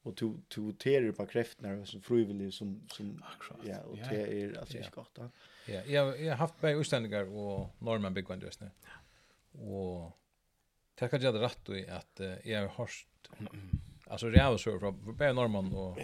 [0.02, 3.24] Och to to terer på kräftnar som frivillig som som
[3.64, 5.18] ja och det är alltså inte gott.
[5.66, 8.70] Ja, jag jag har haft på utlänningar och norrmän byggande just nu.
[9.52, 10.18] Och
[10.96, 13.06] tackar jag det rätt då i att jag har hört
[14.10, 16.00] alltså det är så från på norrmän och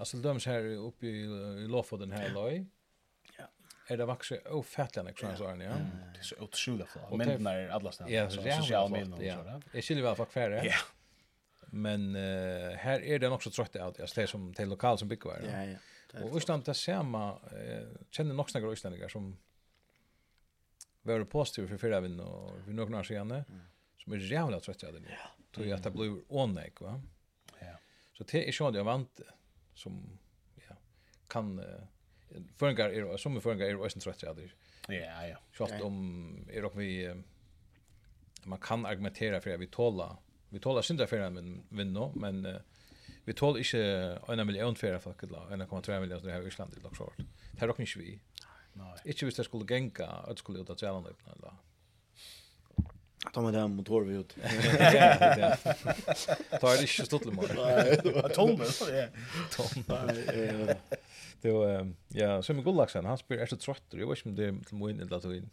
[0.00, 1.20] Alltså döms här uppe i,
[1.64, 2.66] i Lofoten här loj.
[3.38, 3.44] Ja.
[3.86, 5.72] Är det vaxer ofattligt när kronor sån ja.
[6.14, 7.16] Det är så otroligt flott.
[7.16, 9.62] Men när alla ställen ja, så sociala medier och sådär.
[9.72, 10.66] Jag skiljer väl fuck färre.
[10.66, 10.74] Ja.
[11.66, 15.24] Men uh, här är den också trött att Jag ser som till lokal som bygger
[15.24, 15.40] var.
[15.52, 16.24] Ja ja.
[16.24, 19.36] Och Island det samma eh, känner nog några isländare som
[21.02, 23.44] var positiva för förra vinn och vi några år sedan
[23.98, 25.08] som är jävla trötta av det nu.
[25.54, 27.02] Tror jag att det blir onnek va.
[27.60, 27.78] Ja.
[28.12, 29.20] Så det är ju jag vant
[29.80, 29.96] som
[30.68, 30.76] ja,
[31.28, 31.80] kan uh,
[32.56, 34.34] Føringar är som er føringar er også trøtt, ja,
[34.88, 35.36] Ja, ja.
[35.52, 37.10] Sjalt om, är ok vi,
[38.44, 40.16] man kan argumentera för att vi tåla,
[40.48, 41.32] vi tåla synda för at
[41.70, 42.60] vinno men uh,
[43.24, 46.80] vi tål inte 1 million för att folk, 1,3 miljoner det här i Island det
[46.80, 47.12] dag, så.
[47.52, 48.20] Det er ok ikke vi.
[49.04, 51.54] inte hvis det skulle gänga att skulle ut av upp eller
[53.34, 54.32] Ta med den motor vi ut.
[56.60, 57.48] Ta er ikke stått litt mer.
[58.32, 59.08] Tomme, det er.
[59.52, 59.98] Tomme.
[61.40, 64.36] Det var, ja, så med Gullaksen, han spyr, er så trøtter, jeg vet ikke om
[64.36, 65.48] det er til min eller til min.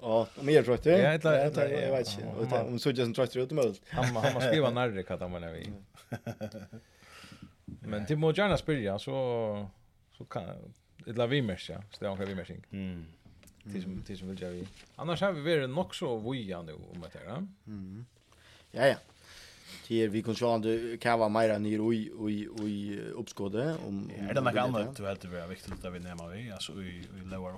[0.00, 0.98] Ja, men jag tror det.
[0.98, 1.18] Ja, jag
[1.92, 2.60] vet inte.
[2.60, 3.82] Och om så just tror jag ut möjligt.
[3.88, 5.72] Han han måste skriva närre vad han menar vi.
[7.66, 9.66] Men det må gärna spela så
[10.18, 10.42] så kan
[11.04, 11.82] det la vi mer, ja.
[11.90, 12.66] så det är vi meshing.
[12.70, 13.04] Mm
[13.72, 14.66] till som till som vill jag.
[14.96, 17.46] Annars har vi varit nog så voja nu om att göra.
[17.66, 18.06] Mm.
[18.70, 18.96] Ja ja.
[19.86, 24.40] Till vi kan sjå om kava mera ner oj oj oj uppskåde om Är det
[24.40, 27.54] något annat du helt det är viktigt att vi nämner vi alltså vi i lower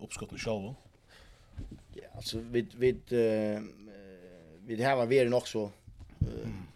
[0.00, 0.74] uppskottet själva.
[1.94, 2.96] Ja, alltså vi vi
[4.66, 5.70] vi det här var vi nog så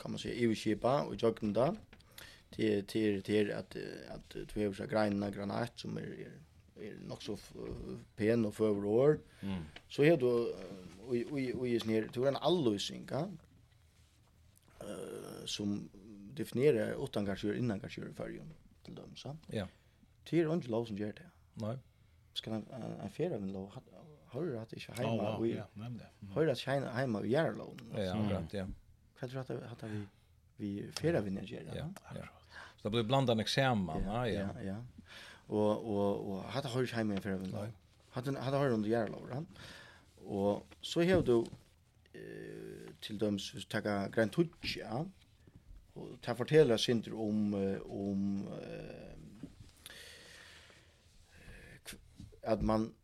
[0.01, 1.77] kan man säga i skipa och Jokkunda
[2.51, 3.77] till till till att
[4.15, 6.29] att två så grejerna granat som är
[6.83, 7.39] är nog så
[8.17, 9.21] pen och för år.
[9.41, 9.63] Mm.
[9.89, 10.27] Så har du
[11.55, 13.39] och är ner till en allösning kan
[14.81, 15.89] eh som
[16.35, 19.37] definierar utan kanske innan kanske i förjum till dem så.
[19.47, 19.69] Ja.
[20.25, 21.31] Till och lov som gör det.
[21.55, 21.79] Nej.
[22.33, 22.67] Ska en
[23.03, 23.73] en fjärde men lov
[24.27, 26.07] har att inte hemma och ja, nämnde.
[26.33, 27.93] Har att shine hemma i Järlån.
[27.97, 28.67] Ja, akkurat, ja.
[29.21, 30.07] Vad tror du att vi
[30.57, 31.77] vi fjärde vinner gör det?
[32.15, 32.25] Ja.
[32.77, 34.29] Så det blir blandade examen, ja.
[34.29, 34.85] Ja, ja
[35.51, 37.67] och och och hade har ju hemma för även då.
[38.11, 39.47] Hade hade har under Järlov han.
[40.25, 41.45] Och så har du
[42.13, 45.07] eh till döms att ta Grand Touch ja.
[45.95, 47.55] Och ta fortälla synder om
[47.85, 49.11] om eh
[52.43, 52.95] att man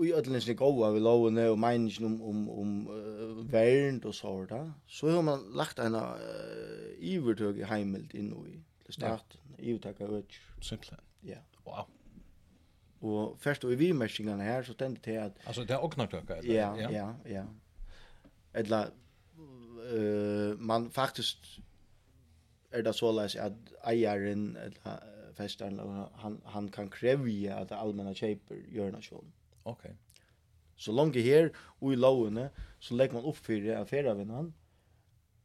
[0.00, 4.14] Vi ödlens lik over vi lov nu og meningen om, om, om uh, verden og
[4.14, 4.60] så da.
[4.86, 9.64] Så har man lagt en uh, ivertøk i heimelt inn i til staten, ja.
[9.64, 11.05] ivertøk av øtjer.
[11.26, 11.42] Ja.
[11.66, 11.86] Wow.
[13.00, 15.32] Og først og i vimerskingene her, så tänkte til at...
[15.46, 16.54] Altså, det er åknartøkka, eller?
[16.54, 17.44] Ja, ja, ja.
[18.54, 18.86] Eller,
[19.38, 21.60] uh, man faktisk
[22.72, 23.52] er det såleis at
[23.86, 24.98] eieren, eller
[25.36, 25.80] festeren,
[26.14, 29.32] han, han kan krevje at det allmänna kjeiper gjør nasjonen.
[29.64, 29.86] Ok.
[30.76, 31.50] Så langt her,
[31.80, 32.50] og i lovene,
[32.80, 34.52] så legger man opp for affæravinnene,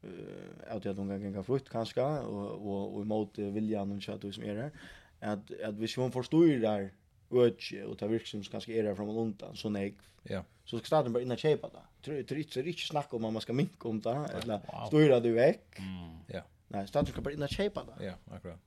[0.04, 4.32] uh, at jeg noen ganger kan frukt, kanskje, og, og, og imot viljan og kjøtt
[4.34, 4.90] som er her
[5.22, 6.90] at at hvis hon forstår
[7.32, 9.94] øtje og ta virksomhet som kanske är där från undan så nej.
[10.24, 10.44] Ja.
[10.66, 11.80] Så ska staden bara inna chepa då.
[12.02, 15.32] Tror det inte riktigt snack om at man ska minke om det eller styra du
[15.34, 16.18] vekk Mm.
[16.28, 16.42] Ja.
[16.68, 18.60] Nej, skal bare inn og kjøpe da Ja, akkurat.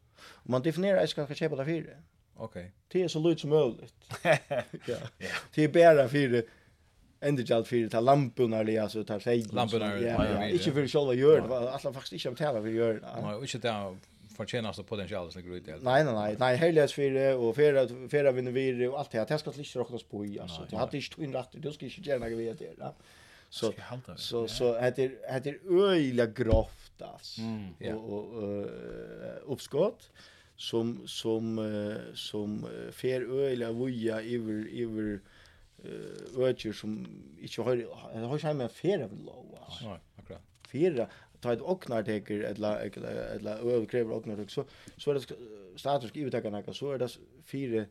[0.45, 1.97] og man definerer at ska kjøpe da fyra.
[2.37, 2.73] Okej.
[2.93, 3.95] Det är så lyd som möjligt.
[4.89, 4.97] ja.
[5.55, 6.43] Det är bara fyra
[7.21, 10.01] ändå jalt för ta lamporna eller alltså ta sig lamporna.
[10.01, 11.71] Ja, inte för själva gör det.
[11.71, 13.01] Alla faktiskt inte betala för gör.
[13.23, 13.97] Nej, och inte där
[14.35, 15.83] förtjänas på den chans ligger helt.
[15.83, 19.27] Nej nej nej, nej helhjärtat för och för för vinner vi och allt det här.
[19.27, 20.67] Det ska inte räknas på i alltså.
[20.71, 21.49] Det hade inte in rätt.
[21.53, 22.93] Du ska inte gärna gå vidare där.
[23.49, 23.73] Så
[24.17, 27.41] så så heter heter öliga grovt alltså.
[27.95, 30.11] Och och uppskott
[30.57, 31.45] som som
[32.15, 35.21] som fer öliga voja över över
[36.39, 37.07] ökjer som
[37.39, 39.89] inte har har inte med fera lov alltså.
[39.89, 40.43] Nej, akkurat.
[40.69, 41.09] Fera,
[41.45, 42.77] ta ett oknar teker eller
[43.37, 44.65] eller över kräver oknar så
[44.97, 45.21] så är det
[45.77, 47.09] status i uttagarna så är det
[47.45, 47.85] fyra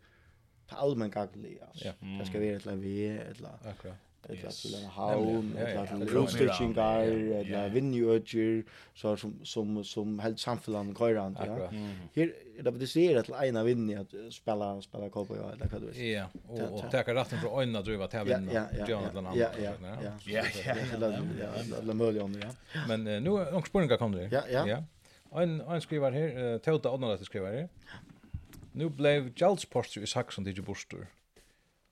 [0.67, 1.85] på allmän gagli alltså.
[1.87, 1.93] Ja.
[2.19, 3.69] Det ska vara ett vi eller.
[3.69, 3.97] Akkurat
[4.29, 4.61] eller yes.
[4.61, 8.63] till en havn, eller till roststitchingar, eller vinjøtjer,
[8.95, 11.37] så som, som, som helt samfunnet går an.
[11.39, 11.67] Ja.
[12.15, 15.87] Her er det betydeligt til ena vinje at spela, spela kolpa, ja, eller hva du
[15.89, 15.99] vet.
[15.99, 19.33] Ja, og, og teka retten fra øynene driva til vinne, ja, ja, ja, ja, ja,
[19.33, 21.53] ja, ja, ja, ja, ja, ja, ja,
[22.11, 22.51] ja, ja,
[22.87, 24.29] Men uh, nu är några spårningar kommer det.
[24.31, 24.67] Ja, ja.
[24.67, 24.83] ja.
[25.41, 27.69] En, en skriver här, uh, Teuta Odnalat skriver här.
[28.71, 31.07] Nu blev Jalsposter i Saxon till Borstor.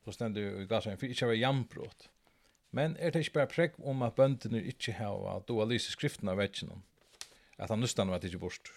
[0.06, 2.10] Så ständer ju i gasen, för inte var jambrott.
[2.72, 5.52] Men er det ikke bare prekk om at bøndene ikke har at
[5.84, 6.80] skriften av vekkene,
[7.60, 8.72] at han nustan var ikke bort.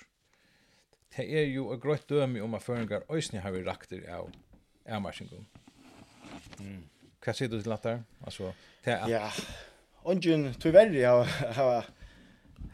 [1.16, 4.32] Det er jo et grøtt døme om at føringar øysene har vi rakter av
[4.84, 5.46] avmarsingen.
[6.58, 6.82] Mm.
[7.22, 8.02] Hva sier du til at der?
[8.26, 8.50] Altså,
[8.84, 9.06] det er...
[9.08, 9.30] Ja,
[10.04, 11.86] ungen, tyverri har, har,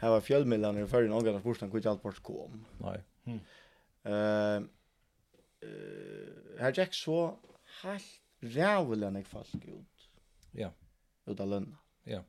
[0.00, 2.64] har fjellmidlene i føringar omgang av bortstand hvor ikke alt bort kom.
[2.80, 2.96] Nei.
[3.28, 3.42] Mm.
[4.08, 4.64] Uh,
[5.68, 7.20] uh, her gikk så
[7.82, 10.08] helt rævlig enn jeg folk ut.
[10.56, 10.72] Ja
[11.30, 11.76] ut av.
[12.04, 12.24] Ja.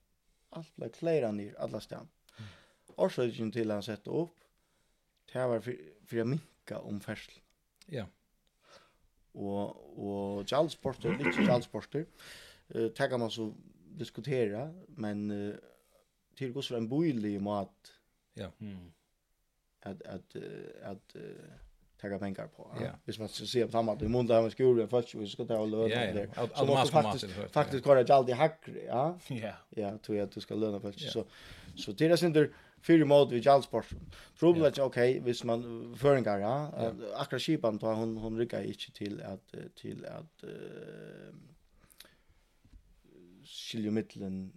[0.49, 2.07] Allt blev klära ner alla stan.
[2.37, 3.51] Mm.
[3.51, 4.41] till han sätta upp
[5.33, 5.59] det var
[6.05, 7.33] för att minka om färsel.
[7.85, 8.05] Ja.
[9.33, 12.03] Og, og kjallsporter, litt kjallsporter,
[12.75, 13.53] uh, tackar kan man så
[13.99, 15.55] diskutera, men uh,
[16.35, 17.93] till går så en boilig mat.
[18.33, 18.51] Ja.
[18.59, 18.91] Mm.
[19.79, 20.35] Att att
[20.83, 21.53] att uh,
[22.01, 22.77] tagga pengar på.
[22.81, 22.91] Ja.
[23.05, 25.45] Hvis man ska se på samma att i måndag har man skolan först vi ska
[25.45, 26.13] ta och löna där.
[26.13, 26.49] det.
[26.55, 29.19] Så man faktiskt faktiskt går det alltid hackre, ja.
[29.27, 29.53] Ja.
[29.69, 31.11] Ja, tror jag att du ska löna först.
[31.11, 31.25] Så
[31.75, 32.49] så det är synd
[32.81, 33.89] fyrir mod vid jalsport.
[34.39, 36.71] Problemet är okej, hvis man föringar, ja.
[37.15, 41.35] Akkurat skipan tar hon hon rykka inte till att till att uh,
[43.43, 44.51] skilja mitteln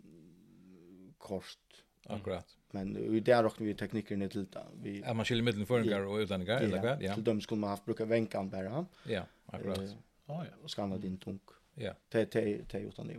[1.18, 1.60] kost.
[2.06, 2.56] Akkurat.
[2.74, 4.64] Men i det råknar vi teknikerna till det.
[4.82, 7.02] Vi, ja, man skiljer mellan föringar och utlänningar, eller vad?
[7.02, 8.86] Ja, till dem skulle man haft bruka vänkan bara.
[9.09, 9.78] Ja, akkurat.
[9.78, 10.55] Eh, oh, ja.
[10.62, 11.40] Och skanna din tung.
[11.74, 11.92] Ja.
[12.09, 13.14] Det det utan det.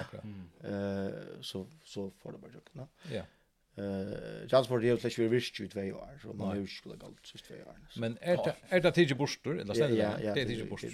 [0.00, 0.24] Akkurat.
[0.64, 2.88] Eh så så får det bara jukna.
[3.12, 3.22] Ja.
[3.82, 7.26] Eh Jansford det är vi visst ju två år så man har ju skulle gått
[7.26, 7.76] så två år.
[7.96, 10.34] Men är det är det tio borster eller ställer där?
[10.34, 10.90] Det är tio borster.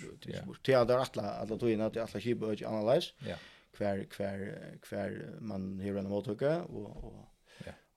[0.63, 3.15] Det är där alla alla tog in att alla skiböj analys.
[3.29, 3.37] Ja.
[3.77, 5.11] Kvar kvar kvar
[5.41, 7.32] man hör en motorka och och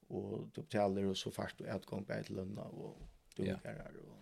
[0.08, 2.98] och du betalar och så fast du utgång på ett lönna och
[3.36, 3.58] du yeah.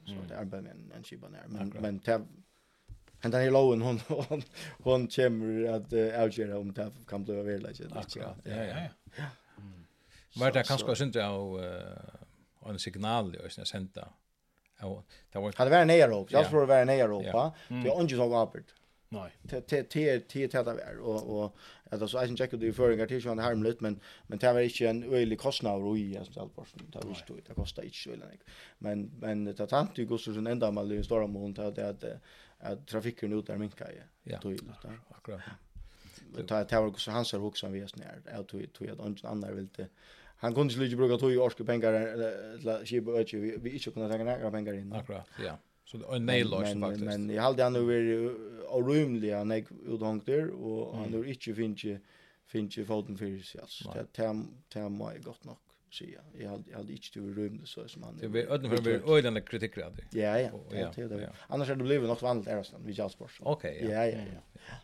[0.02, 0.28] och så mm.
[0.28, 1.82] det arbetar med en, en kiba när men Akkurat.
[1.82, 2.18] men det
[3.22, 4.42] Men den här loven hon hon
[4.82, 8.16] hon kommer att uh, avgöra om det kan bli verklighet.
[8.16, 8.88] Ja, ja, ja.
[9.16, 9.24] ja.
[9.58, 9.84] Mm.
[10.36, 14.08] Var det kanskje kanske synte av uh, en signal i sin senta.
[14.80, 16.32] Ja, det var det var nära upp.
[16.32, 17.52] Jag tror det var nära upp.
[17.68, 18.64] Det är inte så galet.
[19.14, 19.32] Nej.
[19.48, 21.56] Te te te te te där och och
[21.90, 25.02] alltså så jag checkade ju förringar till Johan Harmlut men men det var inte en
[25.02, 28.46] ölig kostnad och i alltså allt bort det visst då det kostar inte så mycket.
[28.78, 32.04] Men men det tant ju går så en ända mal i stora mån att att
[32.58, 34.32] att trafiken ut där minskar ju.
[34.32, 34.38] Ja.
[35.08, 35.40] Akkurat.
[36.36, 39.16] Det det var så han så också vi är snär Jag tror tror att ingen
[39.22, 39.88] annan vill inte
[40.36, 44.08] han kunde ju inte bruka tog ju orske pengar eller skipa vi vi inte kunna
[44.08, 44.92] ta några pengar in.
[44.92, 45.28] Akkurat.
[45.44, 45.58] Ja.
[45.84, 47.04] Så det er en nejlös faktiskt.
[47.04, 48.34] Men jeg halde han över
[48.68, 51.98] orymliga han är uthångt där och han har inte finns ju
[52.46, 53.92] finnes ju foten för sig alltså.
[53.92, 54.34] Det är
[54.74, 55.56] det är gott nog
[55.94, 56.20] säga.
[56.38, 58.18] Jeg hade jeg hade ikke til rum så som han.
[58.20, 60.00] Det blir öden för blir öden kritik grad.
[60.14, 60.50] Ja ja.
[60.70, 61.30] Det Ja, det.
[61.48, 63.40] Annars er det blivit något annat där sen vid Jalsport.
[63.40, 63.78] Okej.
[63.82, 64.40] Ja ja ja.
[64.54, 64.74] ja.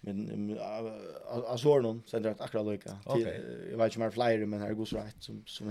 [0.00, 0.58] Men
[1.46, 2.98] alltså så er det akkurat lykke.
[3.06, 3.18] Ok.
[3.20, 5.68] Jeg vet ikke om inte er flere, men här går så rätt som som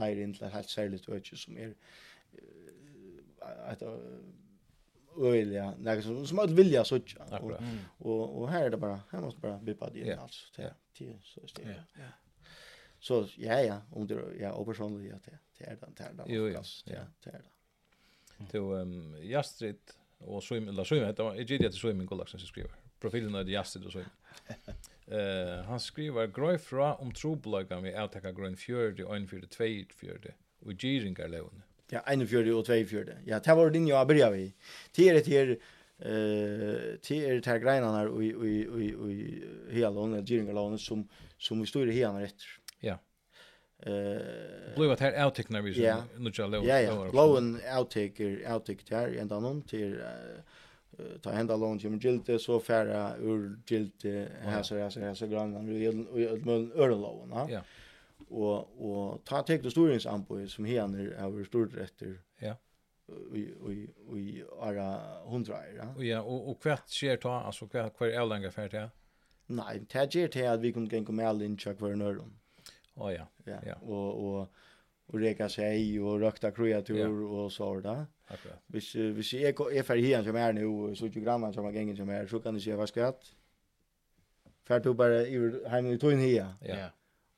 [0.00, 1.74] leir inn til et helt särskilt öch som är
[3.72, 3.82] ett
[5.20, 7.00] öliga när som som att vilja så
[7.30, 7.52] och
[7.98, 10.22] och och här är det bara här måste bara bli på det yeah.
[10.22, 11.84] alltså till till så just det.
[11.94, 12.00] Ja.
[13.00, 16.62] Så ja ja om det ja och personligt att det är den där Jo ja.
[16.84, 18.46] Ja, det är det.
[18.50, 19.80] Till ehm Jastrid
[20.18, 22.72] och swim eller swim heter det gick det till swimming kollax som skriver.
[23.00, 24.04] Profilen är Jastrid och swim.
[25.10, 29.86] Eh han skriver grøy fra om troblagan vi avtekka grøn fjörde og ein fjörde tvei
[29.88, 31.62] fjörde og gyringar levne.
[31.90, 33.14] Ja, 41 og 42.
[33.26, 34.54] Ja, det var linja jeg började vi.
[34.96, 35.58] Det är det här
[35.98, 40.78] eh det är det här grejerna där och och och och hela långa giringa långa
[40.78, 41.08] som
[41.38, 42.42] som vi står i här rätt.
[42.80, 42.98] Ja.
[43.82, 46.64] Eh Blue att här outtake när vi så nu jag low.
[46.64, 47.10] Ja, ja.
[47.10, 50.00] Blowen outtake outtake där ända någon till
[51.22, 55.26] ta hända lån till gilte så färra ur gilte här så här så här så
[55.26, 57.32] grann och ödmön örlån.
[57.50, 57.62] Ja
[58.30, 62.20] och och ta tek det storins anbo som här har stort rätter.
[62.38, 62.54] Ja.
[63.32, 65.94] Vi vi vi ara hundra ja.
[65.96, 68.90] Och ja och och kvart sker ta alltså kvart kvar är längre färd ja.
[69.46, 72.20] Nej, det ger till att vi kan gå med all in check var nörd.
[72.94, 73.26] Ja ja.
[73.44, 73.74] Ja.
[73.74, 74.48] Och och
[75.06, 78.06] och reka sig och rökta kreatur och så där.
[78.26, 78.58] Akkurat.
[78.66, 81.96] Hvis hvis jeg er ferdig her som er nu så ikke grannar som har gengen
[81.96, 83.14] som er så kan du se hva skal jeg
[84.68, 85.38] Färd du bare i
[85.68, 86.44] hem i tøyen her.
[86.60, 86.78] här.
[86.78, 86.88] Ja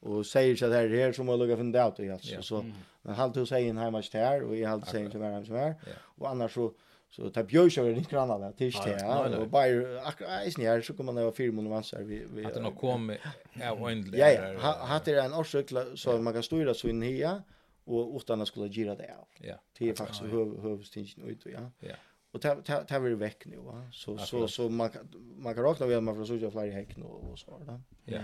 [0.02, 2.64] og och säger så här här som har lugga från det ut alltså så
[3.02, 5.74] men halt du säger hemma till här och jag halt säger till hemma här
[6.18, 6.72] Og annars så
[7.10, 9.39] så tar björs över din det, där tills det ja.
[9.39, 12.77] Og bare, akkurat här så kommer man vara fyra månader så vi vi att nog
[12.77, 13.16] kom
[13.52, 17.43] ja oändligt ja ja, hatt det en orsak så man kan styra så inn her,
[17.86, 19.27] og utan å skulle gira det av.
[19.40, 19.56] Ja.
[19.78, 21.70] Det är faktiskt huvudstingen ut ja.
[21.81, 21.97] Ja.
[22.32, 24.90] Och ta ta ta vill väck nu va så så så man
[25.36, 28.20] man kan räkna med att man får så fler häck nu och så där ja.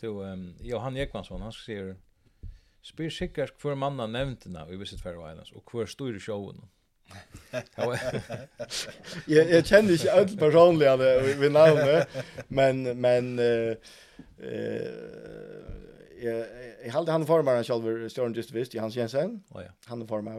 [0.00, 1.94] Du, um, Johan Ekmansson han sier
[2.84, 6.62] spyr sikkert hver mann har nevnt i Visit Faroe Islands og hver stor i showen
[9.26, 11.08] jeg, jeg kjenner ikke alt personlig av det
[11.40, 12.12] vi navnet,
[12.48, 13.74] men, men uh,
[14.38, 15.80] uh,
[16.20, 16.44] jeg,
[16.84, 19.72] jeg halte han formar han selv, Stjørn just visst, Hans Jensen, oh, ja.
[19.90, 20.38] han formar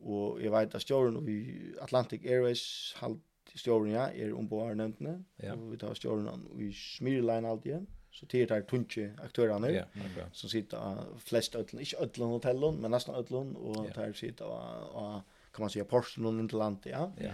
[0.00, 1.38] og jeg vet at Stjørn i
[1.82, 3.20] Atlantic Airways halte
[3.56, 5.54] Stjørn, ja, er ombord nevntene, ja.
[5.54, 6.26] og vi tar Stjørn
[6.60, 6.72] i
[7.04, 7.20] vi
[7.52, 7.86] alltid igjen,
[8.16, 10.24] Så det är tunche aktørene yeah, okay.
[10.32, 13.96] som sitter av flest ödlon, inte ödlon hotellen, men nesten ödlon og yeah.
[13.96, 15.20] der sitter av, av,
[15.52, 17.10] kan man säga inn til Interland, ja.
[17.20, 17.32] Ja.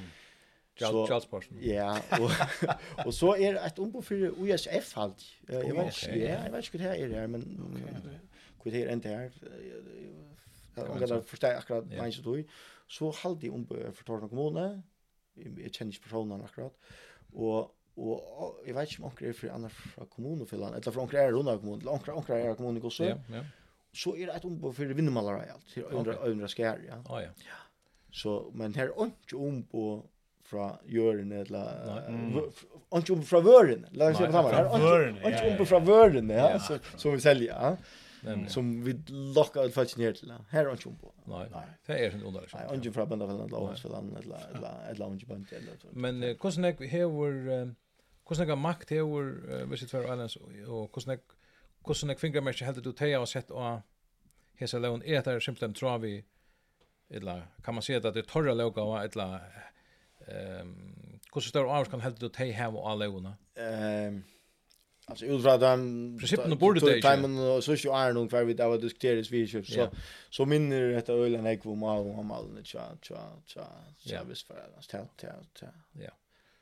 [0.75, 1.59] Charles Charles Porschen.
[1.63, 2.31] Ja, og,
[3.07, 5.23] og så er et ombo for USF halt.
[5.49, 7.47] Jeg, vet inte, ja, jeg vet ikke hva det er her, men
[8.63, 9.31] hva det er enn är inte jeg,
[10.77, 12.43] Jag kan förstå akkurat vad jeg tror.
[12.89, 14.83] Så halt de ombo för Torna kommun.
[15.37, 16.73] jeg kjenner ikke personerna akkurat.
[17.33, 21.19] og Og jeg vet ikke om onker er fra andre fra kommunefyllan, eller fra onker
[21.21, 23.05] er rundt av kommunen, eller onker, onker er kommunen i så.
[23.11, 23.43] Ja, ja.
[23.93, 26.97] Så er det et ombo for vindmaler og alt, til øyndra, øyndra skær, ja.
[27.11, 27.29] Ah, ja.
[27.45, 27.59] ja.
[28.13, 30.07] Så, men her er ikke ombo
[30.49, 32.39] fra jørene, eller, Mm.
[32.97, 34.65] ikke ombo fra vørene, la oss se på sammen, her
[35.25, 36.59] er ikke ombo fra vørene, ja,
[36.97, 37.77] som vi selger, ja.
[38.25, 38.51] Nämligen.
[38.51, 40.35] Som vi lockar ut faktiskt ner till.
[40.49, 41.13] Här har inte på.
[41.25, 41.49] Nej.
[41.87, 42.49] Det är en underlig.
[42.55, 45.89] Nej, inte från bända från Lawrence för eller eller eller inte eller så.
[45.91, 47.75] Men hur snack här var
[48.29, 50.51] hur snack makt här var vis för Islands och
[50.95, 51.21] hur snack
[51.87, 53.81] hur snack fingermatch du teja och sett och
[54.55, 56.25] hesa lån är det simpelt travi
[57.11, 59.41] eller kan man se att det är torra låga eller
[60.27, 63.35] ehm hur stor avskan helt du teja och alla låna?
[63.55, 64.23] Ehm
[65.07, 67.17] Alltså utifrån den principen borde det inte.
[67.17, 69.91] Timern och så ju är nog kvar vi där diskuteras vi så så
[70.31, 73.67] så minner detta ölen jag var mal och mal och tja tja tja
[73.99, 74.83] tja visst för det.
[74.91, 75.67] tja tja tja.
[75.93, 76.11] Ja.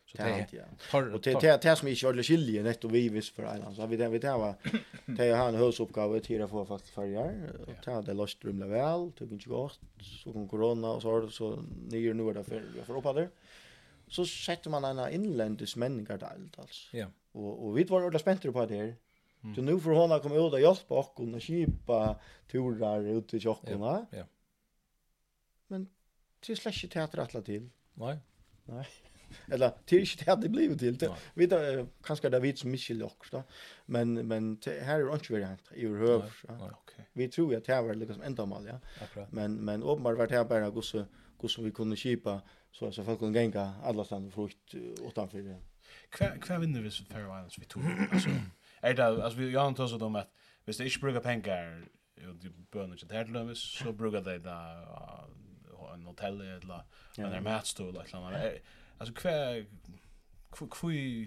[0.06, 0.24] Så det
[1.14, 3.96] och det det det som inte ordentligt skiljer netto vi visst för att så vi
[3.96, 4.54] det vi det var
[5.06, 9.12] det har en husuppgave till att få fast färger och ta det lost rumla väl
[9.12, 12.62] tog inte gott så kom corona och så har det så nyer nu där för
[12.86, 13.28] för uppe där.
[14.08, 16.96] Så sätter man en inländes människor där alltså.
[16.96, 17.06] Ja.
[17.32, 18.96] Och och vi var ordentligt spänta på det här.
[19.42, 19.54] Mm.
[19.54, 22.20] Så nu får hon komma ut och hjälpa oss och skipa
[22.50, 24.06] turer ut till tjockorna.
[24.10, 24.18] Ja.
[24.18, 24.24] ja.
[25.66, 25.88] Men
[26.40, 27.70] till slash teater alla till.
[27.94, 28.18] Nej.
[28.64, 28.86] Nej.
[29.52, 30.98] Eller till shit hade blivit till.
[30.98, 31.10] till.
[31.34, 33.42] Vi då kanske David som Michel också då.
[33.86, 36.32] Men men här är inte vi här i höv.
[36.48, 37.08] Okej.
[37.12, 38.80] Vi tror att det var liksom ända mal ja.
[39.02, 39.32] Akkurat.
[39.32, 41.06] Men men uppenbart vart här bara gosse
[41.38, 42.40] gosse vi kunde skipa
[42.72, 44.74] så så folk kunde gänga alla stan frukt
[45.08, 45.69] utanför
[46.10, 47.82] kvar hva vinner vi som Faroe Islands vi tog?
[48.12, 48.30] alltså
[48.82, 50.28] är det, alltså vi har antas om at
[50.64, 51.84] hvis de ikke brukar pengar
[52.28, 56.84] och de börnar ikke til lømmes, så brukar det där uh, en hotell eller
[57.18, 57.40] en ja.
[57.40, 58.52] matstol eller något annat
[58.98, 59.64] alltså kvar
[60.58, 61.26] hva,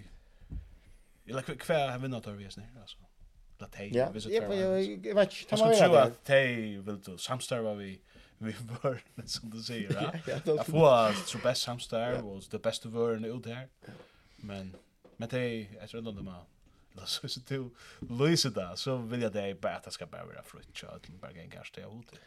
[1.26, 2.96] eller kvar kvar hva har vinner tar vi snir, altså?
[3.58, 4.10] Eller tei, ja.
[4.10, 5.06] hvis det er Faroe Islands.
[5.06, 5.78] Jeg vet inte hva var det?
[5.78, 8.00] Jeg skulle tro at tei vil du samstarve vi,
[8.38, 9.92] vi vörn som du säger.
[9.92, 13.68] Ja, ja, jag får så bäst samstarv och det bästa vörn ut här.
[14.46, 14.76] Men
[15.16, 15.38] men det
[15.80, 16.44] är så ändå man
[16.96, 17.68] Låt så så till
[17.98, 21.08] Luisa där så vill jag det bara att det ska bara vara frukt och att
[21.08, 22.20] bara gänga kanske det ut.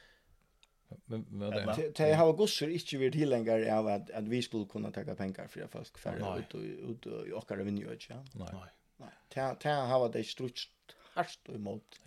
[1.05, 4.91] Men men det det har gossar inte vi tillägger av att att vi skulle kunna
[4.91, 8.25] ta pengar för folk för ut och ut och åka över New ja.
[8.33, 8.47] Nej.
[8.97, 9.09] Nej.
[9.33, 10.69] Det det har det strukt
[11.13, 11.99] harst emot.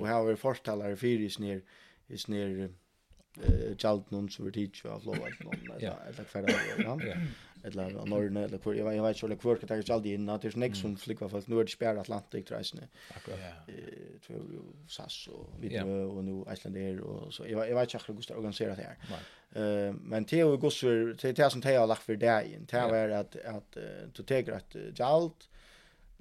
[0.00, 1.62] Och har vi förtalare fyris ner
[2.06, 2.70] i snär
[3.42, 7.16] eh jalt någon så vart det ju av lovat någon eller eller för det ja
[7.64, 9.94] eller av Norrne, eller kvar jag vet, jeg vet ikke, eller hvor, det er ikke
[9.94, 11.48] aldri innan, det är snäck som flykker fast.
[11.48, 13.38] Nu är det spjær Atlantik, tror jeg, akkurat,
[14.26, 18.06] tror jeg, jo SAS, og Vidrø, og nå Icelandair, och så, jeg, jeg vet inte
[18.06, 19.22] hur hvordan det er organiseret det her.
[19.54, 22.44] Eh men Theo er jo gosser, det er det som Theo har lagt för det
[22.54, 25.48] in det er att att uh, du teker et jalt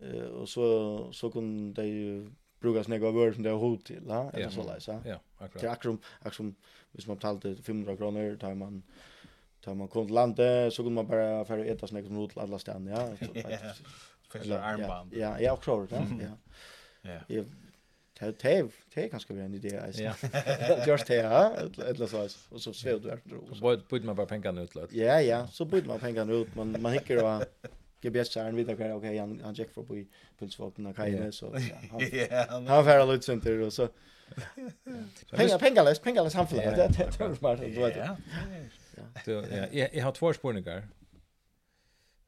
[0.02, 4.02] eh och så, så kunne de ju brukas några vörd som det har hot till,
[4.02, 4.32] va?
[4.34, 5.02] Eller så där så.
[5.06, 5.62] Ja, akkurat.
[5.62, 6.56] Det är akkurat, akkurat,
[6.92, 8.84] hvis man betalte 500 kronor, tar man
[9.62, 12.38] Tar man kom till landet så kunde man bara för att äta snäck som ut
[12.38, 13.10] alla stan, ja.
[14.30, 15.14] För armband.
[15.14, 16.06] Ja, ja, och så ja,
[17.02, 17.10] ja.
[17.28, 17.44] Ja.
[18.20, 20.02] Det det det kanske blir en idé alltså.
[20.02, 20.14] Ja.
[20.88, 23.20] Just det här eller så och så svär du är
[23.56, 24.94] Så bytte man bara pengarna ut lätt.
[24.94, 27.44] Ja, ja, så bytte man pengarna ut, man man hickar och
[28.02, 30.04] GPS-kärn vet jag okej han han gick för på
[30.40, 31.46] pulsvapnen och kajne så
[32.50, 33.88] han han färra ut center och så
[35.32, 37.98] pengar pengarlös pengarlös han förlåt det är smart du vet.
[39.26, 40.88] Så ja, jag jag har två spårningar.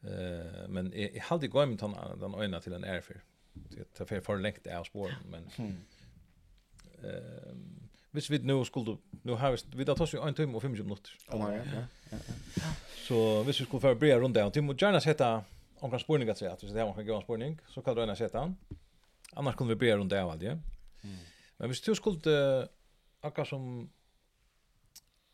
[0.04, 3.22] Eh men jag hade gått med den den ena till en airfare.
[3.54, 5.50] Det tar för för längt är spår men
[7.04, 10.56] ehm Hvis vi nu skulle, nu har vi, vi da tar oss jo en timme
[10.56, 11.12] och 25 minuter.
[11.28, 12.18] Oh, ja, ja, ja.
[13.08, 15.26] Så hvis vi skulle få brea rundt det, og vi må gjerne sette
[15.82, 18.40] omkring spårning at säga, hvis det kan gå en spårning, så kan du gjerne sätta
[18.40, 18.58] han.
[19.36, 20.52] Annars kunne vi brea rundt det av alt, ja.
[21.02, 21.18] Mm.
[21.58, 22.68] Men hvis du skulle,
[23.22, 23.90] akkurat som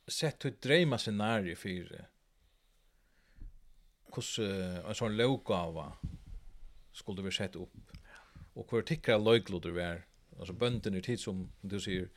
[0.10, 2.06] sett ut drömma scenario för hur
[4.88, 5.94] en sån lågava
[6.92, 7.74] skulle vi sett upp.
[8.54, 10.06] Och hur tycker lögloder vi är
[10.40, 12.10] alltså bönden i tid som du säger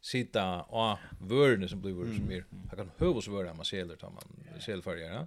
[0.00, 4.60] sitta och vörne som blir som mer jag kan hövas vörna man selar tar man
[4.60, 5.26] ser för ja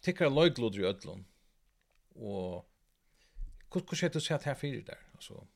[0.00, 1.24] tycker lögloder i ödlon
[2.08, 2.70] och
[3.74, 5.46] hur hur sett du sett här för där alltså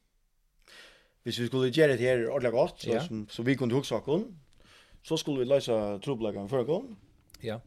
[1.23, 3.01] Hvis vi skulle gjøre det her ordentlig godt, så, ja.
[3.07, 4.27] som, så vi kunne huske akkurat,
[5.03, 6.97] Så skulle vi lösa trubbelagen förra gång.
[7.41, 7.61] Ja.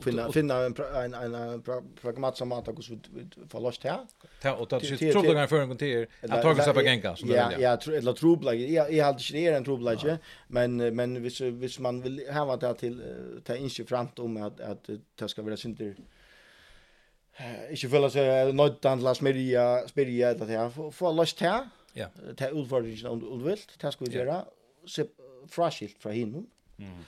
[0.00, 0.74] Finna finna en
[1.14, 1.62] en en
[2.02, 4.06] pragmatisk mat att vi får loss här.
[4.42, 7.34] Ja, och det är trubbelagen förra gången till att ta sig på gänga som det
[7.34, 8.72] Ja, ja, eller trubbelagen.
[8.72, 13.02] Jag jag hade inte en trubbelage, men men hvis hvis man vill ha det till
[13.44, 15.94] ta in sig framt om att att det ska vara synter
[17.70, 20.90] ikke føler seg nødt til å smyrja, spyrja eller det her.
[20.92, 21.66] Få løst her,
[21.96, 22.08] ja.
[22.38, 24.42] ta utfordringen om du vil, det skal vi gjøre
[25.48, 26.46] fraskilt fra hinnom.
[26.78, 26.98] Mm.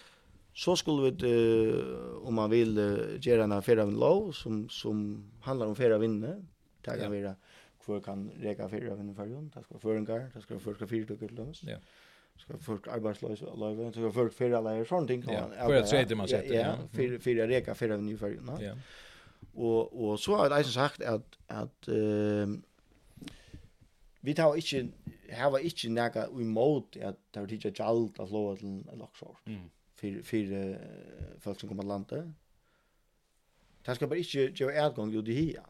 [0.55, 4.69] Så skulle vi, uh, om man vill, uh, göra en affär av en lov som,
[4.69, 6.45] som handlar om fyra vinner.
[6.81, 7.35] Det kan ja.
[7.89, 9.51] vara kan reka fyra vinner för dem.
[9.55, 11.63] Det ska vara förengar, det ska vara förska fyra tycker lös.
[11.63, 11.77] Ja.
[12.35, 15.25] Det ska vara förska arbetslösa löv, det ska vara förska fyra löv, sånt ting.
[15.29, 16.55] Ja, säga det man sätter.
[16.55, 18.59] Ja, fira fira reka fyra vinner för dem.
[18.61, 18.75] Ja.
[19.55, 22.49] Och, och så har jag sagt att, att uh,
[24.21, 24.83] vi tar ikke,
[25.31, 29.41] her var ikke nægge imot at det var tidligere gjald av lov til en loksort
[29.47, 29.71] mm.
[29.95, 32.35] for, for uh, folk som kommer til landet.
[33.87, 35.69] Det skal bare ikke gjøre adgang jo det her.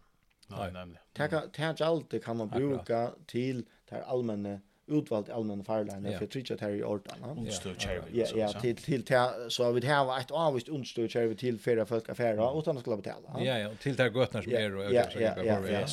[0.48, 0.98] Nei, nemlig.
[1.16, 6.18] Det er gjald det kan man bruke til det allmenne utvalt allmänna farlärare yeah.
[6.18, 7.16] för trycket här i ordan.
[7.38, 7.76] Understöd
[8.12, 9.04] Ja, ja, till till
[9.48, 13.44] så vi har ett avvist understöd kärvi till fyra folk affärer och utan skulle betala.
[13.44, 15.04] Ja, ja, till där götnar som är och ja,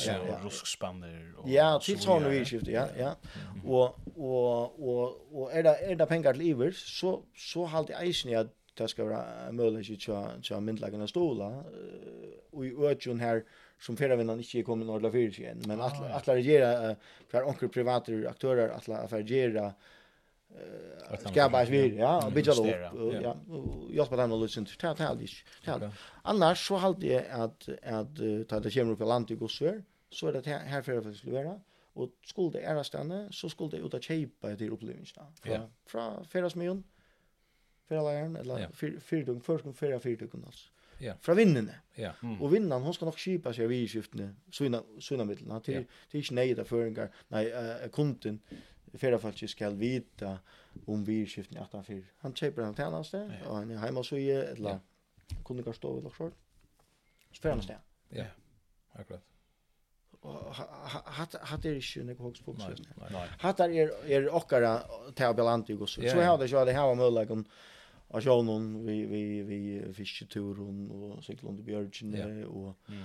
[0.06, 3.16] ja, ruskspanner och Ja, till så såna vi skiftar, ja, ja.
[3.66, 7.94] Och och och och är det är det pengar till iver så så halt i
[8.08, 11.64] isen att det ska vara möjligt att köra köra myndlagarna stolar
[12.52, 13.44] och i ökjun här
[13.80, 16.96] som förra vinnan inte kommer några la fyra igen men att att lära ge
[17.28, 19.72] för onkel privata aktörer att regera för ge
[21.30, 23.36] skapa vi ja och bidra upp ja.
[23.90, 24.98] jag spelar nog lucent totalt
[25.64, 28.16] totalt annars så halt jag att att
[28.48, 31.44] ta det kommer upp i landet i Gosvär så är det här för att skulle
[31.44, 31.60] vara
[31.92, 36.24] och skulle det ära stanna så skulle det ut att köpa det upplevelserna från från
[36.24, 36.84] Ferrasmion
[37.88, 40.68] för alla eller för för de första för fyra alltså
[41.00, 41.16] ja.
[41.20, 41.80] fra vinnene.
[41.96, 42.12] Ja.
[42.22, 42.40] Mm.
[42.40, 46.00] Og vinnene, hun skal nok kjipa seg av vidskiftene, sånne midlene, til, ja.
[46.12, 48.40] til ikke neida føringar, nei, uh, kunden,
[48.96, 50.36] ferdafallet skal vita
[50.88, 52.10] om vidskiftene at han fyrer.
[52.24, 53.44] Han kjeiper han tjeneste, ja.
[53.48, 55.40] og han er hjemme og søye, eller ja.
[55.44, 56.36] kunden kan stå ved laksjord.
[57.30, 57.88] Så fyrer han sted.
[58.16, 58.28] Ja,
[58.94, 59.24] akkurat.
[60.26, 62.80] Og hatt er ikke nek hoks på seg.
[63.42, 64.72] Hatt er, er okkara
[65.14, 65.98] til å belant i gos.
[66.00, 67.44] Så jeg hadde ikke hatt det her var mulig om
[68.08, 69.60] av sjånen, vi, vi, vi
[69.94, 72.46] fisketuren og syklund i Bjørgjene, ja.
[72.46, 73.02] og mm.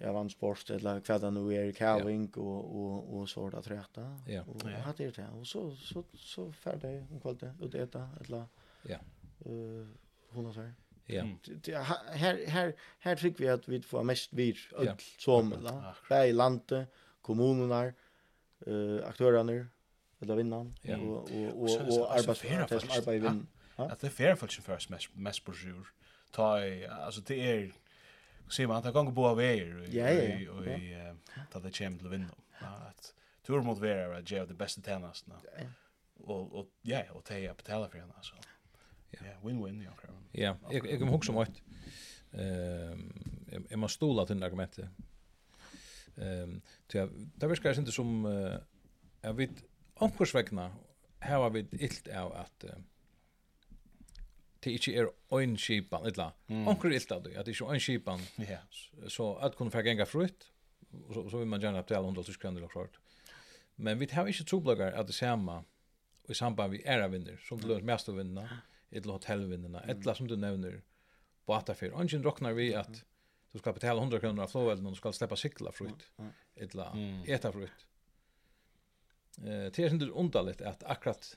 [0.00, 2.42] ja, vann sport, eller hva det nå er, kaving ja.
[2.42, 4.06] og, og, og svård at rette.
[4.30, 4.42] Ja.
[4.48, 8.46] Og jeg hadde det, og så, så, så ferdig om kvalitet, ut etter, eller
[8.88, 9.00] ja.
[9.46, 9.84] uh,
[10.36, 10.84] hun har sagt.
[11.08, 11.24] Ja.
[12.12, 15.94] Her her her fick vi att vi får mest vir öll som la.
[16.08, 16.86] Bäi lande,
[17.22, 17.92] kommunerna,
[18.66, 19.66] eh aktörerna,
[20.20, 23.46] eller vinnan och och och och arbetsfära fast arbete vinn
[23.86, 25.86] att det fair för först mest mest på jour
[26.30, 26.58] ta
[26.90, 27.72] alltså det är
[28.48, 30.64] se man att gå på av er ja ja och
[31.52, 33.14] ta det chem till vinna att
[33.46, 35.34] tur mot vara att ge det bästa tennis nu
[36.14, 38.34] och och ja och ta jag betala för alltså
[39.10, 39.18] ja.
[39.42, 39.90] Win-win ja
[40.32, 41.62] ja jag jag kommer ihåg så mycket
[42.32, 43.12] ehm
[43.70, 44.88] jag måste stola till argumentet.
[46.16, 46.62] Ehm
[46.94, 48.24] um, det verkar inte som
[49.20, 49.50] jag vet
[49.94, 50.72] omkursvägna
[51.18, 52.64] här har vi ett av att
[54.64, 56.66] det ikke er en skipan, etla, mm.
[56.70, 58.64] onker ilt av det, at det ikke er en skipan, yeah.
[58.74, 60.48] så, så at kunne få genga frutt,
[61.14, 62.98] så, så vil man gjerne betale 100 000 kroner klart.
[63.76, 65.60] Men vi har ikke troblagar at det samme
[66.28, 70.36] i samband med æravinner, som du lønner mest av vinnene, etla hotellvinnene, eller som du
[70.36, 70.80] nevner,
[71.46, 73.04] på at det Ongen råkner vi at
[73.52, 76.04] du skal betale 100 kroner av flåvelden, og du skal slippe sikla frutt,
[76.56, 76.90] etla
[77.24, 77.86] eta frutt.
[79.40, 81.30] Eh, det er sånn underligt at akkurat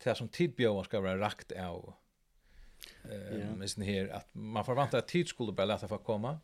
[0.00, 1.92] det som tidbjøven skal være rakt av,
[3.04, 6.38] Eh men sen här att man förväntar att tid skulle bara låta få komma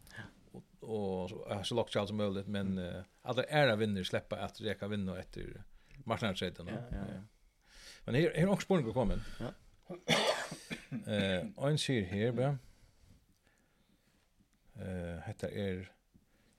[0.53, 4.89] och och så långt chans som möjligt men uh, alla era vinner släppa att reka
[4.89, 5.63] vinna efter
[6.05, 6.67] marknadsrätten.
[6.67, 7.23] Ja, ja, ja.
[8.05, 9.21] Men här är också spåren kommer.
[9.41, 9.53] Ja.
[11.07, 12.59] Eh en ser här bara.
[14.75, 15.93] Eh heter är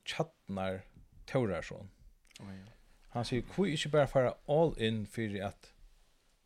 [0.06, 0.82] Chatnar
[1.26, 1.90] Torarsson.
[2.40, 2.65] Oh, ja.
[3.10, 5.74] Han säger, kvi ikke bare fara all in för at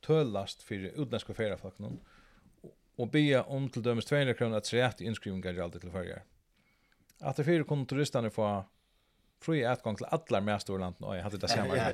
[0.02, 2.00] tølast for utländska feriefolk noen,
[2.98, 6.24] og bia om til dømes 200 kroner at sræt innskrivingar gjaldi til fyrir.
[7.22, 8.50] At det fyrir kunne turistane få
[9.42, 11.76] fri atgang til allar mest storlanden, og jeg hadde det samme.
[11.76, 11.92] Ja,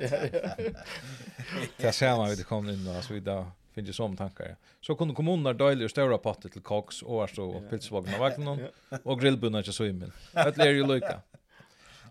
[1.79, 3.45] det samme vi kom inn, og så videre
[3.75, 4.55] finnes som tankar.
[4.81, 8.65] Så kunne kommunar døylig og større potter til koks, årstå og pilsvogn av vagnen,
[9.03, 10.13] og grillbunna til svimmen.
[10.33, 11.21] Det er jo lykka.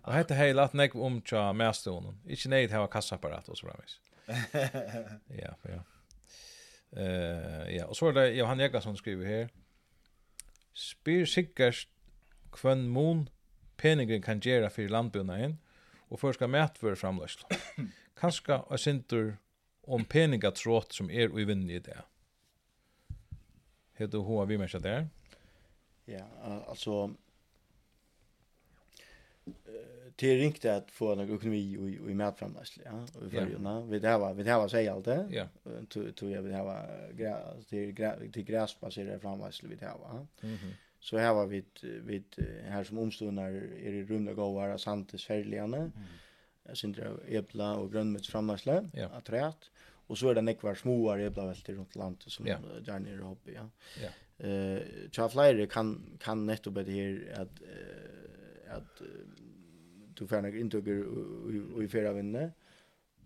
[0.07, 2.15] Og hette hei lat nek om tja mestånden.
[2.31, 3.99] Ikke neid hava kassapparat og så framvis.
[5.35, 5.83] Ja, ja.
[6.91, 9.49] Eh ja, och så är det Johan Jakobsson skriver här.
[10.73, 11.87] Spyr sikkert
[12.51, 13.29] kvön mon
[13.77, 15.57] penningen kan gera för landbunaden
[16.09, 17.45] och förska mätför framlösl.
[18.19, 19.37] Kanska och sintur
[19.81, 22.03] om peninga trått som är i vinn i det.
[23.93, 25.07] Heter hur vi människa där?
[26.05, 26.25] Ja,
[26.67, 27.15] alltså
[29.45, 32.13] eh det är ringt att få en ekonomi och i, i
[32.85, 35.47] ja och för ju när vi det var vi det var säga allt det ja
[35.89, 36.63] to to jag vi det
[37.13, 41.65] gräs till gräs till gräsbaserad framläsning vi det va mhm så här var vi
[42.05, 42.23] vi
[42.65, 43.51] här som omstunar
[43.83, 45.91] är det runda gåvar santes färligane mm.
[46.75, 49.07] syndra äppla och grönmets framläsning ja.
[49.07, 49.71] att träat
[50.07, 52.57] Och så är det nekvar småar äppla välter runt landet som ja.
[52.85, 53.69] gärna är hobby, ja.
[54.01, 54.09] Ja.
[54.45, 54.49] Eh,
[55.17, 55.59] yeah.
[55.59, 59.07] uh, kan kan nettopp det här att uh, att uh,
[60.17, 61.05] du får några intrycker
[61.75, 62.51] och i flera vinner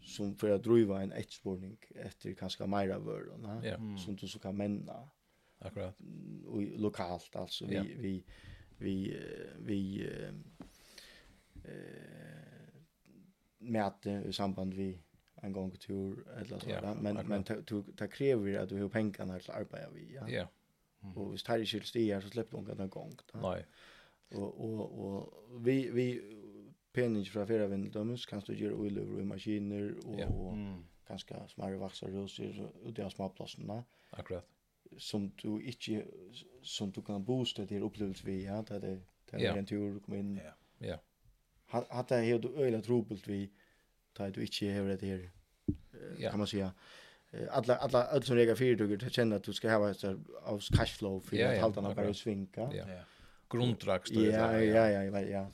[0.02, 3.98] som för att driva en etspårning efter kanske mera värden och yeah.
[3.98, 5.10] som du så kan männa
[5.60, 5.98] akkurat
[6.46, 7.86] och lokalt alltså vi yeah.
[7.86, 8.24] vi
[8.78, 9.20] vi
[9.60, 10.10] vi
[11.64, 11.72] eh
[13.58, 15.00] mäter i samband vi
[15.36, 17.44] en gång tur eller så yeah, men men
[17.98, 20.30] det kräver att du har pengarna till arbeta vi ja.
[20.30, 20.48] Ja.
[21.16, 23.66] Och visst här i kylstier så släpper hon den gång nej
[24.32, 26.22] och och och vi vi
[26.94, 30.28] pening fra fyrra vindeldømmes, kan du gjøre uiløver i maskiner og, ja.
[30.30, 30.40] mm.
[30.42, 33.82] og ganske smare vakser røser ut av småplassene.
[34.12, 34.48] Akkurat.
[34.98, 36.04] Som du ikke,
[36.62, 38.96] som du kan booste til opplevelse vi, ja, det er det,
[39.32, 40.34] det er en tur kom kommer inn.
[40.42, 40.56] Ja,
[40.88, 40.98] ja.
[41.72, 43.46] Hatt det her du øyla trobult vi,
[44.18, 45.30] da du ikke hever det her,
[46.30, 46.72] kan man säga.
[47.50, 50.04] Alla alla öll som regar fyrdugger till känna att du ska ha ett
[50.44, 52.70] av cashflow för att halta på bara svinka.
[52.74, 52.86] Ja.
[53.50, 54.28] Grunddrag står det.
[54.28, 55.48] Ja, ja, ja, ja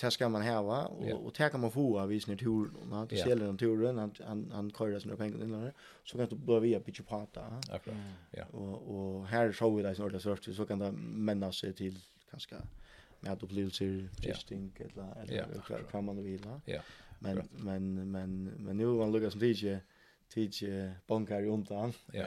[0.00, 1.18] det ska man häva och yeah.
[1.18, 4.50] och det kan man få av visner tur när det säljer den turen han han
[4.52, 5.70] han kör sina pengar in
[6.04, 7.96] så kan du börja via pitch prata akkurat
[8.30, 11.72] ja och och här så vi där så där så så kan det männa sig
[11.72, 11.98] till
[12.30, 12.56] kanske
[13.20, 16.80] med att upplevelser fisting eller eller kan man vilja ja
[17.18, 19.76] men men men men nu man Lucas som DJ
[20.28, 20.62] tids
[21.06, 21.92] bankar i undan.
[22.12, 22.26] Ja.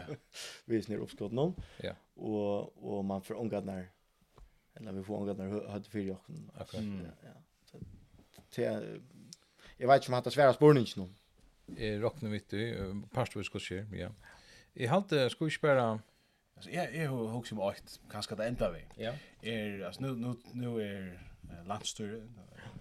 [0.66, 1.54] Vi uppskott någon.
[1.78, 1.94] Ja.
[2.14, 3.84] Och och man för ungarna
[4.76, 7.08] eller vi får en gång hade fyra och Mm.
[7.24, 7.30] Ja.
[7.66, 7.78] Så
[8.52, 8.64] till
[9.80, 11.16] Jeg vet ikke om att svära spårningen någon.
[11.78, 14.10] Jeg råkner mitt i parst pastor skal skje, ja.
[14.74, 16.00] Jag hade ska ju spara
[16.56, 19.04] Alltså jag jag hooks ju åt kanske det ända vi.
[19.04, 19.14] Ja.
[19.42, 21.20] Är alltså nu nu nu är
[21.66, 22.28] landstyre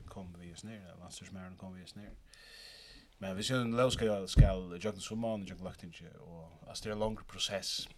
[0.07, 2.11] kom vi oss ner, landstyrsmären kom vi oss ner.
[3.19, 6.85] Men vi ska lov ska ska jag jobba som man jag lagt inte och alltså
[6.85, 7.89] det är en lång process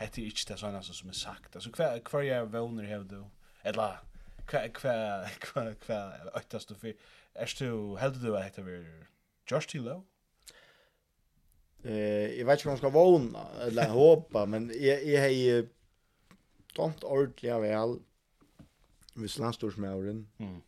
[0.00, 1.56] hette ikke det sånn som är sagt.
[1.56, 3.18] Alltså hva, hva jeg våner hev du?
[3.64, 4.00] Eller
[4.50, 5.00] hva, hva,
[5.44, 5.98] hva, hva
[6.40, 7.10] øktast du for?
[7.34, 8.80] Er du, heldig du at hette vi
[9.50, 9.78] Josh T.
[9.78, 10.02] Lowe?
[11.84, 15.68] Eh, jag vet inte om jag ska våna eller hoppa, men jag jag har ju
[16.74, 17.98] tant ordliga väl
[19.14, 20.28] vid landstorsmären.
[20.38, 20.60] Mm.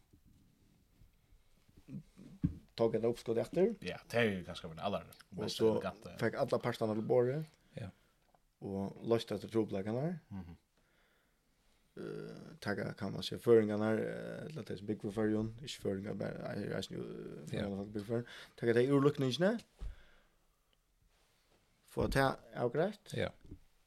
[2.74, 3.74] Tog ett uppskott efter.
[3.80, 5.02] Ja, det är ju ganska väl alla.
[5.36, 5.82] Och så
[6.18, 7.46] fick alla parterna till bordet
[8.62, 10.18] og løst etter troblekkene.
[10.30, 10.52] Mm.
[11.96, 16.54] Uh, tagga kan man se føringarna eller det som bygg for färjon inte føringar bara
[16.56, 18.24] jo är ju för bygg for.
[18.56, 19.58] tagga det urluckningarna
[21.86, 23.28] få ta avgreit, ja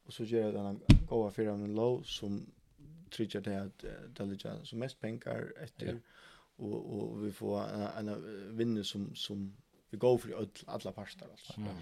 [0.05, 2.53] og så gjør jeg den goda fyra min lov som
[3.11, 3.85] trigger det att
[4.17, 5.99] det ligger som mest penger etter, ja.
[6.57, 9.55] og och vi får en, en vinner som som
[9.89, 11.53] vi går för alla parter altså.
[11.57, 11.75] mm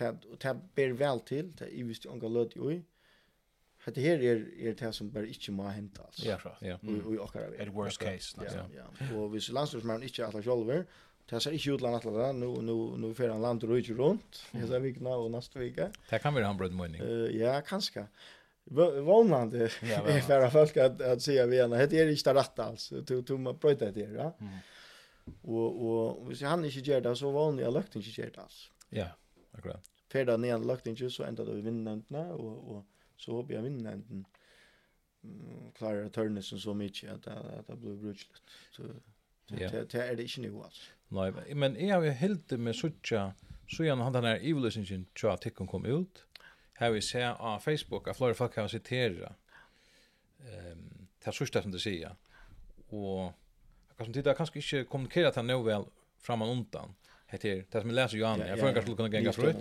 [0.00, 2.82] och det ber väl till det är visst onka löd ju
[3.84, 6.26] Det här är är det som bara inte må hända alltså.
[6.26, 6.78] Ja, ja.
[6.82, 7.60] Och och akkurat.
[7.60, 8.36] At worst case.
[8.36, 8.66] Ja.
[8.76, 9.16] Ja.
[9.16, 10.84] Och hvis landslagsmannen inte alla själva,
[11.30, 14.42] Det ser ikke land til det, Nu nu nu fer han land og ikke rundt,
[14.54, 15.90] jeg ser vikene og neste vike.
[16.10, 17.02] Det kan være han brød munning.
[17.02, 18.06] Uh, ja, kanskje.
[18.66, 22.60] Vånande ja, er for folk at, at sier vi henne, det er ikke det rett
[22.64, 24.14] altså, du, du må brøyde det her.
[24.14, 24.30] Ja?
[24.40, 25.34] Mm.
[25.44, 28.70] Og, og hvis han ikke gjør det, så vånande jeg løkten ikke gjør det altså.
[28.92, 29.08] Ja.
[29.54, 29.90] Akkurat.
[30.08, 32.84] För där nere lagt inte så ända då vi vinner och och
[33.16, 34.24] så håper jeg vinner enten
[35.74, 38.42] klarar så mycket att att det blir brutligt.
[38.70, 38.82] Så
[39.48, 40.90] det det er det ikke nu altså.
[41.10, 43.32] Nej, men jeg har jo helt med suttja,
[43.68, 46.24] så jag han den här evolutionen tror jag tycker kom ut.
[46.74, 49.32] Här vi ser på Facebook at flere folk har citerat.
[50.40, 52.16] Ehm, det sista som det säger.
[52.88, 53.32] Och
[53.88, 55.84] jag kan som titta kanske inte kommunicera det nu väl
[56.18, 56.94] framan undan
[57.26, 59.58] heter det som jag läser Johan jag får kanske kunna gänga frukt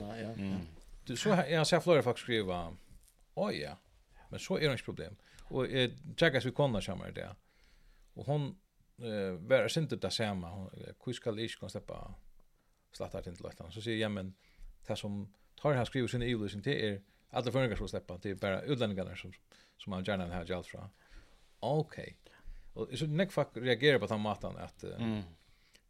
[1.05, 2.77] du så jag ser flera folk skriva
[3.33, 3.77] oj ja
[4.29, 7.35] men så är det ett problem och jag checkar så vi kommer samma det.
[8.13, 8.59] och hon
[8.97, 10.69] eh var synte det samma
[11.05, 12.13] hur ska jag kunna släppa
[12.91, 14.33] slatta till lättan så säger jag men
[14.87, 18.61] det som tar här skriver sin evolution till er alla förningar ska släppa till bara
[18.61, 19.33] utlänningarna som
[19.77, 20.89] som man gärna har gällt från
[21.59, 22.17] okej
[22.73, 25.21] och så nek fuck reagerar på den maten att uh, mm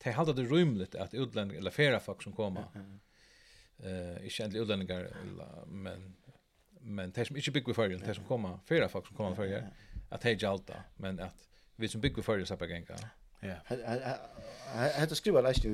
[0.04, 2.64] det har alltid rymligt att utlänningar eller flera folk som kommer.
[3.80, 5.10] Eh, uh, inte ändliga utlänningar
[5.68, 6.16] men
[6.86, 9.70] men de som inte bygger för de som kommer flera folk som kommer för det
[10.10, 12.86] att hej jalta men att vi som bygger för det så på gänga.
[13.40, 13.56] Ja.
[14.76, 15.68] Jag hade skrivit i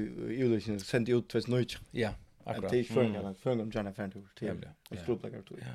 [0.43, 1.81] Ulysses sent ut 2019.
[1.91, 2.71] Ja, akkurat.
[2.71, 4.67] Det är förrän förrän Jonathan Fenton till.
[4.89, 5.51] Det skulle plugga ut.
[5.51, 5.65] Ja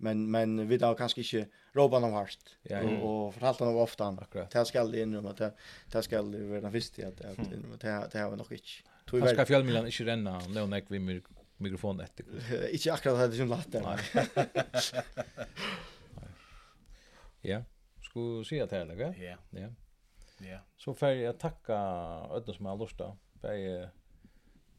[0.00, 2.98] men men vi då kanske inte roban någon harst ja, ja.
[2.98, 4.04] och, och förhållt honom ofta
[4.52, 5.52] det ska det in att det
[5.92, 7.36] det ska det vara den första att det
[7.80, 8.64] det det har nog inte
[9.08, 11.22] tror jag ska fjällmilan inte renna om det när vi
[11.56, 12.24] mikrofon efter
[12.72, 13.74] inte akkurat det som lätt
[17.40, 17.62] ja
[18.00, 19.36] skulle se att det eller ja.
[19.50, 19.68] Ja.
[20.38, 20.58] Ja.
[20.76, 21.74] Så får jag tacka
[22.30, 23.48] ödna som har lustat på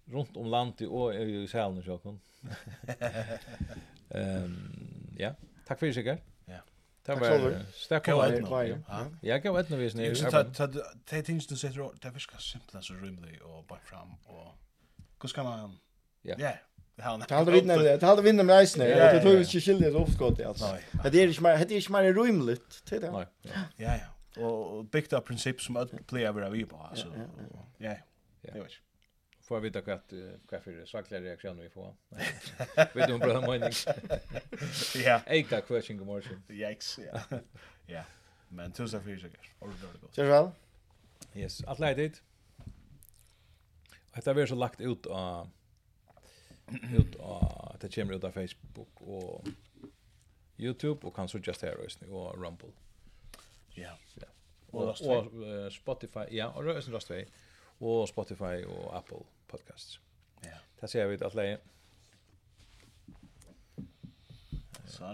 [0.05, 2.19] runt om landet och i Sälen så kan.
[4.09, 4.90] Ehm
[5.21, 5.35] Ja.
[5.67, 6.23] Takk för sig.
[6.45, 6.57] Ja.
[7.05, 8.45] Det var stack och ett.
[9.21, 10.13] Ja, gå ett nu visst nu.
[11.09, 14.55] Det things du sätter det fiskar simpelt så rymligt och bara fram och
[15.21, 15.77] hur ska man
[16.21, 16.35] Ja.
[16.37, 16.51] Ja.
[17.27, 17.97] Det hade vinna det.
[17.97, 18.89] Det hade vinna med isen.
[18.89, 20.77] Jag tror vi skulle skilja det uppskott alltså.
[21.11, 23.11] Det är inte mer det är inte mer rymligt till det.
[23.11, 23.27] Nej.
[23.75, 23.93] Ja
[24.35, 24.45] ja.
[24.45, 27.07] Och byggt upp princip som att play över vi bara alltså.
[27.15, 27.23] Ja.
[27.77, 27.95] Ja.
[28.41, 28.90] Det vet jag.
[29.51, 30.13] Får jag veta kvart
[30.49, 31.95] vad för svagla reaktioner vi får.
[32.93, 33.73] Vet du om bröder mening?
[35.05, 35.21] Ja.
[35.25, 36.41] Eight question good morning.
[36.49, 37.39] Yikes, ja.
[37.85, 38.03] Ja.
[38.49, 39.31] Men tusen för sig.
[39.59, 40.17] Ordentligt gott.
[40.17, 40.51] Gerald?
[41.33, 42.21] Yes, att lägga dit.
[44.13, 45.49] Detta blir så lagt ut av
[46.97, 49.47] ut av det kommer ut av Facebook och
[50.57, 51.77] YouTube och kanske just här
[52.09, 52.71] och Rumble.
[53.69, 53.97] Ja.
[54.13, 54.27] Ja.
[54.69, 57.25] Och, och, Spotify, ja, och rösten röstar.
[57.81, 59.17] Och Spotify och Apple
[59.51, 59.99] podcast.
[60.41, 60.49] Ja.
[60.79, 61.57] Det ser vi att lägga